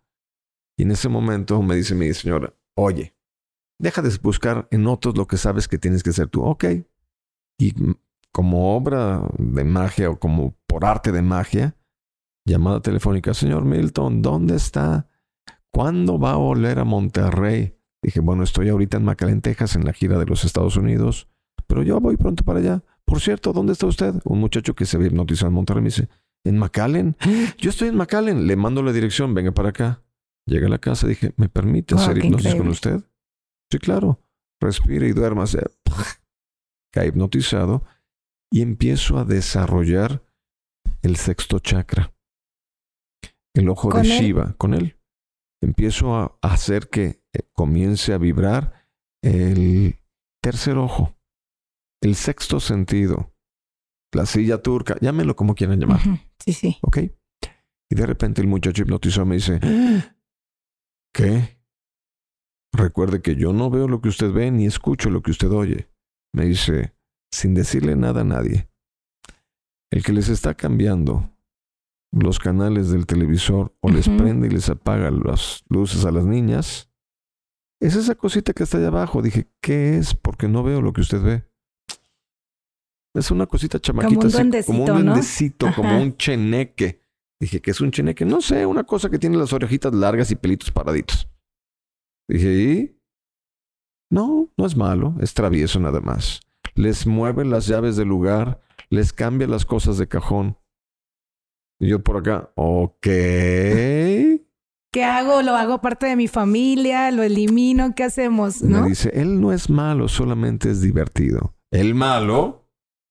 Y 0.79 0.85
en 0.85 0.93
ese 0.93 1.11
momento 1.11 1.61
me 1.61 1.77
dice 1.77 1.95
mi 1.95 2.13
señora, 2.15 2.55
oye, 2.75 3.15
deja 3.79 4.01
de 4.01 4.17
buscar 4.23 4.67
en 4.71 4.87
otros 4.87 5.19
lo 5.19 5.27
que 5.27 5.37
sabes 5.37 5.69
que 5.69 5.77
tienes 5.77 6.03
que 6.03 6.11
hacer 6.11 6.29
tú. 6.29 6.43
Ok. 6.43 6.65
Y 7.59 7.75
como 8.33 8.77
obra 8.77 9.23
de 9.39 9.65
magia 9.65 10.11
o 10.11 10.19
como 10.19 10.57
por 10.67 10.85
arte 10.85 11.13
de 11.13 11.23
magia, 11.23 11.77
llamada 12.47 12.81
telefónica, 12.81 13.33
señor 13.35 13.65
Milton, 13.65 14.23
¿dónde 14.23 14.57
está? 14.57 15.09
¿Cuándo 15.73 16.19
va 16.19 16.33
a 16.33 16.37
volver 16.37 16.79
a 16.79 16.85
Monterrey? 16.85 17.77
Dije, 18.03 18.21
bueno, 18.21 18.43
estoy 18.43 18.69
ahorita 18.69 18.99
en 18.99 19.05
McAllen, 19.05 19.41
Texas, 19.41 19.77
en 19.77 19.85
la 19.85 19.93
gira 19.93 20.19
de 20.19 20.27
los 20.27 20.45
Estados 20.45 20.77
Unidos, 20.77 21.29
pero 21.67 21.83
yo 21.83 22.01
voy 22.01 22.17
pronto 22.17 22.45
para 22.45 22.59
allá. 22.59 22.83
Por 23.05 23.21
cierto, 23.21 23.53
¿dónde 23.53 23.73
está 23.73 23.87
usted? 23.87 24.15
Un 24.25 24.41
muchacho 24.41 24.75
que 24.75 24.85
se 24.85 24.97
había 24.97 25.09
hipnotizado 25.09 25.49
en 25.49 25.55
Monterrey 25.55 25.83
me 25.83 25.89
dice, 25.89 26.09
¿en 26.45 26.59
McAllen? 26.59 27.17
Yo 27.59 27.71
estoy 27.71 27.89
en 27.89 27.97
McAllen. 27.97 28.47
Le 28.47 28.57
mando 28.57 28.83
la 28.83 28.93
dirección, 28.93 29.35
venga 29.35 29.53
para 29.53 29.71
acá. 29.71 30.03
Llega 30.47 30.67
a 30.67 30.71
la 30.71 30.79
casa, 30.79 31.07
dije, 31.07 31.33
¿me 31.37 31.49
permite 31.49 31.95
hacer 31.95 32.19
hipnosis 32.19 32.55
con 32.55 32.69
usted? 32.69 33.01
Sí, 33.71 33.79
claro. 33.79 34.21
Respire 34.61 35.09
y 35.09 35.13
duerma. 35.13 35.45
Cae 36.95 37.09
hipnotizado 37.09 37.85
y 38.53 38.63
empiezo 38.63 39.19
a 39.19 39.25
desarrollar 39.25 40.23
el 41.03 41.17
sexto 41.17 41.59
chakra, 41.59 42.15
el 43.53 43.69
ojo 43.69 43.91
de 43.93 44.05
Shiva, 44.05 44.55
con 44.59 44.75
él. 44.75 44.97
Empiezo 45.61 46.15
a 46.15 46.39
hacer 46.41 46.89
que 46.91 47.21
eh, 47.33 47.41
comience 47.53 48.13
a 48.13 48.19
vibrar 48.19 48.89
el 49.25 49.99
tercer 50.41 50.79
ojo, 50.79 51.19
el 52.01 52.15
sexto 52.15 52.61
sentido, 52.61 53.35
la 54.13 54.25
silla 54.25 54.63
turca, 54.63 54.97
llámenlo 55.01 55.35
como 55.35 55.57
quieran 55.57 55.81
llamar. 55.81 56.01
Sí, 56.39 56.53
sí. 56.53 56.79
¿Ok? 56.83 56.99
Y 57.91 57.97
de 57.97 58.07
repente 58.07 58.41
el 58.41 58.47
muchacho 58.47 58.83
hipnotizado 58.83 59.27
me 59.27 59.35
dice, 59.35 59.59
¿qué? 61.13 61.59
Recuerde 62.73 63.21
que 63.21 63.35
yo 63.35 63.53
no 63.53 63.69
veo 63.69 63.89
lo 63.89 64.01
que 64.01 64.11
usted 64.11 64.31
ve 64.31 64.53
ni 64.53 64.67
escucho 64.67 65.11
lo 65.11 65.23
que 65.23 65.33
usted 65.33 65.51
oye. 65.51 65.89
Me 66.35 66.47
dice, 66.47 66.93
sin 67.31 67.55
decirle 67.55 67.95
nada 67.95 68.23
a 68.23 68.25
nadie. 68.25 68.69
El 69.93 70.03
que 70.03 70.13
les 70.13 70.29
está 70.29 70.55
cambiando 70.55 71.31
los 72.11 72.41
canales 72.41 72.91
del 72.91 73.07
televisor 73.07 73.73
o 73.81 73.89
les 73.89 74.09
prende 74.09 74.49
y 74.49 74.51
les 74.51 74.69
apaga 74.69 75.13
las 75.13 75.63
luces 75.69 76.05
a 76.05 76.11
las 76.11 76.25
niñas, 76.25 76.91
es 77.81 77.95
esa 77.95 78.17
cosita 78.17 78.53
que 78.53 78.65
está 78.65 78.79
allá 78.79 78.89
abajo. 78.89 79.23
Dije, 79.23 79.49
¿qué 79.61 79.97
es? 79.97 80.15
Porque 80.15 80.49
no 80.49 80.65
veo 80.65 80.83
lo 80.83 80.93
que 80.93 81.03
usted 81.03 81.23
ve. 81.23 81.45
Es 83.15 83.31
una 83.31 83.47
cosita 83.47 83.79
chamaquita, 83.79 84.29
como 84.29 84.39
un, 84.41 84.63
como 84.65 84.85
un 84.85 84.87
duendecito, 84.87 85.73
como 85.73 86.03
un 86.03 86.17
cheneque. 86.17 87.01
Dije, 87.41 87.61
¿qué 87.61 87.71
es 87.71 87.81
un 87.81 87.93
cheneque? 87.93 88.25
No 88.25 88.41
sé, 88.41 88.67
una 88.67 88.83
cosa 88.83 89.09
que 89.09 89.21
tiene 89.21 89.37
las 89.37 89.53
orejitas 89.53 89.95
largas 89.95 90.33
y 90.33 90.35
pelitos 90.35 90.73
paraditos. 90.73 91.29
Dije, 92.29 92.53
¿y? 92.55 93.04
No, 94.15 94.49
no 94.57 94.67
es 94.67 94.77
malo, 94.77 95.15
es 95.21 95.35
travieso 95.35 95.81
nada 95.81 96.01
más 96.01 96.41
les 96.75 97.07
mueve 97.07 97.45
las 97.45 97.67
llaves 97.67 97.97
del 97.97 98.09
lugar, 98.09 98.61
les 98.91 99.13
cambia 99.13 99.47
las 99.47 99.65
cosas 99.65 99.99
de 99.99 100.09
cajón. 100.09 100.59
Y 101.81 101.89
yo 101.89 102.03
por 102.03 102.19
acá, 102.19 102.51
ok. 102.55 103.03
¿Qué 103.03 104.41
hago? 105.03 105.43
¿Lo 105.43 105.57
hago 105.57 105.81
parte 105.81 106.07
de 106.07 106.17
mi 106.17 106.29
familia? 106.29 107.11
¿Lo 107.11 107.23
elimino? 107.23 107.95
¿Qué 107.95 108.05
hacemos? 108.05 108.63
¿no? 108.63 108.83
Me 108.83 108.91
dice, 108.91 109.11
él 109.15 109.41
no 109.41 109.53
es 109.53 109.69
malo, 109.69 110.09
solamente 110.09 110.71
es 110.71 110.81
divertido. 110.81 111.55
El 111.73 111.95
malo 111.95 112.69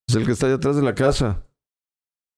es 0.07 0.15
el 0.15 0.25
que 0.25 0.31
está 0.31 0.47
detrás 0.47 0.75
de 0.75 0.81
la 0.81 0.95
casa. 0.95 1.45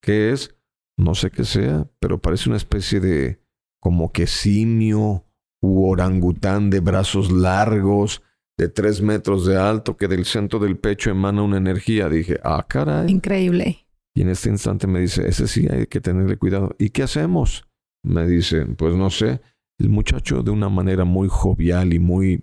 ¿Qué 0.02 0.32
es? 0.32 0.56
No 0.98 1.14
sé 1.14 1.30
qué 1.30 1.44
sea, 1.44 1.88
pero 2.00 2.20
parece 2.20 2.48
una 2.48 2.56
especie 2.56 3.00
de 3.00 3.40
como 3.80 4.12
que 4.12 4.26
simio 4.26 5.24
u 5.62 5.86
orangután 5.86 6.70
de 6.70 6.80
brazos 6.80 7.30
largos, 7.30 8.22
de 8.58 8.68
tres 8.68 9.02
metros 9.02 9.46
de 9.46 9.56
alto 9.56 9.96
que 9.96 10.08
del 10.08 10.24
centro 10.24 10.58
del 10.58 10.78
pecho 10.78 11.10
emana 11.10 11.42
una 11.42 11.58
energía. 11.58 12.08
Dije, 12.08 12.40
ah, 12.42 12.64
caray. 12.66 13.10
Increíble. 13.10 13.86
Y 14.14 14.22
en 14.22 14.30
este 14.30 14.48
instante 14.48 14.86
me 14.86 15.00
dice, 15.00 15.28
ese 15.28 15.46
sí 15.46 15.66
hay 15.70 15.86
que 15.86 16.00
tenerle 16.00 16.38
cuidado. 16.38 16.74
¿Y 16.78 16.90
qué 16.90 17.02
hacemos? 17.02 17.68
Me 18.02 18.26
dice, 18.26 18.64
pues 18.64 18.94
no 18.94 19.10
sé. 19.10 19.40
El 19.78 19.90
muchacho 19.90 20.42
de 20.42 20.50
una 20.50 20.70
manera 20.70 21.04
muy 21.04 21.28
jovial 21.28 21.92
y 21.92 21.98
muy, 21.98 22.42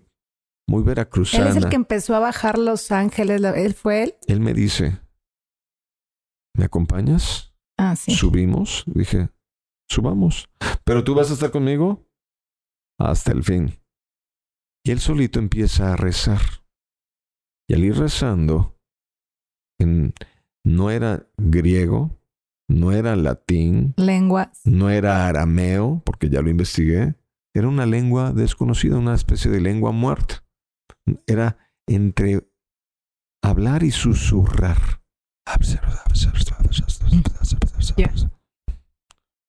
muy 0.68 0.84
veracruzana. 0.84 1.50
Él 1.50 1.58
es 1.58 1.64
el 1.64 1.70
que 1.70 1.76
empezó 1.76 2.16
a 2.16 2.20
bajar 2.20 2.60
Los 2.60 2.92
Ángeles. 2.92 3.42
¿Él 3.56 3.74
fue 3.74 4.04
él? 4.04 4.16
Él 4.28 4.40
me 4.40 4.54
dice, 4.54 5.00
¿me 6.56 6.66
acompañas? 6.66 7.56
Ah, 7.76 7.96
sí. 7.96 8.12
Subimos. 8.12 8.84
Dije, 8.86 9.30
subamos. 9.90 10.48
¿Pero 10.84 11.04
tú 11.04 11.16
vas 11.16 11.32
a 11.32 11.34
estar 11.34 11.50
conmigo? 11.50 12.06
Hasta 13.00 13.32
el 13.32 13.44
fin. 13.44 13.83
Y 14.86 14.92
él 14.92 15.00
solito 15.00 15.40
empieza 15.40 15.94
a 15.94 15.96
rezar. 15.96 16.42
Y 17.70 17.74
al 17.74 17.84
ir 17.84 17.98
rezando, 17.98 18.78
en, 19.80 20.14
no 20.66 20.92
era 20.92 21.28
griego, 21.38 22.20
no 22.68 22.92
era 22.92 23.16
latín, 23.16 23.94
lenguas, 23.98 24.62
no 24.66 24.90
era 24.90 25.28
arameo, 25.28 26.02
porque 26.06 26.30
ya 26.30 26.42
lo 26.42 26.50
investigué, 26.50 27.16
era 27.56 27.68
una 27.68 27.86
lengua 27.86 28.34
desconocida, 28.34 28.98
una 28.98 29.14
especie 29.14 29.50
de 29.50 29.62
lengua 29.62 29.92
muerta. 29.92 30.44
Era 31.28 31.58
entre 31.88 32.48
hablar 33.42 33.84
y 33.84 33.92
susurrar. 33.92 34.78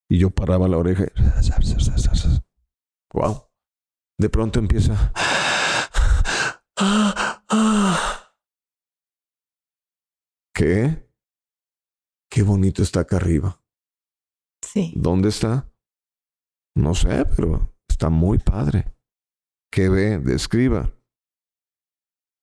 Y 0.09 0.19
yo 0.19 0.31
paraba 0.31 0.69
la 0.69 0.77
oreja. 0.77 1.07
Wow. 3.13 3.45
De 4.19 4.29
pronto 4.29 4.59
empieza. 4.59 5.13
¿Qué? 10.55 11.09
Qué 12.31 12.43
bonito 12.43 12.83
está 12.83 13.01
acá 13.01 13.17
arriba. 13.17 13.61
Sí. 14.63 14.93
¿Dónde 14.97 15.29
está? 15.29 15.71
No 16.77 16.95
sé, 16.95 17.25
pero 17.37 17.77
está 17.89 18.09
muy 18.11 18.39
padre. 18.39 18.93
¿Qué 19.73 19.89
ve? 19.89 20.19
Describa. 20.19 20.93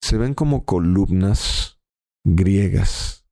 Se 0.04 0.18
ven 0.18 0.34
como 0.34 0.66
columnas 0.66 1.80
griegas, 2.26 3.26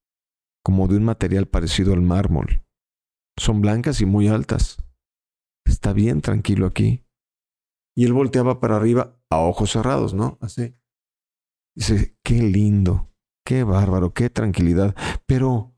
como 0.64 0.88
de 0.88 0.98
un 0.98 1.04
material 1.04 1.48
parecido 1.48 1.94
al 1.94 2.02
mármol. 2.02 2.66
Son 3.38 3.62
blancas 3.62 4.02
y 4.02 4.06
muy 4.06 4.28
altas. 4.28 4.84
Está 5.66 5.94
bien 5.94 6.22
tranquilo 6.22 6.66
aquí. 6.66 7.06
Y 8.00 8.06
él 8.06 8.14
volteaba 8.14 8.62
para 8.62 8.78
arriba 8.78 9.20
a 9.30 9.40
ojos 9.40 9.72
cerrados, 9.72 10.14
¿no? 10.14 10.38
Así. 10.40 10.74
Dice, 11.76 12.18
qué 12.24 12.36
lindo, 12.36 13.14
qué 13.46 13.66
bárbaro, 13.66 14.14
qué 14.14 14.30
tranquilidad. 14.30 14.96
Pero 15.26 15.76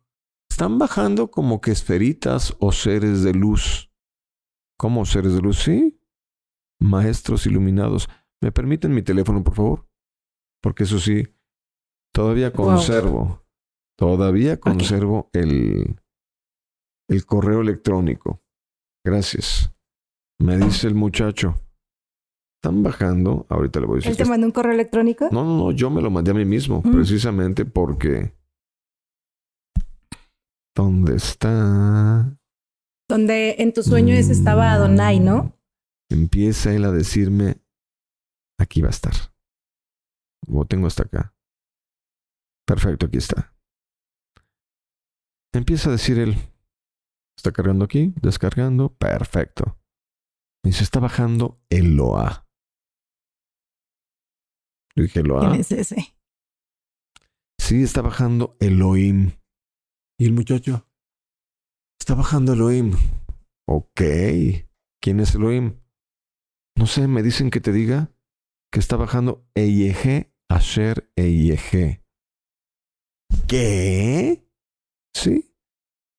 están 0.47 0.78
bajando 0.78 1.32
como 1.32 1.61
que 1.61 1.72
esferitas 1.72 2.55
o 2.59 2.72
seres 2.74 3.24
de 3.24 3.34
luz. 3.34 3.91
¿Cómo 4.78 5.03
seres 5.07 5.34
de 5.34 5.41
luz? 5.41 5.63
Sí. 5.63 5.99
Maestros 6.80 7.47
iluminados. 7.47 8.07
¿Me 8.39 8.51
permiten 8.51 8.93
mi 8.93 9.01
teléfono, 9.01 9.43
por 9.43 9.55
favor? 9.55 9.89
Porque 10.61 10.84
eso 10.84 10.99
sí, 10.99 11.24
todavía 12.13 12.53
conservo, 12.53 13.47
todavía 13.97 14.59
conservo 14.59 15.32
el, 15.34 15.99
el 17.09 17.26
correo 17.26 17.61
electrónico. 17.61 18.43
Gracias. 19.03 19.74
Me 20.39 20.59
dice 20.59 20.86
el 20.86 20.93
muchacho, 20.93 21.59
están 22.62 22.84
bajando, 22.84 23.47
ahorita 23.49 23.80
le 23.80 23.88
voy 23.88 23.95
a 23.95 23.97
decir. 23.97 24.12
¿Él 24.12 24.18
te 24.18 24.26
mandó 24.26 24.45
un 24.45 24.51
correo 24.51 24.72
electrónico? 24.74 25.30
No, 25.32 25.43
no, 25.43 25.57
no, 25.57 25.72
yo 25.72 25.89
me 25.89 25.99
lo 25.99 26.12
mandé 26.12 26.30
a 26.30 26.36
mí 26.36 26.45
mismo, 26.45 26.84
Mm. 26.86 26.91
precisamente 26.91 27.66
porque... 27.66 28.36
¿Dónde 30.76 31.16
está? 31.16 32.38
Donde 33.09 33.55
en 33.57 33.74
tus 33.74 33.86
sueños 33.88 34.30
estaba 34.30 34.72
Adonai, 34.74 35.20
¿no? 35.20 35.57
Empieza 36.09 36.72
él 36.74 36.86
a 36.86 36.91
decirme, 36.91 37.57
aquí 38.59 38.82
va 38.82 38.88
a 38.88 38.91
estar. 38.91 39.14
Lo 40.47 40.64
tengo 40.66 40.86
hasta 40.86 41.03
acá. 41.03 41.34
Perfecto, 42.68 43.07
aquí 43.07 43.18
está. 43.18 43.55
Empieza 45.53 45.89
a 45.89 45.93
decir 45.93 46.20
él, 46.20 46.36
está 47.36 47.51
cargando 47.51 47.84
aquí, 47.86 48.14
descargando, 48.22 48.93
perfecto. 48.93 49.80
Me 50.64 50.70
dice, 50.70 50.84
está 50.84 50.99
bajando 50.99 51.59
el 51.72 51.95
Loa. 51.95 52.47
Le 54.96 55.04
dije, 55.04 55.22
¿Quién 55.22 55.28
Loa. 55.28 55.56
es 55.56 55.72
ese? 55.72 56.16
Sí, 57.60 57.84
está 57.84 58.02
bajando 58.02 58.58
Elohim. 58.60 59.32
¿Y 60.20 60.26
el 60.26 60.34
muchacho? 60.34 60.88
Está 62.00 62.16
bajando 62.16 62.54
Elohim. 62.54 62.94
Ok. 63.68 64.02
¿Quién 65.02 65.20
es 65.20 65.36
Elohim? 65.36 65.80
No 66.76 66.88
sé, 66.88 67.08
me 67.08 67.24
dicen 67.24 67.50
que 67.52 67.62
te 67.62 67.72
diga 67.72 68.12
que 68.72 68.80
está 68.80 68.96
bajando 68.96 69.46
Eyeje 69.56 70.34
Asher 70.50 71.12
Eyeje. 71.16 72.04
¿Qué? 73.48 74.46
Sí. 75.14 75.54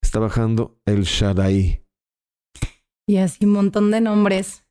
Está 0.02 0.18
bajando 0.18 0.80
El 0.86 1.02
Shaddai. 1.02 1.84
Y 3.06 3.16
así 3.16 3.44
un 3.44 3.52
montón 3.52 3.90
de 3.90 4.00
nombres. 4.00 4.64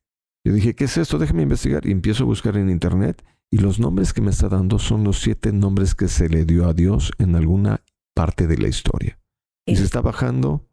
Yo 0.46 0.54
dije, 0.54 0.76
¿qué 0.76 0.86
es 0.86 0.98
esto? 0.98 1.18
Déjame 1.20 1.44
investigar. 1.44 1.86
Y 1.86 1.92
empiezo 1.92 2.24
a 2.24 2.28
buscar 2.28 2.58
en 2.58 2.70
internet. 2.70 3.24
Y 3.52 3.58
los 3.58 3.80
nombres 3.80 4.14
que 4.14 4.22
me 4.22 4.32
está 4.32 4.48
dando 4.48 4.80
son 4.80 5.04
los 5.04 5.20
siete 5.20 5.52
nombres 5.52 5.94
que 5.94 6.08
se 6.08 6.30
le 6.30 6.46
dio 6.46 6.68
a 6.68 6.74
Dios 6.74 7.12
en 7.18 7.36
alguna 7.36 7.84
parte 8.16 8.48
de 8.48 8.58
la 8.58 8.70
historia. 8.70 9.20
Y 9.66 9.76
se 9.76 9.84
está 9.84 10.02
bajando. 10.02 10.68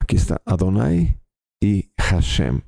Aquí 0.00 0.16
está 0.16 0.40
Adonai 0.44 1.20
y 1.60 1.90
Hashem. 1.98 2.62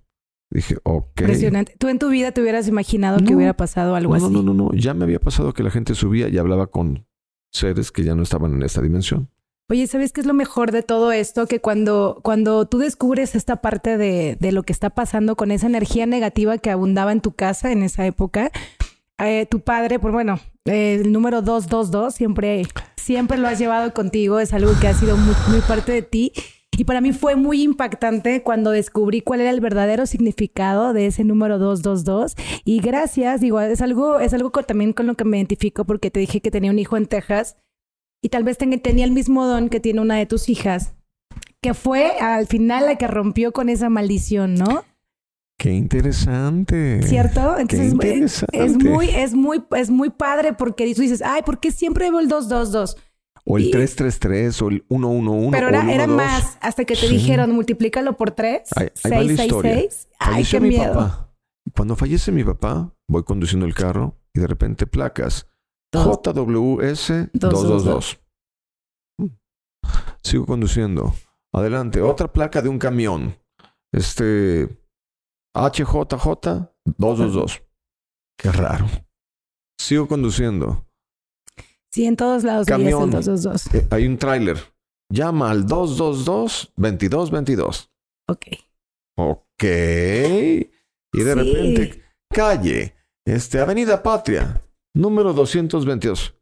Dije, 0.50 0.76
ok. 0.82 1.20
Impresionante. 1.20 1.76
¿Tú 1.78 1.88
en 1.88 1.98
tu 2.00 2.08
vida 2.08 2.32
te 2.32 2.40
hubieras 2.42 2.66
imaginado 2.66 3.18
que 3.24 3.34
hubiera 3.34 3.56
pasado 3.56 3.94
algo 3.94 4.14
No, 4.14 4.18
no, 4.20 4.26
así? 4.26 4.34
no, 4.34 4.42
no, 4.42 4.54
no. 4.54 4.72
Ya 4.74 4.92
me 4.94 5.04
había 5.04 5.20
pasado 5.20 5.54
que 5.54 5.62
la 5.62 5.70
gente 5.70 5.94
subía 5.94 6.28
y 6.28 6.38
hablaba 6.38 6.66
con 6.66 7.06
seres 7.52 7.92
que 7.92 8.02
ya 8.02 8.14
no 8.16 8.22
estaban 8.24 8.54
en 8.54 8.62
esta 8.64 8.82
dimensión. 8.82 9.30
Oye, 9.70 9.86
¿sabes 9.86 10.12
qué 10.12 10.20
es 10.20 10.26
lo 10.26 10.34
mejor 10.34 10.72
de 10.72 10.82
todo 10.82 11.12
esto? 11.12 11.46
Que 11.46 11.60
cuando, 11.60 12.18
cuando 12.24 12.66
tú 12.66 12.78
descubres 12.78 13.36
esta 13.36 13.60
parte 13.62 13.96
de, 13.98 14.36
de 14.40 14.50
lo 14.50 14.64
que 14.64 14.72
está 14.72 14.90
pasando 14.90 15.36
con 15.36 15.52
esa 15.52 15.68
energía 15.68 16.06
negativa 16.06 16.58
que 16.58 16.70
abundaba 16.70 17.12
en 17.12 17.20
tu 17.20 17.32
casa 17.32 17.70
en 17.70 17.84
esa 17.84 18.04
época, 18.04 18.50
eh, 19.18 19.46
tu 19.48 19.60
padre, 19.60 20.00
pues 20.00 20.12
bueno, 20.12 20.40
eh, 20.64 20.98
el 21.00 21.12
número 21.12 21.40
222 21.42 22.12
siempre, 22.12 22.66
siempre 22.96 23.38
lo 23.38 23.46
has 23.46 23.60
llevado 23.60 23.94
contigo, 23.94 24.40
es 24.40 24.52
algo 24.52 24.72
que 24.80 24.88
ha 24.88 24.94
sido 24.94 25.16
muy, 25.16 25.34
muy 25.48 25.60
parte 25.60 25.92
de 25.92 26.02
ti. 26.02 26.32
Y 26.76 26.84
para 26.84 27.00
mí 27.00 27.12
fue 27.12 27.36
muy 27.36 27.62
impactante 27.62 28.42
cuando 28.42 28.70
descubrí 28.72 29.20
cuál 29.20 29.40
era 29.40 29.50
el 29.50 29.60
verdadero 29.60 30.06
significado 30.06 30.92
de 30.92 31.06
ese 31.06 31.22
número 31.22 31.58
222. 31.58 32.34
Y 32.64 32.80
gracias, 32.80 33.40
digo, 33.40 33.60
es 33.60 33.80
algo, 33.82 34.18
es 34.18 34.34
algo 34.34 34.50
con- 34.50 34.64
también 34.64 34.92
con 34.94 35.06
lo 35.06 35.14
que 35.14 35.24
me 35.24 35.36
identifico 35.36 35.84
porque 35.84 36.10
te 36.10 36.18
dije 36.18 36.40
que 36.40 36.50
tenía 36.50 36.70
un 36.72 36.78
hijo 36.80 36.96
en 36.96 37.06
Texas 37.06 37.56
y 38.22 38.28
tal 38.28 38.44
vez 38.44 38.58
ten- 38.58 38.80
tenía 38.80 39.04
el 39.04 39.12
mismo 39.12 39.46
don 39.46 39.68
que 39.68 39.80
tiene 39.80 40.00
una 40.00 40.16
de 40.16 40.26
tus 40.26 40.48
hijas, 40.48 40.94
que 41.62 41.74
fue 41.74 42.12
al 42.20 42.46
final 42.46 42.86
la 42.86 42.96
que 42.96 43.06
rompió 43.06 43.52
con 43.52 43.68
esa 43.68 43.88
maldición, 43.88 44.54
¿no? 44.54 44.84
Qué 45.58 45.72
interesante. 45.72 47.02
¿Cierto? 47.02 47.54
Qué 47.56 47.62
Entonces 47.62 47.86
es- 47.88 47.92
interesante. 47.92 48.64
es 48.64 48.76
muy, 48.82 49.08
es 49.10 49.34
muy, 49.34 49.62
es 49.76 49.90
muy 49.90 50.10
padre 50.10 50.52
porque 50.54 50.92
tú 50.94 51.02
dices, 51.02 51.22
ay, 51.22 51.42
¿por 51.42 51.60
qué 51.60 51.70
siempre 51.70 52.10
veo 52.10 52.20
el 52.20 52.28
222? 52.28 52.96
O 53.44 53.56
el 53.58 53.64
y- 53.66 53.70
333 53.70 54.62
o 54.62 54.68
el 54.68 54.84
111. 54.88 55.50
Pero 55.50 55.66
o 55.66 55.68
el 55.70 55.74
era, 55.74 55.92
era 55.92 56.06
12. 56.06 56.16
más, 56.16 56.58
hasta 56.60 56.84
que 56.84 56.94
te 56.94 57.06
Sí. 57.08 57.14
dijeron, 57.16 57.52
multiplícalo 57.52 58.16
por 58.16 58.30
3, 58.30 58.62
Ahí- 58.76 58.88
ahí 59.04 59.10
va 59.10 59.22
la 59.22 59.32
historia. 59.32 59.72
666. 59.74 60.08
Ay, 60.18 60.44
qué 60.44 60.60
mi 60.60 60.68
miedo. 60.70 60.92
papá. 60.94 61.32
Cuando 61.76 61.94
fallece 61.96 62.32
mi 62.32 62.44
papá, 62.44 62.94
voy 63.08 63.22
conduciendo 63.24 63.66
el 63.66 63.74
carro 63.74 64.16
y 64.34 64.40
de 64.40 64.46
repente 64.46 64.86
placas 64.86 65.46
Dos. 65.92 66.20
JWS 66.22 67.30
222. 67.32 68.20
Sigo 70.22 70.46
conduciendo. 70.46 71.12
Adelante, 71.52 72.00
otra 72.00 72.32
placa 72.32 72.62
de 72.62 72.68
un 72.68 72.78
camión. 72.78 73.36
Este 73.92 74.68
HJJ 75.54 76.68
222. 76.96 77.62
Qué 78.38 78.52
raro. 78.52 78.86
Sigo 79.78 80.06
conduciendo. 80.06 80.86
Sí, 81.92 82.04
en 82.06 82.14
todos 82.16 82.44
lados 82.44 82.66
veías 82.66 82.78
el 82.80 82.84
Camión. 82.92 83.10
222. 83.10 83.74
Eh, 83.74 83.88
hay 83.90 84.06
un 84.06 84.16
tráiler. 84.16 84.58
Llama 85.12 85.50
al 85.50 85.66
222 85.66 86.72
2222. 86.76 87.90
Ok. 88.28 88.46
Ok. 89.18 89.62
Y 89.64 89.64
de 89.64 90.68
Sí. 91.12 91.34
repente, 91.34 92.02
calle, 92.32 92.94
este, 93.26 93.58
Avenida 93.58 94.00
Patria, 94.00 94.62
número 94.94 95.32
222. 95.32 96.34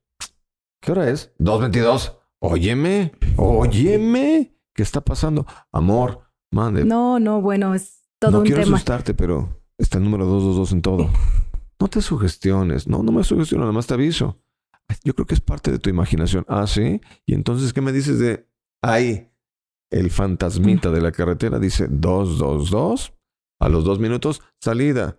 ¿Qué 0.81 0.93
hora 0.93 1.11
es? 1.11 1.33
222. 1.39 2.17
Óyeme, 2.41 3.13
óyeme. 3.37 4.55
¿Qué 4.75 4.83
está 4.83 5.01
pasando? 5.01 5.45
Amor, 5.73 6.21
mande. 6.53 6.85
No, 6.85 7.19
No, 7.19 7.21
no, 7.21 7.41
bueno, 7.43 7.75
es 7.75 8.03
todo 8.21 8.39
un 8.41 8.45
quiero 8.47 8.63
tema. 8.63 8.77
asustarte, 8.77 9.13
pero 9.15 9.61
está 9.77 9.99
el 9.99 10.05
número 10.05 10.25
222 10.27 10.73
en 10.73 10.83
todo. 10.83 11.11
No 11.81 11.89
te 11.89 12.01
sugestiones. 12.01 12.87
No, 12.89 13.03
no 13.03 13.13
me 13.13 13.25
sugestiono, 13.25 13.63
nada 13.65 13.73
más 13.73 13.87
te 13.87 13.95
aviso. 13.95 14.39
Yo 15.05 15.15
creo 15.15 15.27
que 15.27 15.35
es 15.35 15.41
parte 15.41 15.71
de 15.71 15.79
tu 15.79 15.91
imaginación. 15.91 16.45
Ah, 16.49 16.67
sí. 16.67 17.01
Y 17.27 17.35
entonces, 17.35 17.73
¿qué 17.73 17.81
me 17.81 17.93
dices 17.93 18.19
de 18.19 18.49
ahí? 18.83 19.31
El 19.91 20.11
fantasmita 20.11 20.91
de 20.91 21.01
la 21.01 21.13
carretera 21.13 21.59
dice 21.59 21.87
222. 21.89 23.13
A 23.61 23.69
los 23.69 23.85
dos 23.85 23.99
minutos, 23.99 24.41
salida. 24.61 25.17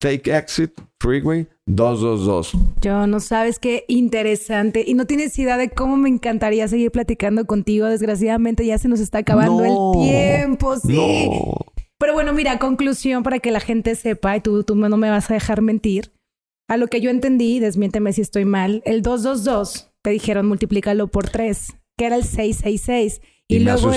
Take 0.00 0.36
exit, 0.36 0.72
freeway, 0.98 1.48
222. 1.76 2.52
Yo 2.80 3.06
no 3.06 3.20
sabes 3.20 3.58
qué 3.58 3.84
interesante. 3.88 4.84
Y 4.86 4.94
no 4.94 5.06
tienes 5.06 5.38
idea 5.38 5.56
de 5.56 5.70
cómo 5.70 5.96
me 5.96 6.08
encantaría 6.08 6.68
seguir 6.68 6.90
platicando 6.90 7.44
contigo. 7.46 7.86
Desgraciadamente 7.86 8.66
ya 8.66 8.78
se 8.78 8.88
nos 8.88 9.00
está 9.00 9.18
acabando 9.18 9.64
el 9.64 10.02
tiempo, 10.02 10.76
sí. 10.78 11.30
Pero 11.98 12.14
bueno, 12.14 12.32
mira, 12.32 12.58
conclusión 12.58 13.22
para 13.22 13.38
que 13.38 13.50
la 13.52 13.60
gente 13.60 13.94
sepa, 13.94 14.36
y 14.36 14.40
tú, 14.40 14.64
tú 14.64 14.74
no 14.74 14.96
me 14.96 15.10
vas 15.10 15.30
a 15.30 15.34
dejar 15.34 15.62
mentir. 15.62 16.12
A 16.68 16.76
lo 16.76 16.88
que 16.88 17.00
yo 17.00 17.10
entendí, 17.10 17.60
desmiénteme 17.60 18.12
si 18.12 18.22
estoy 18.22 18.44
mal, 18.44 18.82
el 18.84 19.02
222 19.02 19.92
te 20.02 20.10
dijeron 20.10 20.48
multiplícalo 20.48 21.08
por 21.08 21.28
3, 21.28 21.74
que 21.96 22.06
era 22.06 22.16
el 22.16 22.24
666. 22.24 23.20
Y, 23.48 23.58
luego 23.60 23.92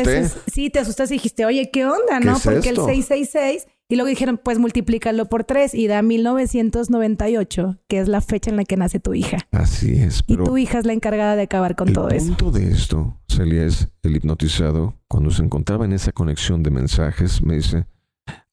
sí, 0.51 0.69
te 0.69 0.80
asustas 0.80 1.09
y 1.11 1.15
dijiste, 1.15 1.45
oye, 1.45 1.69
¿qué 1.71 1.86
onda? 1.86 2.19
¿No? 2.19 2.38
Porque 2.43 2.69
el 2.69 2.76
666 2.76 3.67
y 3.88 3.96
luego 3.96 4.10
dijeron, 4.10 4.40
pues 4.44 4.58
multiplícalo 4.58 5.26
por 5.26 5.44
tres 5.44 5.76
y 5.76 5.88
da 5.88 6.02
1998, 6.02 7.78
que 7.88 8.00
es 8.00 8.08
la 8.08 8.22
fecha 8.22 8.50
en 8.50 8.58
la 8.58 8.66
que 8.66 8.78
nace 8.78 9.00
tu 9.00 9.14
hija. 9.14 9.38
Así 9.52 9.94
es. 10.02 10.24
Pero 10.24 10.44
y 10.44 10.46
tu 10.46 10.58
hija 10.58 10.80
es 10.80 10.86
la 10.86 10.94
encargada 10.94 11.36
de 11.36 11.44
acabar 11.44 11.76
con 11.76 11.94
todo 11.94 12.10
eso. 12.10 12.32
El 12.32 12.36
punto 12.36 12.52
de 12.52 12.72
esto, 12.72 13.20
Celia, 13.28 13.66
es 13.66 13.90
el 14.04 14.16
hipnotizado, 14.16 14.96
cuando 15.08 15.30
se 15.30 15.44
encontraba 15.44 15.86
en 15.86 15.94
esa 15.94 16.12
conexión 16.12 16.64
de 16.64 16.72
mensajes, 16.72 17.44
me 17.44 17.56
dice, 17.56 17.86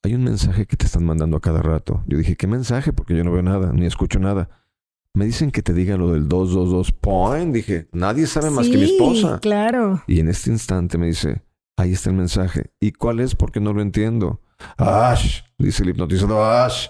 hay 0.03 0.15
un 0.15 0.25
mensaje 0.25 0.67
que 0.67 0.77
te 0.77 0.85
están 0.85 1.05
mandando 1.05 1.39
a 1.39 1.41
cada 1.41 1.63
rato. 1.63 2.03
Yo 2.07 2.19
dije, 2.19 2.37
¿qué 2.37 2.47
mensaje? 2.47 2.93
Porque 2.93 3.17
yo 3.17 3.25
no 3.25 3.33
veo 3.33 3.43
nada, 3.43 3.73
ni 3.73 3.87
escucho 3.87 4.19
nada. 4.19 4.51
Me 5.15 5.25
dicen 5.25 5.51
que 5.51 5.63
te 5.63 5.73
diga 5.73 5.97
lo 5.97 6.13
del 6.13 6.29
222 6.29 6.93
point. 6.93 7.55
Dije, 7.55 7.89
nadie 7.93 8.27
sabe 8.27 8.51
más 8.51 8.69
que 8.69 8.77
mi 8.77 8.85
esposa. 8.85 9.39
claro. 9.41 10.03
Y 10.07 10.21
en 10.21 10.29
este 10.29 10.51
instante 10.51 10.99
me 10.99 11.07
dice, 11.07 11.43
ahí 11.79 11.93
está 11.93 12.11
el 12.11 12.17
mensaje. 12.17 12.71
¿Y 12.81 12.93
cuál 12.93 13.21
es? 13.21 13.35
Porque 13.35 13.61
no 13.61 13.73
lo 13.73 13.81
entiendo. 13.81 14.42
Ash, 14.77 15.43
dice 15.59 15.83
el 15.83 15.91
hipnotizador, 15.91 16.53
Ash. 16.55 16.89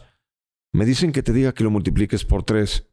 Me 0.72 0.84
dicen 0.84 1.12
que 1.12 1.22
te 1.22 1.32
diga 1.32 1.52
que 1.52 1.64
lo 1.64 1.70
multipliques 1.70 2.24
por 2.24 2.42
3. 2.42 2.88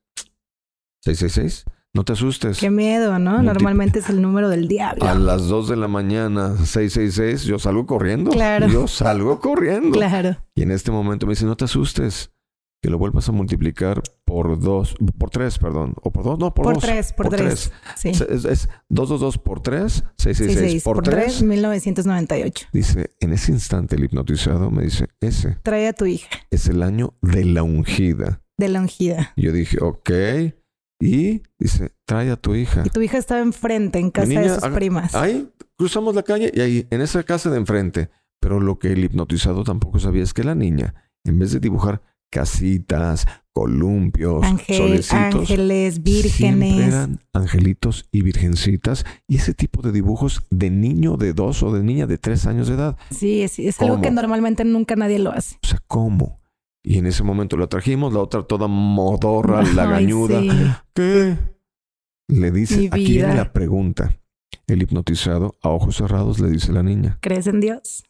666. 1.02 1.66
No 1.94 2.04
te 2.04 2.14
asustes. 2.14 2.60
Qué 2.60 2.70
miedo, 2.70 3.18
¿no? 3.18 3.42
Normalmente 3.42 4.00
es 4.00 4.10
el 4.10 4.22
número 4.22 4.50
del 4.50 4.68
diablo. 4.68 5.06
A 5.06 5.16
las 5.16 5.48
2 5.48 5.70
de 5.70 5.76
la 5.76 5.88
mañana, 5.88 6.56
666, 6.56 7.46
yo 7.46 7.58
salgo 7.58 7.88
corriendo. 7.88 8.30
Claro. 8.30 8.68
Yo 8.68 8.88
salgo 8.88 9.40
corriendo. 9.40 9.98
Claro. 9.98 10.38
Y 10.54 10.62
en 10.62 10.72
este 10.72 10.92
momento 10.92 11.26
me 11.26 11.32
dice, 11.32 11.46
no 11.46 11.58
te 11.58 11.66
asustes 11.66 12.32
que 12.82 12.90
lo 12.90 12.98
vuelvas 12.98 13.28
a 13.28 13.32
multiplicar 13.32 14.02
por 14.24 14.60
dos, 14.60 14.96
por 15.18 15.30
tres, 15.30 15.58
perdón, 15.60 15.96
o 16.02 16.12
por 16.12 16.24
dos, 16.24 16.40
no, 16.40 16.54
por, 16.54 16.66
por 16.66 16.74
dos. 16.76 16.84
Tres, 16.84 17.14
por, 17.14 17.30
tres, 17.30 17.72
Sí. 17.96 18.10
Es, 18.10 18.22
es 18.22 18.70
222 18.90 19.38
por 19.38 19.62
tres, 19.62 20.04
666 20.18 20.84
por, 20.84 20.96
por 20.96 21.04
tres. 21.04 21.42
1998. 21.42 22.68
Dice, 22.72 23.12
en 23.20 23.34
ese 23.34 23.52
instante 23.52 23.96
el 23.96 24.06
hipnotizado 24.06 24.72
me 24.72 24.84
dice, 24.84 25.08
ese. 25.20 25.58
Trae 25.62 25.88
a 25.88 25.94
tu 25.94 26.06
hija. 26.06 26.30
Es 26.52 26.68
el 26.68 26.84
año 26.84 27.14
de 27.22 27.44
la 27.46 27.64
ungida. 27.64 28.42
De 28.58 28.70
la 28.70 28.80
ungida. 28.80 29.34
Yo 29.36 29.52
dije, 29.52 29.78
ok. 29.82 30.10
Y 31.02 31.44
dice, 31.58 31.92
trae 32.06 32.30
a 32.30 32.36
tu 32.36 32.56
hija. 32.56 32.84
Y 32.86 32.90
tu 32.90 33.02
hija 33.02 33.18
estaba 33.18 33.42
enfrente, 33.42 34.00
en 34.00 34.12
casa 34.12 34.40
de 34.40 34.50
sus 34.50 34.68
primas. 34.70 35.16
Ahí 35.16 35.50
cruzamos 35.78 36.14
la 36.14 36.24
calle 36.24 36.52
y 36.54 36.60
ahí, 36.60 36.88
en 36.90 37.02
esa 37.02 37.24
casa 37.24 37.50
de 37.50 37.58
enfrente. 37.58 38.10
Pero 38.42 38.60
lo 38.62 38.80
que 38.80 38.94
el 38.94 39.04
hipnotizado 39.04 39.64
tampoco 39.64 40.00
sabía 40.00 40.24
es 40.24 40.34
que 40.34 40.44
la 40.44 40.56
niña, 40.56 40.94
en 41.26 41.40
vez 41.40 41.52
de 41.52 41.60
dibujar 41.60 42.02
casitas, 42.30 43.28
columpios, 43.54 44.46
solecitos. 44.68 45.12
Ángeles, 45.14 46.02
vírgenes. 46.04 46.88
eran 46.88 47.20
angelitos 47.34 48.08
y 48.12 48.22
virgencitas 48.22 49.06
y 49.28 49.38
ese 49.38 49.54
tipo 49.54 49.82
de 49.82 49.92
dibujos 49.92 50.44
de 50.50 50.70
niño 50.70 51.18
de 51.18 51.34
dos 51.34 51.62
o 51.64 51.74
de 51.74 51.84
niña 51.84 52.08
de 52.08 52.18
tres 52.18 52.46
años 52.46 52.68
de 52.68 52.76
edad. 52.76 52.98
Sí, 53.12 53.42
es, 53.42 53.60
es 53.60 53.82
algo 53.82 54.02
que 54.02 54.12
normalmente 54.12 54.64
nunca 54.64 54.96
nadie 54.96 55.20
lo 55.20 55.32
hace. 55.32 55.58
O 55.64 55.68
sea, 55.68 55.82
¿cómo? 55.88 56.40
Y 56.84 56.98
en 56.98 57.08
ese 57.08 57.24
momento 57.24 57.58
lo 57.58 57.68
trajimos, 57.68 58.14
la 58.14 58.20
otra 58.20 58.44
toda 58.44 58.68
modorra, 58.68 59.62
la 59.64 59.86
gañuda. 59.86 60.86
¿Qué? 60.94 61.38
Le 62.30 62.52
dice, 62.52 62.90
aquí 62.92 63.14
viene 63.14 63.36
la 63.36 63.52
pregunta. 63.52 64.18
El 64.68 64.84
hipnotizado, 64.84 65.58
a 65.62 65.70
ojos 65.70 65.98
cerrados, 65.98 66.40
le 66.40 66.50
dice 66.50 66.72
la 66.72 66.84
niña. 66.84 67.18
¿Crees 67.22 67.48
en 67.48 67.60
Dios? 67.60 68.04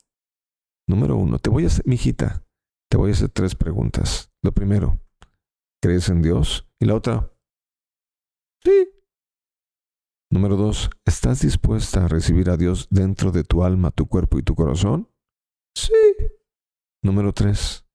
Número 0.87 1.15
uno, 1.15 1.39
te 1.39 1.49
voy 1.49 1.63
a 1.63 1.67
hacer, 1.67 1.85
mijita, 1.87 2.43
te 2.89 2.97
voy 2.97 3.11
a 3.11 3.13
hacer 3.13 3.29
tres 3.29 3.55
preguntas. 3.55 4.31
Lo 4.43 4.51
primero, 4.51 4.99
¿crees 5.81 6.09
en 6.09 6.21
Dios? 6.21 6.67
Y 6.79 6.85
la 6.85 6.95
otra, 6.95 7.31
sí. 8.63 8.89
Número 10.31 10.57
dos, 10.57 10.89
¿estás 11.05 11.41
dispuesta 11.41 12.05
a 12.05 12.07
recibir 12.07 12.49
a 12.49 12.57
Dios 12.57 12.87
dentro 12.91 13.31
de 13.31 13.43
tu 13.43 13.63
alma, 13.63 13.91
tu 13.91 14.07
cuerpo 14.07 14.37
y 14.37 14.43
tu 14.43 14.55
corazón? 14.55 15.09
Sí. 15.75 15.93
Número 17.03 17.33
tres, 17.33 17.85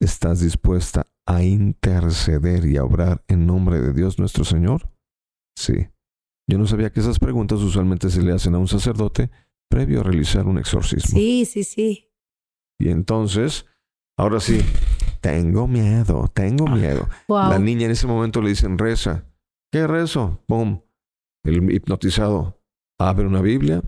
¿estás 0.00 0.40
dispuesta 0.40 1.06
a 1.26 1.42
interceder 1.42 2.66
y 2.66 2.76
a 2.76 2.84
obrar 2.84 3.24
en 3.28 3.46
nombre 3.46 3.80
de 3.80 3.92
Dios 3.92 4.18
nuestro 4.18 4.44
Señor? 4.44 4.92
Sí. 5.56 5.88
Yo 6.50 6.58
no 6.58 6.66
sabía 6.66 6.90
que 6.90 7.00
esas 7.00 7.18
preguntas 7.18 7.60
usualmente 7.60 8.10
se 8.10 8.22
le 8.22 8.32
hacen 8.32 8.54
a 8.54 8.58
un 8.58 8.68
sacerdote 8.68 9.30
previo 9.70 10.00
a 10.00 10.02
realizar 10.02 10.46
un 10.46 10.58
exorcismo. 10.58 11.18
Sí, 11.18 11.46
sí, 11.46 11.64
sí. 11.64 12.12
Y 12.78 12.88
entonces 12.88 13.64
Ahora 14.22 14.38
sí, 14.38 14.64
tengo 15.20 15.66
miedo, 15.66 16.30
tengo 16.32 16.68
miedo. 16.68 17.08
La 17.26 17.58
niña 17.58 17.86
en 17.86 17.90
ese 17.90 18.06
momento 18.06 18.40
le 18.40 18.50
dicen, 18.50 18.78
reza. 18.78 19.24
¿Qué 19.72 19.84
rezo? 19.88 20.44
¡Pum! 20.46 20.80
El 21.44 21.72
hipnotizado 21.72 22.62
abre 23.00 23.26
una 23.26 23.40
Biblia. 23.40 23.82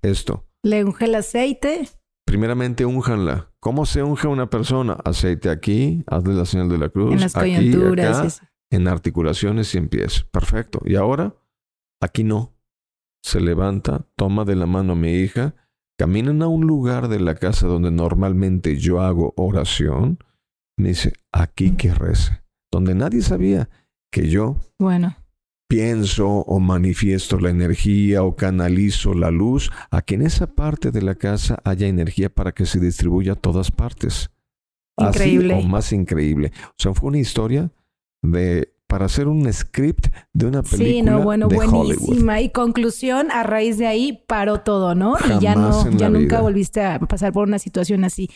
Esto. 0.00 0.46
Le 0.62 0.82
unge 0.82 1.04
el 1.04 1.14
aceite. 1.14 1.90
Primeramente, 2.24 2.86
únjanla. 2.86 3.52
¿Cómo 3.60 3.84
se 3.84 4.02
unge 4.02 4.28
una 4.28 4.48
persona? 4.48 4.94
Aceite 5.04 5.50
aquí, 5.50 6.02
hazle 6.06 6.32
la 6.32 6.46
señal 6.46 6.70
de 6.70 6.78
la 6.78 6.88
cruz. 6.88 7.12
En 7.12 7.20
las 7.20 7.36
aquí, 7.36 7.74
en 8.70 8.88
articulaciones 8.88 9.74
y 9.74 9.76
en 9.76 9.90
pies. 9.90 10.24
Perfecto. 10.32 10.80
Y 10.86 10.94
ahora, 10.94 11.34
aquí 12.00 12.24
no. 12.24 12.56
Se 13.22 13.42
levanta, 13.42 14.06
toma 14.16 14.46
de 14.46 14.56
la 14.56 14.64
mano 14.64 14.94
a 14.94 14.96
mi 14.96 15.10
hija 15.16 15.54
caminan 16.00 16.40
a 16.40 16.48
un 16.48 16.66
lugar 16.66 17.08
de 17.08 17.20
la 17.20 17.34
casa 17.34 17.66
donde 17.66 17.90
normalmente 17.90 18.78
yo 18.78 19.02
hago 19.02 19.34
oración, 19.36 20.16
me 20.78 20.88
dice, 20.88 21.12
aquí 21.30 21.72
que 21.72 21.92
rece, 21.92 22.42
donde 22.72 22.94
nadie 22.94 23.20
sabía 23.20 23.68
que 24.10 24.30
yo 24.30 24.56
bueno. 24.78 25.14
pienso 25.68 26.26
o 26.26 26.58
manifiesto 26.58 27.38
la 27.38 27.50
energía 27.50 28.22
o 28.22 28.34
canalizo 28.34 29.12
la 29.12 29.30
luz, 29.30 29.70
a 29.90 30.00
que 30.00 30.14
en 30.14 30.22
esa 30.22 30.46
parte 30.46 30.90
de 30.90 31.02
la 31.02 31.16
casa 31.16 31.60
haya 31.64 31.86
energía 31.86 32.30
para 32.30 32.52
que 32.52 32.64
se 32.64 32.80
distribuya 32.80 33.32
a 33.32 33.36
todas 33.36 33.70
partes. 33.70 34.30
Increíble. 34.96 35.52
o 35.52 35.60
más 35.68 35.92
increíble. 35.92 36.50
O 36.68 36.74
sea, 36.78 36.94
fue 36.94 37.10
una 37.10 37.18
historia 37.18 37.70
de 38.22 38.72
para 38.90 39.06
hacer 39.06 39.28
un 39.28 39.50
script 39.52 40.08
de 40.32 40.46
una 40.46 40.62
película. 40.64 40.90
Sí, 40.90 41.02
no, 41.02 41.22
bueno, 41.22 41.48
buenísima. 41.48 42.40
Y 42.40 42.50
conclusión, 42.50 43.30
a 43.30 43.44
raíz 43.44 43.78
de 43.78 43.86
ahí 43.86 44.24
paró 44.26 44.62
todo, 44.62 44.96
¿no? 44.96 45.14
y 45.24 45.40
ya 45.40 45.54
no, 45.54 45.88
ya 45.92 46.10
nunca 46.10 46.40
volviste 46.40 46.82
a 46.82 46.98
pasar 46.98 47.32
por 47.32 47.46
una 47.46 47.60
situación 47.60 48.02
así. 48.04 48.28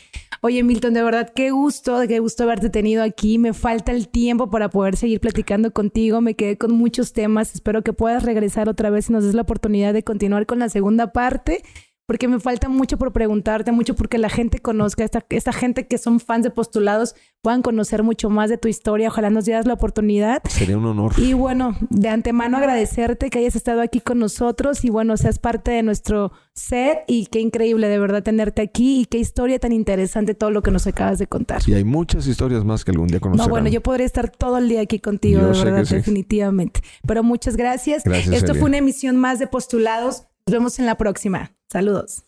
Oye, 0.43 0.63
Milton, 0.63 0.95
de 0.95 1.03
verdad, 1.03 1.33
qué 1.35 1.51
gusto, 1.51 2.01
qué 2.07 2.21
gusto 2.21 2.45
haberte 2.45 2.71
tenido 2.71 3.03
aquí. 3.03 3.37
Me 3.37 3.53
falta 3.53 3.91
el 3.91 4.09
tiempo 4.09 4.49
para 4.49 4.71
poder 4.71 4.97
seguir 4.97 5.21
platicando 5.21 5.73
contigo. 5.73 6.21
Me 6.21 6.35
quedé 6.35 6.57
con 6.57 6.73
muchos 6.73 7.13
temas. 7.13 7.53
Espero 7.53 7.83
que 7.83 7.93
puedas 7.93 8.23
regresar 8.23 8.69
otra 8.69 8.91
vez 8.91 9.11
y 9.11 9.13
nos 9.13 9.25
des 9.25 9.35
la 9.35 9.43
oportunidad 9.43 9.93
de 9.93 10.05
continuar 10.05 10.47
con 10.47 10.61
la 10.61 10.69
segunda 10.69 11.13
parte 11.13 11.63
porque 12.07 12.29
me 12.29 12.39
falta 12.39 12.69
mucho 12.69 12.99
por 12.99 13.13
preguntarte, 13.13 13.73
mucho 13.73 13.95
porque 13.95 14.19
la 14.19 14.29
gente 14.29 14.59
conozca, 14.59 15.05
esta, 15.05 15.25
esta 15.31 15.53
gente 15.53 15.87
que 15.87 15.97
son 15.97 16.21
fans 16.21 16.45
de 16.45 16.51
postulados 16.51 17.15
puedan 17.41 17.63
conocer 17.63 18.03
mucho 18.03 18.29
más 18.31 18.51
de 18.51 18.59
tu 18.59 18.69
historia. 18.69 19.09
Ojalá 19.09 19.31
nos 19.31 19.47
dieras 19.47 19.67
la 19.67 19.75
oportunidad. 19.75 20.43
Sería 20.49 20.77
un 20.77 20.85
honor. 20.85 21.13
Y 21.17 21.33
bueno, 21.33 21.77
de 21.91 22.09
antemano 22.09 22.59
agradecerte 22.59 23.31
que 23.31 23.39
hayas 23.39 23.57
estado 23.57 23.81
aquí 23.81 24.01
con 24.01 24.19
nosotros 24.19 24.85
y 24.85 24.91
bueno, 24.91 25.17
seas 25.17 25.39
parte 25.39 25.71
de 25.71 25.83
nuestro 25.83 26.33
set 26.53 27.05
y 27.07 27.27
qué 27.27 27.41
increíble 27.41 27.89
de 27.89 27.99
verdad 27.99 28.23
tenerte 28.23 28.63
aquí 28.63 29.01
y 29.01 29.05
qué 29.07 29.19
historia 29.19 29.59
tan 29.59 29.73
interesante 29.73 30.35
todo 30.35 30.51
lo 30.51 30.63
que 30.63 30.71
nos 30.71 30.87
acabas 30.87 31.19
de 31.19 31.27
contar. 31.27 31.63
Y 31.67 31.75
hay 31.75 31.85
muchas 31.85 32.27
historias 32.27 32.65
más 32.65 32.85
que 32.85 32.91
algún 32.91 33.09
día 33.09 33.21
conocerán. 33.21 33.47
No, 33.47 33.51
bueno, 33.51 33.69
yo 33.69 33.83
podría 33.83 34.07
estar 34.07 34.31
todo 34.31 34.59
el 34.59 34.69
día 34.69 34.83
aquí 34.83 34.99
contigo, 34.99 35.41
de 35.41 35.65
verdad, 35.65 35.87
definitivamente. 35.89 36.81
Pero 37.07 37.23
muchas 37.23 37.57
gracias. 37.57 38.05
gracias 38.05 38.35
Esto 38.35 38.55
fue 38.55 38.65
una 38.65 38.79
emisión 38.79 39.17
más 39.17 39.39
de 39.39 39.47
postulados. 39.47 40.27
Nos 40.47 40.53
vemos 40.53 40.78
en 40.78 40.84
la 40.84 40.99
próxima. 40.99 41.55
Saludos. 41.70 42.24